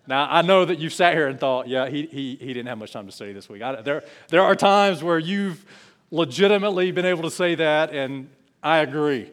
Now, 0.08 0.28
I 0.30 0.42
know 0.42 0.66
that 0.66 0.80
you've 0.80 0.94
sat 0.94 1.14
here 1.14 1.28
and 1.28 1.40
thought, 1.40 1.68
yeah, 1.68 1.88
he, 1.88 2.08
he, 2.08 2.36
he 2.36 2.48
didn't 2.48 2.66
have 2.66 2.80
much 2.80 2.92
time 2.92 3.06
to 3.06 3.12
study 3.12 3.32
this 3.32 3.48
week. 3.48 3.62
I, 3.62 3.82
there, 3.82 4.04
there 4.30 4.42
are 4.42 4.56
times 4.56 5.04
where 5.04 5.20
you've 5.20 5.64
legitimately 6.10 6.92
been 6.92 7.06
able 7.06 7.24
to 7.24 7.32
say 7.32 7.54
that, 7.56 7.94
and 7.94 8.28
I 8.64 8.80
agree. 8.80 9.30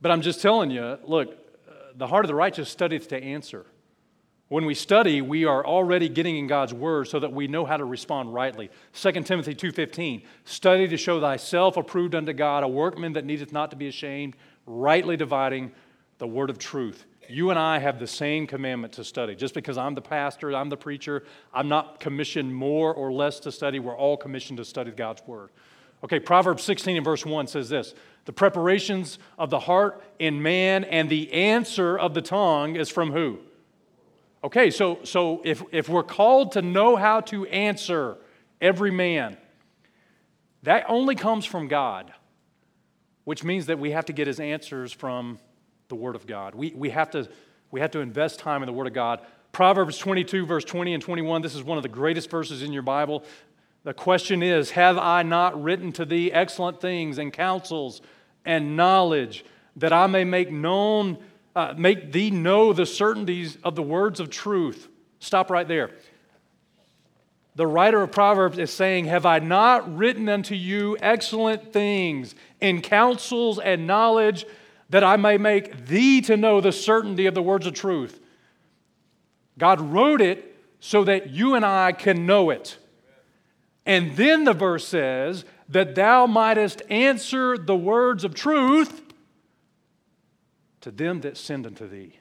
But 0.00 0.10
I'm 0.10 0.22
just 0.22 0.42
telling 0.42 0.70
you 0.70 0.98
look, 1.04 1.36
the 1.96 2.06
heart 2.06 2.24
of 2.24 2.28
the 2.28 2.34
righteous 2.34 2.68
studieth 2.68 3.08
to 3.08 3.22
answer. 3.22 3.66
When 4.48 4.64
we 4.64 4.74
study, 4.74 5.20
we 5.20 5.44
are 5.44 5.64
already 5.64 6.08
getting 6.08 6.38
in 6.38 6.46
God's 6.46 6.72
word 6.72 7.08
so 7.08 7.20
that 7.20 7.32
we 7.32 7.48
know 7.48 7.66
how 7.66 7.76
to 7.76 7.84
respond 7.84 8.32
rightly. 8.32 8.70
2 8.94 9.12
Timothy 9.24 9.54
2:15, 9.54 10.22
study 10.44 10.88
to 10.88 10.96
show 10.96 11.20
thyself 11.20 11.76
approved 11.76 12.14
unto 12.14 12.32
God, 12.32 12.64
a 12.64 12.68
workman 12.68 13.12
that 13.12 13.26
needeth 13.26 13.52
not 13.52 13.70
to 13.70 13.76
be 13.76 13.88
ashamed, 13.88 14.36
rightly 14.68 15.16
dividing 15.16 15.72
the 16.18 16.26
word 16.26 16.50
of 16.50 16.58
truth. 16.58 17.04
You 17.28 17.50
and 17.50 17.58
I 17.58 17.78
have 17.78 17.98
the 17.98 18.06
same 18.06 18.46
commandment 18.46 18.94
to 18.94 19.04
study. 19.04 19.34
Just 19.34 19.54
because 19.54 19.76
I'm 19.76 19.94
the 19.94 20.00
pastor, 20.00 20.54
I'm 20.54 20.68
the 20.68 20.76
preacher, 20.76 21.24
I'm 21.52 21.68
not 21.68 22.00
commissioned 22.00 22.54
more 22.54 22.94
or 22.94 23.12
less 23.12 23.40
to 23.40 23.52
study. 23.52 23.78
We're 23.78 23.96
all 23.96 24.16
commissioned 24.16 24.58
to 24.58 24.64
study 24.64 24.90
God's 24.90 25.22
word. 25.26 25.50
Okay, 26.04 26.20
Proverbs 26.20 26.62
16 26.62 26.96
and 26.96 27.04
verse 27.04 27.26
1 27.26 27.48
says 27.48 27.68
this 27.68 27.94
The 28.24 28.32
preparations 28.32 29.18
of 29.38 29.50
the 29.50 29.60
heart 29.60 30.02
in 30.18 30.42
man 30.42 30.84
and 30.84 31.10
the 31.10 31.32
answer 31.32 31.98
of 31.98 32.14
the 32.14 32.22
tongue 32.22 32.76
is 32.76 32.88
from 32.88 33.12
who? 33.12 33.40
Okay, 34.42 34.70
so, 34.70 35.00
so 35.02 35.42
if, 35.44 35.62
if 35.72 35.88
we're 35.88 36.04
called 36.04 36.52
to 36.52 36.62
know 36.62 36.94
how 36.96 37.20
to 37.22 37.46
answer 37.46 38.16
every 38.60 38.92
man, 38.92 39.36
that 40.62 40.84
only 40.88 41.16
comes 41.16 41.44
from 41.44 41.66
God, 41.66 42.12
which 43.28 43.44
means 43.44 43.66
that 43.66 43.78
we 43.78 43.90
have 43.90 44.06
to 44.06 44.14
get 44.14 44.26
his 44.26 44.40
answers 44.40 44.90
from 44.90 45.38
the 45.88 45.94
Word 45.94 46.16
of 46.16 46.26
God. 46.26 46.54
We, 46.54 46.72
we, 46.74 46.88
have 46.88 47.10
to, 47.10 47.28
we 47.70 47.78
have 47.80 47.90
to 47.90 47.98
invest 47.98 48.38
time 48.38 48.62
in 48.62 48.66
the 48.66 48.72
Word 48.72 48.86
of 48.86 48.94
God. 48.94 49.20
Proverbs 49.52 49.98
22, 49.98 50.46
verse 50.46 50.64
20 50.64 50.94
and 50.94 51.02
21, 51.02 51.42
this 51.42 51.54
is 51.54 51.62
one 51.62 51.76
of 51.76 51.82
the 51.82 51.90
greatest 51.90 52.30
verses 52.30 52.62
in 52.62 52.72
your 52.72 52.80
Bible. 52.80 53.22
The 53.84 53.92
question 53.92 54.42
is 54.42 54.70
Have 54.70 54.96
I 54.96 55.24
not 55.24 55.62
written 55.62 55.92
to 55.92 56.06
thee 56.06 56.32
excellent 56.32 56.80
things 56.80 57.18
and 57.18 57.30
counsels 57.30 58.00
and 58.46 58.78
knowledge 58.78 59.44
that 59.76 59.92
I 59.92 60.06
may 60.06 60.24
make 60.24 60.50
known 60.50 61.18
uh, 61.54 61.74
make 61.76 62.12
thee 62.12 62.30
know 62.30 62.72
the 62.72 62.86
certainties 62.86 63.58
of 63.62 63.74
the 63.74 63.82
words 63.82 64.20
of 64.20 64.30
truth. 64.30 64.88
Stop 65.18 65.50
right 65.50 65.68
there. 65.68 65.90
The 67.58 67.66
writer 67.66 68.02
of 68.02 68.12
Proverbs 68.12 68.56
is 68.56 68.72
saying, 68.72 69.06
Have 69.06 69.26
I 69.26 69.40
not 69.40 69.96
written 69.96 70.28
unto 70.28 70.54
you 70.54 70.96
excellent 71.00 71.72
things 71.72 72.36
in 72.60 72.80
counsels 72.82 73.58
and 73.58 73.84
knowledge 73.84 74.46
that 74.90 75.02
I 75.02 75.16
may 75.16 75.38
make 75.38 75.86
thee 75.86 76.20
to 76.20 76.36
know 76.36 76.60
the 76.60 76.70
certainty 76.70 77.26
of 77.26 77.34
the 77.34 77.42
words 77.42 77.66
of 77.66 77.74
truth? 77.74 78.20
God 79.58 79.80
wrote 79.80 80.20
it 80.20 80.56
so 80.78 81.02
that 81.02 81.30
you 81.30 81.56
and 81.56 81.66
I 81.66 81.90
can 81.90 82.26
know 82.26 82.50
it. 82.50 82.78
And 83.84 84.16
then 84.16 84.44
the 84.44 84.52
verse 84.52 84.86
says, 84.86 85.44
That 85.68 85.96
thou 85.96 86.28
mightest 86.28 86.82
answer 86.88 87.58
the 87.58 87.74
words 87.74 88.22
of 88.22 88.34
truth 88.34 89.02
to 90.82 90.92
them 90.92 91.22
that 91.22 91.36
send 91.36 91.66
unto 91.66 91.88
thee. 91.88 92.20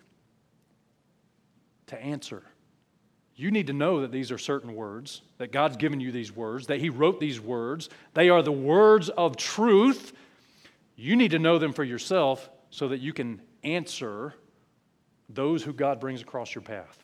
To 1.85 2.03
answer. 2.03 2.41
You 3.39 3.51
need 3.51 3.67
to 3.67 3.73
know 3.73 4.01
that 4.01 4.11
these 4.11 4.31
are 4.31 4.37
certain 4.39 4.73
words, 4.73 5.21
that 5.37 5.51
God's 5.51 5.77
given 5.77 5.99
you 5.99 6.11
these 6.11 6.35
words, 6.35 6.67
that 6.67 6.79
He 6.79 6.89
wrote 6.89 7.19
these 7.19 7.39
words. 7.39 7.87
They 8.15 8.29
are 8.29 8.41
the 8.41 8.51
words 8.51 9.09
of 9.09 9.37
truth. 9.37 10.11
You 10.95 11.15
need 11.15 11.29
to 11.31 11.39
know 11.39 11.59
them 11.59 11.71
for 11.71 11.83
yourself 11.83 12.49
so 12.71 12.87
that 12.87 12.97
you 12.97 13.13
can 13.13 13.39
answer 13.63 14.33
those 15.29 15.61
who 15.61 15.71
God 15.71 15.99
brings 15.99 16.19
across 16.19 16.55
your 16.55 16.63
path. 16.63 17.03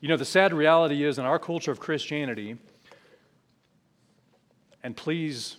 You 0.00 0.08
know, 0.08 0.16
the 0.16 0.24
sad 0.24 0.54
reality 0.54 1.04
is 1.04 1.18
in 1.18 1.26
our 1.26 1.38
culture 1.38 1.70
of 1.70 1.78
Christianity, 1.78 2.56
and 4.82 4.96
please 4.96 5.58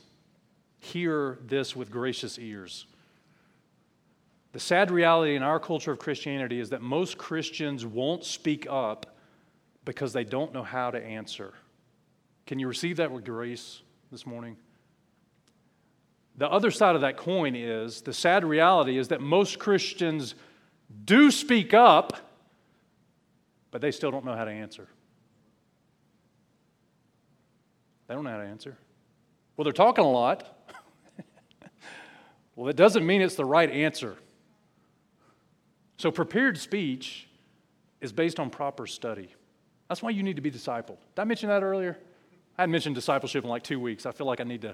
hear 0.79 1.37
this 1.45 1.75
with 1.75 1.91
gracious 1.91 2.39
ears. 2.39 2.87
The 4.53 4.59
sad 4.59 4.89
reality 4.89 5.35
in 5.35 5.43
our 5.43 5.59
culture 5.59 5.91
of 5.91 5.99
Christianity 5.99 6.59
is 6.59 6.71
that 6.71 6.81
most 6.81 7.19
Christians 7.19 7.85
won't 7.85 8.25
speak 8.25 8.65
up 8.67 9.05
because 9.85 10.13
they 10.13 10.23
don't 10.23 10.53
know 10.53 10.63
how 10.63 10.91
to 10.91 11.03
answer. 11.03 11.53
Can 12.45 12.59
you 12.59 12.67
receive 12.67 12.97
that 12.97 13.11
with 13.11 13.25
grace 13.25 13.81
this 14.11 14.25
morning? 14.25 14.57
The 16.37 16.49
other 16.49 16.71
side 16.71 16.95
of 16.95 17.01
that 17.01 17.17
coin 17.17 17.55
is 17.55 18.01
the 18.01 18.13
sad 18.13 18.43
reality 18.43 18.97
is 18.97 19.09
that 19.09 19.21
most 19.21 19.59
Christians 19.59 20.35
do 21.05 21.31
speak 21.31 21.73
up, 21.73 22.17
but 23.69 23.81
they 23.81 23.91
still 23.91 24.11
don't 24.11 24.25
know 24.25 24.35
how 24.35 24.45
to 24.45 24.51
answer. 24.51 24.87
They 28.07 28.15
don't 28.15 28.23
know 28.23 28.31
how 28.31 28.39
to 28.39 28.47
answer. 28.47 28.77
Well, 29.55 29.63
they're 29.63 29.73
talking 29.73 30.03
a 30.03 30.09
lot. 30.09 30.57
well, 32.55 32.67
that 32.67 32.75
doesn't 32.75 33.05
mean 33.05 33.21
it's 33.21 33.35
the 33.35 33.45
right 33.45 33.69
answer. 33.69 34.17
So, 35.97 36.11
prepared 36.11 36.57
speech 36.57 37.27
is 37.99 38.11
based 38.11 38.39
on 38.39 38.49
proper 38.49 38.87
study. 38.87 39.33
That's 39.91 40.01
why 40.01 40.11
you 40.11 40.23
need 40.23 40.37
to 40.37 40.41
be 40.41 40.49
discipled. 40.49 40.99
Did 41.15 41.19
I 41.19 41.25
mention 41.25 41.49
that 41.49 41.63
earlier? 41.63 41.97
I 42.57 42.61
hadn't 42.61 42.71
mentioned 42.71 42.95
discipleship 42.95 43.43
in 43.43 43.49
like 43.49 43.61
two 43.61 43.77
weeks. 43.77 44.05
I 44.05 44.13
feel 44.13 44.25
like 44.25 44.39
I 44.39 44.45
need 44.45 44.61
to. 44.61 44.73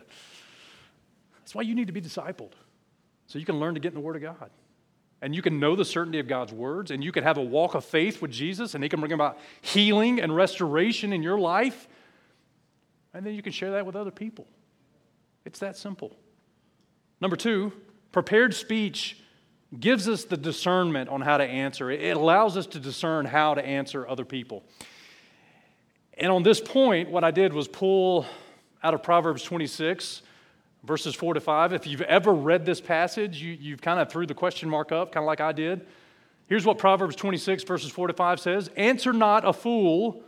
That's 1.40 1.56
why 1.56 1.64
you 1.64 1.74
need 1.74 1.88
to 1.88 1.92
be 1.92 2.02
discipled. 2.02 2.52
So 3.26 3.40
you 3.40 3.46
can 3.46 3.60
learn 3.60 3.74
to 3.74 3.80
get 3.80 3.88
in 3.88 3.94
the 3.96 4.00
Word 4.00 4.16
of 4.16 4.22
God. 4.22 4.52
And 5.24 5.34
you 5.34 5.42
can 5.42 5.60
know 5.60 5.76
the 5.76 5.86
certainty 5.86 6.20
of 6.20 6.28
God's 6.28 6.54
words, 6.54 6.92
and 6.92 7.04
you 7.04 7.12
can 7.12 7.24
have 7.24 7.40
a 7.40 7.42
walk 7.42 7.74
of 7.74 7.84
faith 7.84 8.22
with 8.22 8.30
Jesus, 8.30 8.76
and 8.76 8.84
He 8.84 8.90
can 8.92 9.00
bring 9.00 9.12
about 9.12 9.40
healing 9.62 10.22
and 10.22 10.36
restoration 10.36 11.12
in 11.12 11.24
your 11.24 11.40
life. 11.40 11.88
And 13.16 13.26
then 13.26 13.34
you 13.34 13.42
can 13.42 13.54
share 13.54 13.72
that 13.72 13.88
with 13.88 13.96
other 13.96 14.12
people. 14.12 14.46
It's 15.46 15.58
that 15.58 15.78
simple. 15.78 16.16
Number 17.20 17.38
two, 17.38 17.74
prepared 18.12 18.54
speech 18.54 19.18
gives 19.80 20.08
us 20.08 20.26
the 20.26 20.38
discernment 20.38 21.10
on 21.10 21.22
how 21.22 21.38
to 21.38 21.44
answer. 21.44 21.90
It 21.90 22.16
allows 22.16 22.56
us 22.56 22.68
to 22.68 22.80
discern 22.80 23.26
how 23.26 23.56
to 23.56 23.66
answer 23.66 24.08
other 24.08 24.24
people. 24.24 24.64
And 26.18 26.32
on 26.32 26.42
this 26.42 26.60
point, 26.60 27.12
what 27.12 27.24
I 27.24 27.30
did 27.30 27.54
was 27.54 27.68
pull 27.68 28.26
out 28.84 28.96
of 28.96 29.04
Proverbs 29.04 29.44
26, 29.44 30.24
verses 30.84 31.14
4 31.14 31.36
to 31.36 31.40
5. 31.40 31.74
If 31.74 31.86
you've 31.86 32.02
ever 32.02 32.34
read 32.34 32.66
this 32.66 32.82
passage, 32.82 33.42
you, 33.42 33.54
you've 33.54 33.82
kind 33.82 34.00
of 34.00 34.10
threw 34.10 34.26
the 34.26 34.34
question 34.34 34.68
mark 34.68 34.92
up, 34.92 35.12
kind 35.12 35.24
of 35.24 35.28
like 35.28 35.42
I 35.42 35.52
did. 35.52 35.86
Here's 36.48 36.66
what 36.66 36.80
Proverbs 36.80 37.16
26, 37.16 37.64
verses 37.64 37.92
4 37.92 38.08
to 38.08 38.14
5 38.14 38.40
says 38.40 38.70
Answer 38.76 39.14
not 39.14 39.48
a 39.48 39.54
fool 39.54 40.24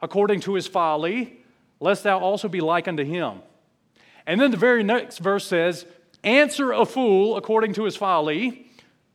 according 0.00 0.40
to 0.40 0.54
his 0.54 0.66
folly, 0.66 1.40
lest 1.78 2.04
thou 2.04 2.18
also 2.20 2.48
be 2.48 2.60
like 2.60 2.88
unto 2.88 3.04
him. 3.04 3.40
And 4.26 4.40
then 4.40 4.50
the 4.50 4.56
very 4.56 4.82
next 4.82 5.18
verse 5.18 5.46
says, 5.46 5.84
Answer 6.22 6.72
a 6.72 6.86
fool 6.86 7.36
according 7.36 7.74
to 7.74 7.84
his 7.84 7.96
folly, 7.96 8.70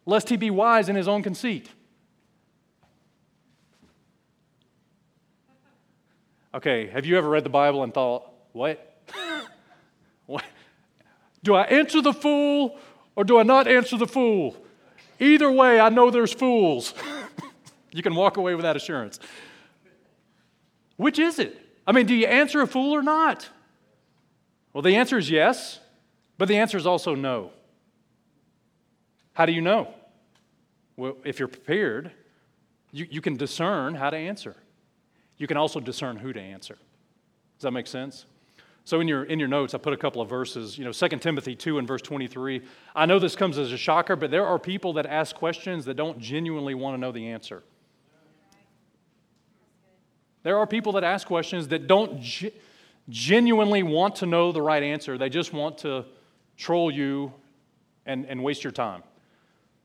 lest 0.06 0.30
he 0.30 0.38
be 0.38 0.52
wise 0.52 0.90
in 0.90 0.96
his 0.96 1.08
own 1.08 1.24
conceit. 1.24 1.70
Okay, 6.54 6.88
have 6.88 7.06
you 7.06 7.18
ever 7.18 7.30
read 7.30 7.44
the 7.44 7.50
Bible 7.50 7.84
and 7.84 7.94
thought, 7.94 8.28
what? 8.54 9.04
what? 10.26 10.44
Do 11.44 11.54
I 11.54 11.64
answer 11.64 12.02
the 12.02 12.14
fool 12.14 12.80
or 13.16 13.24
do 13.24 13.38
I 13.38 13.44
not 13.44 13.68
answer 13.68 13.98
the 13.98 14.08
fool? 14.08 14.58
Either 15.20 15.52
way, 15.52 15.80
I 15.80 15.90
know 15.90 16.10
there's 16.10 16.34
fools. 16.34 16.94
you 17.92 18.02
can 18.02 18.16
walk 18.16 18.38
away 18.38 18.56
with 18.56 18.64
that 18.64 18.76
assurance. 18.76 19.20
Which 20.98 21.20
is 21.20 21.38
it? 21.38 21.56
I 21.86 21.92
mean, 21.92 22.08
do 22.08 22.16
you 22.16 22.26
answer 22.26 22.62
a 22.62 22.68
fool 22.68 22.94
or 22.94 23.04
not? 23.04 23.48
Well, 24.74 24.82
the 24.82 24.96
answer 24.96 25.18
is 25.18 25.30
yes, 25.30 25.80
but 26.38 26.48
the 26.48 26.58
answer 26.58 26.78
is 26.78 26.88
also 26.88 27.16
no. 27.16 27.52
How 29.34 29.46
do 29.46 29.52
you 29.52 29.62
know? 29.62 29.94
Well, 30.98 31.16
if 31.24 31.40
you're 31.40 31.48
prepared, 31.48 32.12
you, 32.92 33.08
you 33.10 33.22
can 33.22 33.38
discern 33.38 33.96
how 33.96 34.10
to 34.10 34.18
answer 34.18 34.56
you 35.40 35.48
can 35.48 35.58
also 35.58 35.80
discern 35.80 36.18
who 36.18 36.32
to 36.32 36.40
answer. 36.40 36.76
Does 36.76 37.64
that 37.64 37.72
make 37.72 37.88
sense? 37.88 38.26
So 38.84 39.00
in 39.00 39.08
your 39.08 39.24
in 39.24 39.40
your 39.40 39.48
notes, 39.48 39.74
I 39.74 39.78
put 39.78 39.94
a 39.94 39.98
couple 39.98 40.22
of 40.22 40.30
verses. 40.30 40.78
You 40.78 40.86
know, 40.86 40.92
2 40.92 41.08
Timothy 41.20 41.56
2 41.56 41.80
and 41.80 41.88
verse 41.88 42.02
23. 42.02 42.62
I 42.96 43.06
know 43.06 43.20
this 43.20 43.36
comes 43.36 43.58
as 43.58 43.72
a 43.72 43.78
shocker, 43.78 44.16
but 44.16 44.32
there 44.32 44.46
are 44.46 44.60
people 44.60 44.94
that 44.94 45.06
ask 45.06 45.36
questions 45.36 45.86
that 45.86 45.96
don't 45.96 46.20
genuinely 46.20 46.76
want 46.76 46.96
to 46.96 47.00
know 47.00 47.12
the 47.12 47.28
answer. 47.28 47.64
There 50.44 50.58
are 50.58 50.68
people 50.68 50.94
that 50.94 51.04
ask 51.04 51.28
questions 51.28 51.68
that 51.70 51.88
don't 51.88 52.22
ge- 52.22 52.52
genuinely 53.10 53.84
want 53.84 54.16
to 54.18 54.26
know 54.26 54.52
the 54.52 54.62
right 54.62 54.82
answer. 54.82 55.18
They 55.18 55.30
just 55.30 55.54
want 55.54 55.80
to 55.80 56.06
troll 56.58 56.92
you 56.92 57.34
and, 58.06 58.26
and 58.26 58.44
waste 58.44 58.64
your 58.64 58.72
time. 58.72 59.04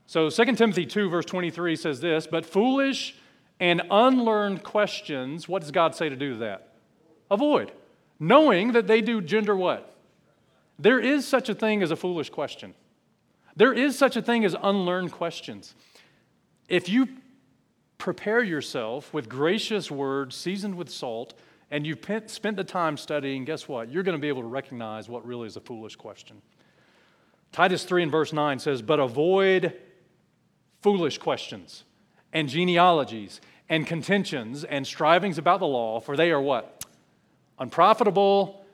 So 0.06 0.30
2 0.30 0.44
Timothy 0.56 0.86
2, 0.86 1.08
verse 1.08 1.24
23 1.24 1.76
says 1.76 2.00
this 2.00 2.26
But 2.26 2.46
foolish 2.46 3.16
and 3.60 3.82
unlearned 3.90 4.62
questions, 4.62 5.48
what 5.48 5.62
does 5.62 5.70
God 5.70 5.94
say 5.94 6.08
to 6.08 6.16
do 6.16 6.38
that? 6.38 6.74
Avoid. 7.30 7.72
Knowing 8.18 8.72
that 8.72 8.86
they 8.86 9.00
do 9.00 9.20
gender 9.20 9.56
what? 9.56 9.96
There 10.78 10.98
is 10.98 11.26
such 11.26 11.48
a 11.48 11.54
thing 11.54 11.82
as 11.82 11.90
a 11.90 11.96
foolish 11.96 12.30
question. 12.30 12.74
There 13.56 13.72
is 13.72 13.96
such 13.96 14.16
a 14.16 14.22
thing 14.22 14.44
as 14.44 14.56
unlearned 14.60 15.12
questions. 15.12 15.74
If 16.68 16.88
you 16.88 17.08
prepare 17.98 18.42
yourself 18.42 19.14
with 19.14 19.28
gracious 19.28 19.90
words 19.90 20.34
seasoned 20.34 20.74
with 20.74 20.90
salt, 20.90 21.34
and 21.70 21.86
you've 21.86 21.98
spent 22.26 22.56
the 22.56 22.64
time 22.64 22.96
studying, 22.96 23.44
guess 23.44 23.66
what? 23.66 23.90
You're 23.90 24.02
going 24.02 24.16
to 24.16 24.20
be 24.20 24.28
able 24.28 24.42
to 24.42 24.48
recognize 24.48 25.08
what 25.08 25.26
really 25.26 25.46
is 25.46 25.56
a 25.56 25.60
foolish 25.60 25.96
question. 25.96 26.40
Titus 27.52 27.84
3 27.84 28.04
and 28.04 28.12
verse 28.12 28.32
9 28.32 28.58
says, 28.58 28.82
But 28.82 29.00
avoid 29.00 29.74
foolish 30.82 31.18
questions 31.18 31.84
and 32.34 32.48
genealogies 32.48 33.40
and 33.68 33.86
contentions 33.86 34.64
and 34.64 34.86
strivings 34.86 35.38
about 35.38 35.60
the 35.60 35.66
law, 35.66 36.00
for 36.00 36.16
they 36.16 36.30
are 36.30 36.40
what? 36.40 36.84
Unprofitable 37.58 38.64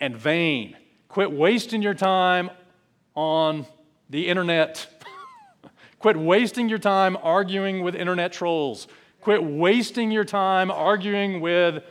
and 0.00 0.16
vain. 0.16 0.76
Quit 1.08 1.32
wasting 1.32 1.80
your 1.80 1.94
time 1.94 2.50
on 3.14 3.64
the 4.10 4.28
internet. 4.28 4.86
Quit 6.00 6.16
wasting 6.16 6.68
your 6.68 6.78
time 6.78 7.16
arguing 7.22 7.82
with 7.82 7.94
internet 7.94 8.32
trolls. 8.32 8.88
Quit 9.20 9.42
wasting 9.42 10.10
your 10.10 10.24
time 10.24 10.70
arguing 10.70 11.40
with 11.40 11.82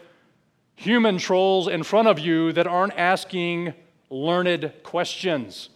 human 0.75 1.17
trolls 1.17 1.67
in 1.67 1.83
front 1.83 2.07
of 2.07 2.19
you 2.19 2.51
that 2.53 2.67
aren't 2.67 2.93
asking 2.97 3.73
learned 4.09 4.73
questions. 4.83 5.69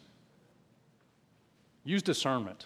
Use 1.84 2.02
discernment. 2.02 2.66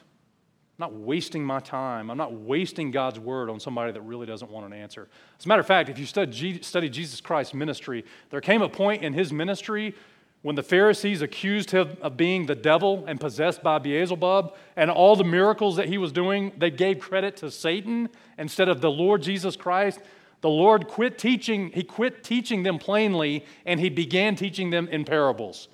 Not 0.79 0.93
wasting 0.93 1.43
my 1.43 1.59
time. 1.59 2.11
I'm 2.11 2.17
not 2.17 2.33
wasting 2.33 2.91
God's 2.91 3.19
word 3.19 3.49
on 3.49 3.59
somebody 3.59 3.91
that 3.91 4.01
really 4.01 4.27
doesn't 4.27 4.51
want 4.51 4.65
an 4.65 4.73
answer. 4.73 5.07
As 5.39 5.45
a 5.45 5.47
matter 5.47 5.61
of 5.61 5.67
fact, 5.67 5.89
if 5.89 5.97
you 5.97 6.05
study, 6.05 6.61
study 6.61 6.87
Jesus 6.87 7.19
Christ's 7.19 7.53
ministry, 7.53 8.05
there 8.29 8.41
came 8.41 8.61
a 8.61 8.69
point 8.69 9.03
in 9.03 9.13
his 9.13 9.33
ministry 9.33 9.95
when 10.43 10.55
the 10.55 10.63
Pharisees 10.63 11.21
accused 11.21 11.71
him 11.71 11.97
of 12.01 12.15
being 12.15 12.45
the 12.45 12.55
devil 12.55 13.03
and 13.07 13.19
possessed 13.19 13.63
by 13.63 13.79
Beelzebub, 13.79 14.55
and 14.75 14.91
all 14.91 15.15
the 15.15 15.23
miracles 15.23 15.75
that 15.77 15.87
he 15.87 15.97
was 15.97 16.11
doing, 16.11 16.53
they 16.57 16.69
gave 16.69 16.99
credit 16.99 17.35
to 17.37 17.49
Satan 17.49 18.07
instead 18.37 18.69
of 18.69 18.79
the 18.79 18.91
Lord 18.91 19.23
Jesus 19.23 19.55
Christ. 19.55 19.99
The 20.41 20.49
Lord 20.49 20.87
quit 20.87 21.17
teaching, 21.17 21.71
he 21.73 21.83
quit 21.83 22.23
teaching 22.23 22.61
them 22.61 22.77
plainly, 22.77 23.45
and 23.65 23.79
he 23.79 23.89
began 23.89 24.35
teaching 24.35 24.69
them 24.69 24.87
in 24.87 25.03
parables 25.03 25.67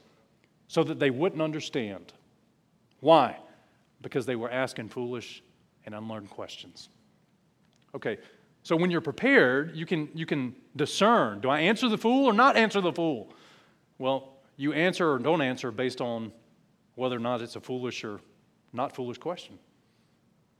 so 0.70 0.84
that 0.86 0.97
they 0.97 1.10
wouldn't 1.10 1.41
understand. 1.41 2.14
Why? 3.01 3.38
Because 4.04 4.28
they 4.28 4.36
were 4.36 4.51
asking 4.51 4.89
foolish 4.89 5.41
and 5.88 5.95
unlearned 5.95 6.30
questions. 6.30 6.89
Okay, 7.95 8.20
so 8.62 8.76
when 8.76 8.91
you're 8.91 9.01
prepared, 9.01 9.76
you 9.76 9.86
can, 9.86 10.10
you 10.14 10.28
can 10.28 10.56
discern 10.76 11.39
do 11.39 11.49
I 11.49 11.62
answer 11.62 11.89
the 11.89 11.97
fool 11.97 12.26
or 12.26 12.34
not 12.34 12.56
answer 12.56 12.82
the 12.82 12.93
fool? 12.93 13.34
Well, 13.97 14.38
you 14.58 14.74
answer 14.74 15.12
or 15.12 15.20
don't 15.20 15.41
answer 15.41 15.72
based 15.72 16.01
on 16.01 16.32
whether 16.95 17.16
or 17.16 17.20
not 17.20 17.41
it's 17.41 17.56
a 17.56 17.62
foolish 17.62 18.04
or 18.04 18.20
not 18.72 18.95
foolish 18.95 19.18
question. 19.18 19.58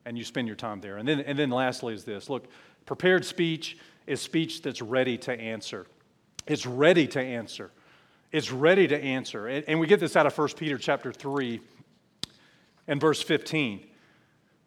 And 0.06 0.18
you 0.18 0.24
spend 0.24 0.48
your 0.48 0.56
time 0.56 0.82
there. 0.82 0.98
And 0.98 1.08
then, 1.08 1.22
and 1.22 1.38
then 1.38 1.50
lastly, 1.50 1.94
is 1.94 2.04
this 2.04 2.30
look, 2.30 2.48
prepared 2.86 3.24
speech 3.24 3.78
is 4.08 4.22
speech 4.22 4.62
that's 4.62 4.82
ready 4.82 5.18
to 5.20 5.32
answer. 5.32 5.88
It's 6.46 6.66
ready 6.66 7.08
to 7.08 7.22
answer. 7.22 7.72
It's 8.32 8.52
ready 8.52 8.88
to 8.88 9.02
answer. 9.02 9.48
And, 9.48 9.64
and 9.68 9.80
we 9.80 9.88
get 9.88 10.00
this 10.00 10.16
out 10.16 10.26
of 10.26 10.38
1 10.38 10.50
Peter 10.58 10.78
chapter 10.78 11.14
3 11.14 11.62
and 12.88 13.00
verse 13.00 13.22
15. 13.22 13.86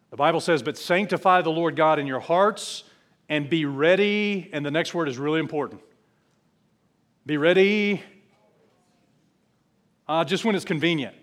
The 0.09 0.17
Bible 0.17 0.39
says, 0.39 0.63
But 0.63 0.77
sanctify 0.77 1.41
the 1.41 1.49
Lord 1.49 1.75
God 1.75 1.99
in 1.99 2.07
your 2.07 2.19
hearts 2.19 2.83
and 3.29 3.49
be 3.49 3.65
ready. 3.65 4.49
And 4.53 4.65
the 4.65 4.71
next 4.71 4.93
word 4.93 5.07
is 5.09 5.17
really 5.17 5.39
important. 5.39 5.81
Be 7.25 7.37
ready 7.37 8.01
uh, 10.07 10.23
just 10.23 10.45
when 10.45 10.55
it's 10.55 10.65
convenient. 10.65 11.15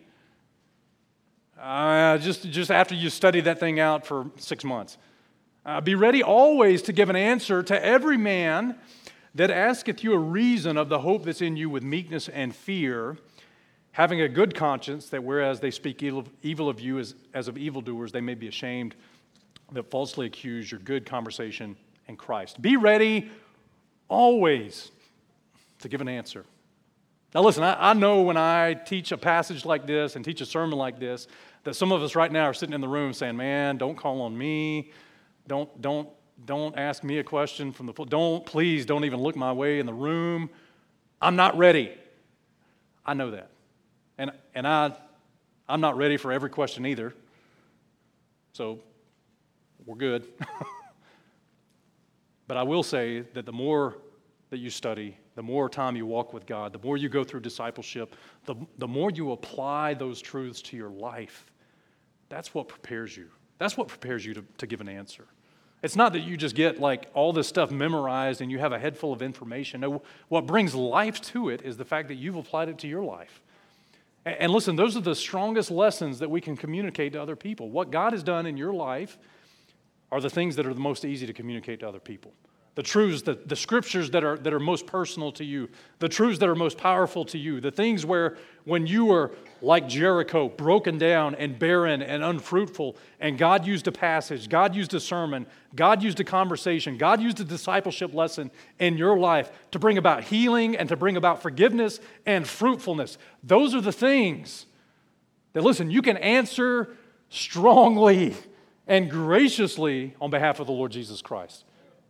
Uh, 1.58 2.18
just, 2.18 2.50
just 2.50 2.70
after 2.70 2.94
you 2.94 3.08
study 3.08 3.40
that 3.40 3.58
thing 3.58 3.80
out 3.80 4.06
for 4.06 4.30
six 4.36 4.64
months. 4.64 4.98
Uh, 5.64 5.80
be 5.80 5.94
ready 5.94 6.22
always 6.22 6.82
to 6.82 6.92
give 6.92 7.08
an 7.08 7.16
answer 7.16 7.62
to 7.62 7.84
every 7.84 8.18
man 8.18 8.78
that 9.34 9.50
asketh 9.50 10.04
you 10.04 10.12
a 10.12 10.18
reason 10.18 10.76
of 10.76 10.90
the 10.90 10.98
hope 10.98 11.24
that's 11.24 11.40
in 11.40 11.56
you 11.56 11.70
with 11.70 11.82
meekness 11.82 12.28
and 12.28 12.54
fear 12.54 13.16
having 13.94 14.20
a 14.22 14.28
good 14.28 14.56
conscience, 14.56 15.08
that 15.10 15.22
whereas 15.22 15.60
they 15.60 15.70
speak 15.70 16.02
evil 16.02 16.68
of 16.68 16.80
you 16.80 16.98
as, 16.98 17.14
as 17.32 17.46
of 17.46 17.56
evildoers, 17.56 18.10
they 18.10 18.20
may 18.20 18.34
be 18.34 18.48
ashamed 18.48 18.96
that 19.70 19.88
falsely 19.88 20.26
accuse 20.26 20.68
your 20.68 20.80
good 20.80 21.06
conversation 21.06 21.76
in 22.08 22.16
Christ. 22.16 22.60
Be 22.60 22.76
ready 22.76 23.30
always 24.08 24.90
to 25.78 25.88
give 25.88 26.00
an 26.00 26.08
answer. 26.08 26.44
Now, 27.36 27.42
listen, 27.42 27.62
I, 27.62 27.90
I, 27.90 27.92
know 27.92 28.22
when 28.22 28.36
I 28.36 28.74
teach 28.74 29.12
a 29.12 29.16
passage 29.16 29.64
like 29.64 29.86
this 29.86 30.16
and 30.16 30.24
teach 30.24 30.40
a 30.40 30.46
sermon 30.46 30.76
like 30.76 30.98
this, 30.98 31.28
that 31.62 31.74
some 31.74 31.92
of 31.92 32.02
us 32.02 32.16
right 32.16 32.30
now 32.30 32.46
are 32.46 32.54
sitting 32.54 32.74
in 32.74 32.80
the 32.80 32.88
room 32.88 33.12
saying, 33.12 33.36
Man, 33.36 33.76
don't 33.76 33.96
call 33.96 34.22
on 34.22 34.36
me. 34.36 34.90
Don't, 35.46 35.80
don't, 35.80 36.08
don't 36.44 36.76
ask 36.76 37.04
me 37.04 37.18
a 37.18 37.24
question 37.24 37.70
from 37.70 37.86
the 37.86 37.92
Don't, 37.92 38.44
please, 38.44 38.86
don't 38.86 39.04
even 39.04 39.20
look 39.20 39.36
my 39.36 39.52
way 39.52 39.78
in 39.78 39.86
the 39.86 39.94
room. 39.94 40.50
I'm 41.22 41.36
not 41.36 41.56
ready. 41.56 41.92
I 43.06 43.14
know 43.14 43.30
that. 43.30 43.50
And, 44.54 44.66
I, 44.66 44.92
I'm 45.68 45.80
not 45.80 45.96
ready 45.96 46.16
for 46.16 46.32
every 46.32 46.50
question 46.50 46.86
either. 46.86 47.14
So 48.52 48.80
we're 49.86 49.96
good. 49.96 50.26
But 52.46 52.56
I 52.56 52.62
will 52.62 52.82
say 52.82 53.20
that 53.34 53.46
the 53.46 53.52
more 53.52 53.98
that 54.50 54.58
you 54.58 54.70
study, 54.70 55.16
the 55.34 55.42
more 55.42 55.68
time 55.68 55.96
you 55.96 56.06
walk 56.06 56.32
with 56.32 56.46
God, 56.46 56.72
the 56.72 56.78
more 56.78 56.96
you 56.96 57.08
go 57.08 57.24
through 57.24 57.40
discipleship, 57.40 58.14
the, 58.44 58.54
the 58.78 58.86
more 58.86 59.10
you 59.10 59.32
apply 59.32 59.94
those 59.94 60.20
truths 60.20 60.62
to 60.62 60.76
your 60.76 60.90
life, 60.90 61.46
that's 62.28 62.54
what 62.54 62.68
prepares 62.68 63.16
you. 63.16 63.28
That's 63.58 63.76
what 63.76 63.88
prepares 63.88 64.24
you 64.24 64.34
to, 64.34 64.44
to 64.58 64.66
give 64.66 64.80
an 64.80 64.88
answer. 64.88 65.26
It's 65.82 65.96
not 65.96 66.12
that 66.12 66.20
you 66.20 66.36
just 66.36 66.54
get 66.54 66.80
like 66.80 67.08
all 67.14 67.32
this 67.32 67.48
stuff 67.48 67.70
memorized 67.70 68.40
and 68.40 68.50
you 68.50 68.58
have 68.58 68.72
a 68.72 68.78
head 68.78 68.96
full 68.96 69.12
of 69.12 69.22
information. 69.22 69.80
No, 69.80 70.02
what 70.28 70.46
brings 70.46 70.74
life 70.74 71.20
to 71.22 71.50
it 71.50 71.62
is 71.62 71.76
the 71.76 71.84
fact 71.84 72.08
that 72.08 72.14
you've 72.14 72.36
applied 72.36 72.68
it 72.68 72.78
to 72.78 72.88
your 72.88 73.02
life. 73.02 73.42
And, 74.26 74.52
listen, 74.52 74.76
those 74.76 74.96
are 74.96 75.00
the 75.00 75.14
strongest 75.14 75.70
lessons 75.70 76.18
that 76.20 76.30
we 76.30 76.40
can 76.40 76.56
communicate 76.56 77.12
to 77.12 77.20
other 77.20 77.36
people. 77.36 77.70
What 77.70 77.90
God 77.90 78.12
has 78.12 78.22
done 78.22 78.46
in 78.46 78.56
your 78.56 78.72
life 78.72 79.18
are 80.10 80.20
the 80.20 80.30
things 80.30 80.56
that 80.56 80.66
are 80.66 80.72
the 80.72 80.80
most 80.80 81.04
easy 81.04 81.26
to 81.26 81.32
communicate 81.32 81.80
to 81.80 81.88
other 81.88 82.00
people 82.00 82.32
the 82.74 82.82
truths, 82.82 83.22
the, 83.22 83.34
the 83.46 83.54
scriptures 83.54 84.10
that 84.10 84.24
are, 84.24 84.36
that 84.38 84.52
are 84.52 84.58
most 84.58 84.86
personal 84.86 85.30
to 85.32 85.44
you, 85.44 85.68
the 86.00 86.08
truths 86.08 86.40
that 86.40 86.48
are 86.48 86.56
most 86.56 86.76
powerful 86.76 87.24
to 87.26 87.38
you, 87.38 87.60
the 87.60 87.70
things 87.70 88.04
where 88.04 88.36
when 88.64 88.86
you 88.86 89.04
were 89.04 89.32
like 89.62 89.88
Jericho, 89.88 90.48
broken 90.48 90.98
down 90.98 91.36
and 91.36 91.56
barren 91.56 92.02
and 92.02 92.24
unfruitful, 92.24 92.96
and 93.20 93.38
God 93.38 93.64
used 93.64 93.86
a 93.86 93.92
passage, 93.92 94.48
God 94.48 94.74
used 94.74 94.92
a 94.92 94.98
sermon, 94.98 95.46
God 95.76 96.02
used 96.02 96.18
a 96.18 96.24
conversation, 96.24 96.98
God 96.98 97.20
used 97.20 97.38
a 97.38 97.44
discipleship 97.44 98.12
lesson 98.12 98.50
in 98.80 98.98
your 98.98 99.16
life 99.18 99.52
to 99.70 99.78
bring 99.78 99.96
about 99.96 100.24
healing 100.24 100.76
and 100.76 100.88
to 100.88 100.96
bring 100.96 101.16
about 101.16 101.42
forgiveness 101.42 102.00
and 102.26 102.46
fruitfulness. 102.46 103.18
Those 103.44 103.72
are 103.74 103.80
the 103.80 103.92
things 103.92 104.66
that, 105.52 105.62
listen, 105.62 105.92
you 105.92 106.02
can 106.02 106.16
answer 106.16 106.96
strongly 107.28 108.34
and 108.88 109.08
graciously 109.08 110.14
on 110.20 110.30
behalf 110.30 110.58
of 110.58 110.66
the 110.66 110.72
Lord 110.72 110.90
Jesus 110.90 111.22
Christ 111.22 111.64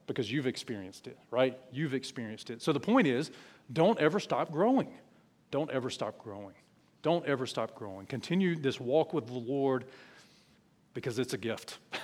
because 0.07 0.31
you've 0.31 0.47
experienced 0.47 1.07
it, 1.07 1.19
right? 1.31 1.59
You've 1.73 1.95
experienced 1.95 2.51
it. 2.51 2.63
So 2.63 2.73
the 2.73 2.81
point 2.81 3.07
is 3.07 3.31
don't 3.73 3.99
ever 3.99 4.21
stop 4.21 4.53
growing. 4.53 4.89
Don't 5.51 5.71
ever 5.71 5.91
stop 5.91 6.19
growing. 6.19 6.55
Don't 7.03 7.25
ever 7.27 7.47
stop 7.47 7.75
growing. 7.75 8.07
Continue 8.07 8.57
this 8.57 8.81
walk 8.81 9.13
with 9.15 9.27
the 9.27 9.35
Lord 9.35 9.85
because 10.95 11.19
it's 11.19 11.35
a 11.35 11.39
gift. 11.39 11.79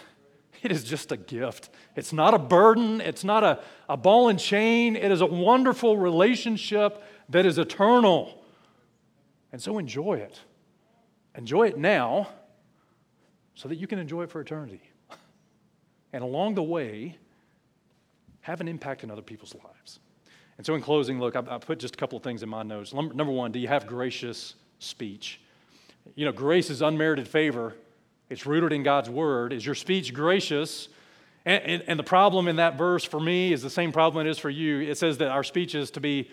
It 0.62 0.72
is 0.72 0.84
just 0.84 1.10
a 1.10 1.16
gift. 1.16 1.70
It's 1.96 2.12
not 2.12 2.34
a 2.34 2.38
burden, 2.38 3.00
it's 3.00 3.24
not 3.24 3.44
a, 3.44 3.60
a 3.88 3.96
ball 3.96 4.28
and 4.28 4.38
chain. 4.38 4.94
It 4.94 5.10
is 5.10 5.22
a 5.22 5.26
wonderful 5.26 5.96
relationship 5.96 7.02
that 7.30 7.46
is 7.46 7.56
eternal. 7.56 8.44
And 9.52 9.62
so 9.62 9.78
enjoy 9.78 10.18
it. 10.18 10.38
Enjoy 11.34 11.66
it 11.68 11.78
now 11.78 12.28
so 13.54 13.68
that 13.68 13.76
you 13.76 13.86
can 13.86 13.98
enjoy 13.98 14.24
it 14.24 14.30
for 14.30 14.40
eternity. 14.40 14.82
And 16.12 16.24
along 16.24 16.56
the 16.56 16.62
way, 16.62 17.18
have 18.42 18.60
an 18.60 18.68
impact 18.68 19.04
in 19.04 19.10
other 19.10 19.22
people's 19.22 19.54
lives. 19.54 19.98
And 20.56 20.66
so, 20.66 20.74
in 20.74 20.82
closing, 20.82 21.18
look, 21.18 21.36
I, 21.36 21.42
I 21.48 21.58
put 21.58 21.78
just 21.78 21.94
a 21.94 21.98
couple 21.98 22.18
of 22.18 22.24
things 22.24 22.42
in 22.42 22.48
my 22.48 22.62
notes. 22.62 22.92
Number 22.92 23.32
one, 23.32 23.52
do 23.52 23.58
you 23.58 23.68
have 23.68 23.86
gracious 23.86 24.54
speech? 24.78 25.40
You 26.14 26.26
know, 26.26 26.32
grace 26.32 26.70
is 26.70 26.82
unmerited 26.82 27.28
favor, 27.28 27.74
it's 28.28 28.46
rooted 28.46 28.72
in 28.72 28.82
God's 28.82 29.10
word. 29.10 29.52
Is 29.52 29.64
your 29.64 29.74
speech 29.74 30.12
gracious? 30.14 30.88
And, 31.46 31.64
and, 31.64 31.82
and, 31.86 31.98
the 31.98 32.04
problem 32.04 32.48
in 32.48 32.56
that 32.56 32.76
verse 32.76 33.02
for 33.02 33.18
me 33.18 33.54
is 33.54 33.62
the 33.62 33.70
same 33.70 33.92
problem 33.92 34.26
it 34.26 34.30
is 34.30 34.38
for 34.38 34.50
you. 34.50 34.80
It 34.80 34.98
says 34.98 35.16
that 35.18 35.28
our 35.28 35.42
speech 35.42 35.74
is 35.74 35.90
to 35.92 36.00
be 36.00 36.30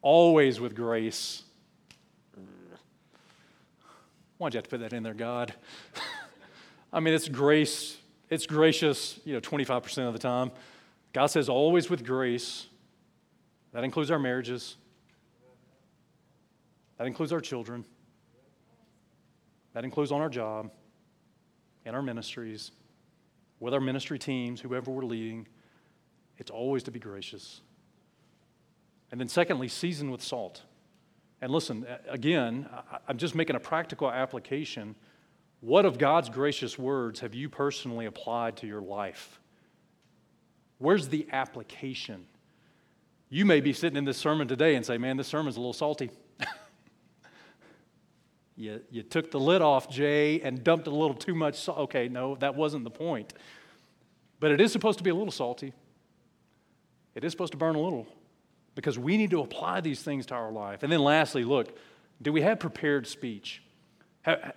always 0.00 0.58
with 0.58 0.74
grace. 0.74 1.42
Why'd 4.38 4.54
you 4.54 4.58
have 4.58 4.64
to 4.64 4.70
put 4.70 4.80
that 4.80 4.92
in 4.92 5.02
there, 5.02 5.14
God? 5.14 5.54
I 6.92 7.00
mean, 7.00 7.12
it's 7.12 7.28
grace, 7.28 7.98
it's 8.30 8.46
gracious, 8.46 9.18
you 9.24 9.34
know, 9.34 9.40
25% 9.40 10.06
of 10.06 10.12
the 10.12 10.18
time. 10.18 10.50
God 11.16 11.28
says, 11.28 11.48
always 11.48 11.88
with 11.88 12.04
grace. 12.04 12.66
That 13.72 13.84
includes 13.84 14.10
our 14.10 14.18
marriages, 14.18 14.76
that 16.98 17.06
includes 17.06 17.32
our 17.32 17.40
children, 17.40 17.86
that 19.72 19.82
includes 19.82 20.12
on 20.12 20.20
our 20.20 20.28
job, 20.28 20.70
in 21.86 21.94
our 21.94 22.02
ministries, 22.02 22.70
with 23.60 23.72
our 23.72 23.80
ministry 23.80 24.18
teams, 24.18 24.60
whoever 24.60 24.90
we're 24.90 25.06
leading. 25.06 25.48
It's 26.36 26.50
always 26.50 26.82
to 26.82 26.90
be 26.90 26.98
gracious. 26.98 27.62
And 29.10 29.18
then, 29.18 29.28
secondly, 29.28 29.68
season 29.68 30.10
with 30.10 30.22
salt. 30.22 30.64
And 31.40 31.50
listen, 31.50 31.86
again, 32.10 32.68
I'm 33.08 33.16
just 33.16 33.34
making 33.34 33.56
a 33.56 33.60
practical 33.60 34.10
application. 34.10 34.94
What 35.60 35.86
of 35.86 35.96
God's 35.96 36.28
gracious 36.28 36.78
words 36.78 37.20
have 37.20 37.34
you 37.34 37.48
personally 37.48 38.04
applied 38.04 38.58
to 38.58 38.66
your 38.66 38.82
life? 38.82 39.40
Where's 40.78 41.08
the 41.08 41.26
application? 41.32 42.26
You 43.28 43.44
may 43.44 43.60
be 43.60 43.72
sitting 43.72 43.96
in 43.96 44.04
this 44.04 44.18
sermon 44.18 44.46
today 44.46 44.74
and 44.76 44.84
say, 44.84 44.98
man, 44.98 45.16
this 45.16 45.26
sermon's 45.26 45.56
a 45.56 45.60
little 45.60 45.72
salty. 45.72 46.10
you, 48.56 48.80
you 48.90 49.02
took 49.02 49.30
the 49.30 49.40
lid 49.40 49.62
off, 49.62 49.90
Jay, 49.90 50.40
and 50.42 50.62
dumped 50.62 50.86
a 50.86 50.90
little 50.90 51.14
too 51.14 51.34
much 51.34 51.58
salt. 51.58 51.78
Okay, 51.78 52.08
no, 52.08 52.36
that 52.36 52.54
wasn't 52.54 52.84
the 52.84 52.90
point. 52.90 53.32
But 54.38 54.52
it 54.52 54.60
is 54.60 54.70
supposed 54.70 54.98
to 54.98 55.04
be 55.04 55.10
a 55.10 55.14
little 55.14 55.32
salty. 55.32 55.72
It 57.14 57.24
is 57.24 57.32
supposed 57.32 57.52
to 57.52 57.58
burn 57.58 57.74
a 57.74 57.80
little 57.80 58.06
because 58.74 58.98
we 58.98 59.16
need 59.16 59.30
to 59.30 59.40
apply 59.40 59.80
these 59.80 60.02
things 60.02 60.26
to 60.26 60.34
our 60.34 60.52
life. 60.52 60.82
And 60.82 60.92
then 60.92 61.00
lastly, 61.00 61.42
look, 61.42 61.76
do 62.20 62.32
we 62.32 62.42
have 62.42 62.60
prepared 62.60 63.06
speech? 63.06 63.62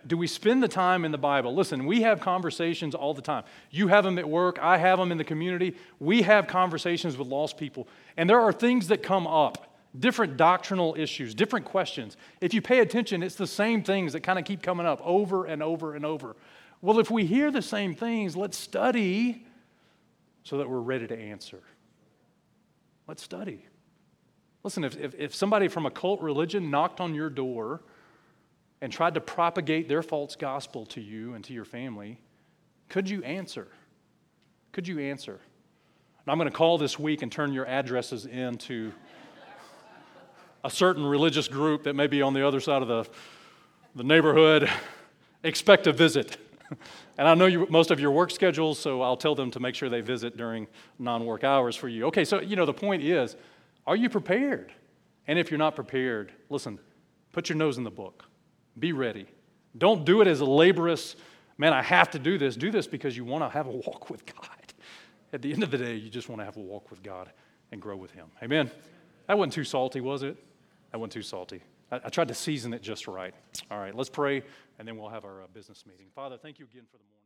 Do 0.07 0.17
we 0.17 0.26
spend 0.26 0.63
the 0.63 0.67
time 0.67 1.05
in 1.05 1.11
the 1.11 1.17
Bible? 1.17 1.53
Listen, 1.53 1.86
we 1.86 2.01
have 2.01 2.20
conversations 2.20 2.95
all 2.95 3.13
the 3.13 3.22
time. 3.22 3.43
You 3.70 3.88
have 3.89 4.03
them 4.03 4.17
at 4.17 4.28
work, 4.28 4.57
I 4.59 4.78
have 4.78 4.97
them 4.97 5.11
in 5.11 5.17
the 5.17 5.24
community. 5.24 5.76
We 5.99 6.24
have 6.24 6.47
conversations 6.47 7.17
with 7.17 7.28
lost 7.28 7.57
people. 7.57 7.88
And 8.17 8.30
there 8.30 8.39
are 8.39 8.51
things 8.51 8.88
that 8.88 9.03
come 9.03 9.28
up, 9.28 9.78
different 9.99 10.38
doctrinal 10.38 10.95
issues, 10.97 11.36
different 11.36 11.65
questions. 11.65 12.17
If 12.41 12.53
you 12.53 12.61
pay 12.61 12.80
attention, 12.80 13.22
it's 13.22 13.36
the 13.36 13.47
same 13.47 13.84
things 13.84 14.13
that 14.13 14.22
kind 14.22 14.39
of 14.39 14.45
keep 14.45 14.63
coming 14.63 14.88
up 14.88 15.01
over 15.03 15.45
and 15.45 15.61
over 15.61 15.93
and 15.93 16.03
over. 16.03 16.36
Well, 16.82 16.99
if 16.99 17.11
we 17.11 17.26
hear 17.26 17.51
the 17.51 17.61
same 17.61 17.93
things, 17.93 18.36
let's 18.36 18.57
study 18.57 19.45
so 20.43 20.57
that 20.57 20.70
we're 20.70 20.80
ready 20.80 21.05
to 21.05 21.17
answer. 21.17 21.61
Let's 23.07 23.22
study. 23.22 23.65
Listen, 24.63 24.84
if, 24.84 24.97
if, 24.97 25.13
if 25.15 25.36
somebody 25.36 25.67
from 25.67 25.86
a 25.86 25.91
cult 25.91 26.22
religion 26.22 26.72
knocked 26.72 26.99
on 26.99 27.13
your 27.13 27.30
door, 27.30 27.82
and 28.82 28.91
tried 28.91 29.13
to 29.15 29.21
propagate 29.21 29.88
their 29.88 30.01
false 30.01 30.36
gospel 30.36 30.86
to 30.88 31.01
you 31.01 31.34
and 31.34 31.43
to 31.45 31.53
your 31.53 31.65
family, 31.65 32.19
could 32.88 33.09
you 33.09 33.23
answer? 33.23 33.67
Could 34.71 34.88
you 34.88 34.99
answer? 34.99 35.39
And 36.25 36.32
I'm 36.32 36.38
going 36.38 36.49
to 36.49 36.55
call 36.55 36.77
this 36.77 36.97
week 36.97 37.21
and 37.21 37.32
turn 37.32 37.53
your 37.53 37.65
addresses 37.65 38.25
into 38.25 38.91
a 40.63 40.69
certain 40.69 41.05
religious 41.05 41.47
group 41.47 41.84
that 41.84 41.95
may 41.95 42.07
be 42.07 42.21
on 42.21 42.34
the 42.34 42.45
other 42.45 42.59
side 42.59 42.82
of 42.82 42.88
the, 42.88 43.07
the 43.95 44.03
neighborhood. 44.03 44.69
Expect 45.43 45.88
a 45.88 45.93
visit. 45.93 46.38
And 47.17 47.27
I 47.27 47.34
know 47.34 47.47
you, 47.47 47.67
most 47.69 47.91
of 47.91 47.99
your 47.99 48.11
work 48.11 48.32
schedules, 48.32 48.80
so 48.80 49.01
I'll 49.01 49.17
tell 49.17 49.36
them 49.36 49.51
to 49.51 49.59
make 49.59 49.75
sure 49.75 49.89
they 49.89 50.01
visit 50.01 50.38
during 50.38 50.67
non 50.99 51.25
work 51.25 51.43
hours 51.43 51.75
for 51.75 51.89
you. 51.89 52.05
Okay, 52.05 52.23
so, 52.23 52.39
you 52.39 52.55
know, 52.55 52.65
the 52.65 52.73
point 52.73 53.03
is 53.03 53.36
are 53.88 53.95
you 53.95 54.09
prepared? 54.09 54.71
And 55.27 55.38
if 55.38 55.51
you're 55.51 55.57
not 55.57 55.75
prepared, 55.75 56.32
listen, 56.49 56.80
put 57.32 57.49
your 57.49 57.57
nose 57.57 57.77
in 57.77 57.84
the 57.84 57.91
book. 57.91 58.28
Be 58.80 58.93
ready. 58.93 59.27
Don't 59.77 60.05
do 60.05 60.21
it 60.21 60.27
as 60.27 60.39
a 60.41 60.45
laborious, 60.45 61.15
man, 61.57 61.73
I 61.73 61.82
have 61.82 62.09
to 62.11 62.19
do 62.19 62.38
this. 62.38 62.55
Do 62.55 62.71
this 62.71 62.88
because 62.88 63.15
you 63.15 63.25
want 63.25 63.43
to 63.43 63.49
have 63.49 63.67
a 63.67 63.71
walk 63.71 64.09
with 64.09 64.25
God. 64.25 64.47
At 65.32 65.41
the 65.41 65.53
end 65.53 65.61
of 65.61 65.69
the 65.69 65.77
day, 65.77 65.95
you 65.95 66.09
just 66.09 66.27
want 66.27 66.41
to 66.41 66.45
have 66.45 66.57
a 66.57 66.61
walk 66.61 66.89
with 66.89 67.03
God 67.03 67.32
and 67.71 67.82
grow 67.82 67.95
with 67.95 68.11
Him. 68.11 68.27
Amen. 68.41 68.71
That 69.27 69.38
wasn't 69.38 69.53
too 69.53 69.63
salty, 69.63 70.01
was 70.01 70.23
it? 70.23 70.38
That 70.91 70.97
wasn't 70.97 71.13
too 71.13 71.21
salty. 71.21 71.61
I, 71.91 71.97
I 71.97 72.09
tried 72.09 72.30
to 72.30 72.34
season 72.34 72.73
it 72.73 72.82
just 72.82 73.07
right. 73.07 73.34
All 73.69 73.77
right, 73.77 73.93
let's 73.93 74.09
pray, 74.09 74.41
and 74.80 74.88
then 74.88 74.97
we'll 74.97 75.09
have 75.09 75.25
our 75.25 75.43
uh, 75.43 75.47
business 75.53 75.86
meeting. 75.86 76.07
Father, 76.15 76.38
thank 76.38 76.57
you 76.57 76.65
again 76.65 76.86
for 76.89 76.97
the 76.97 77.03
morning. 77.03 77.18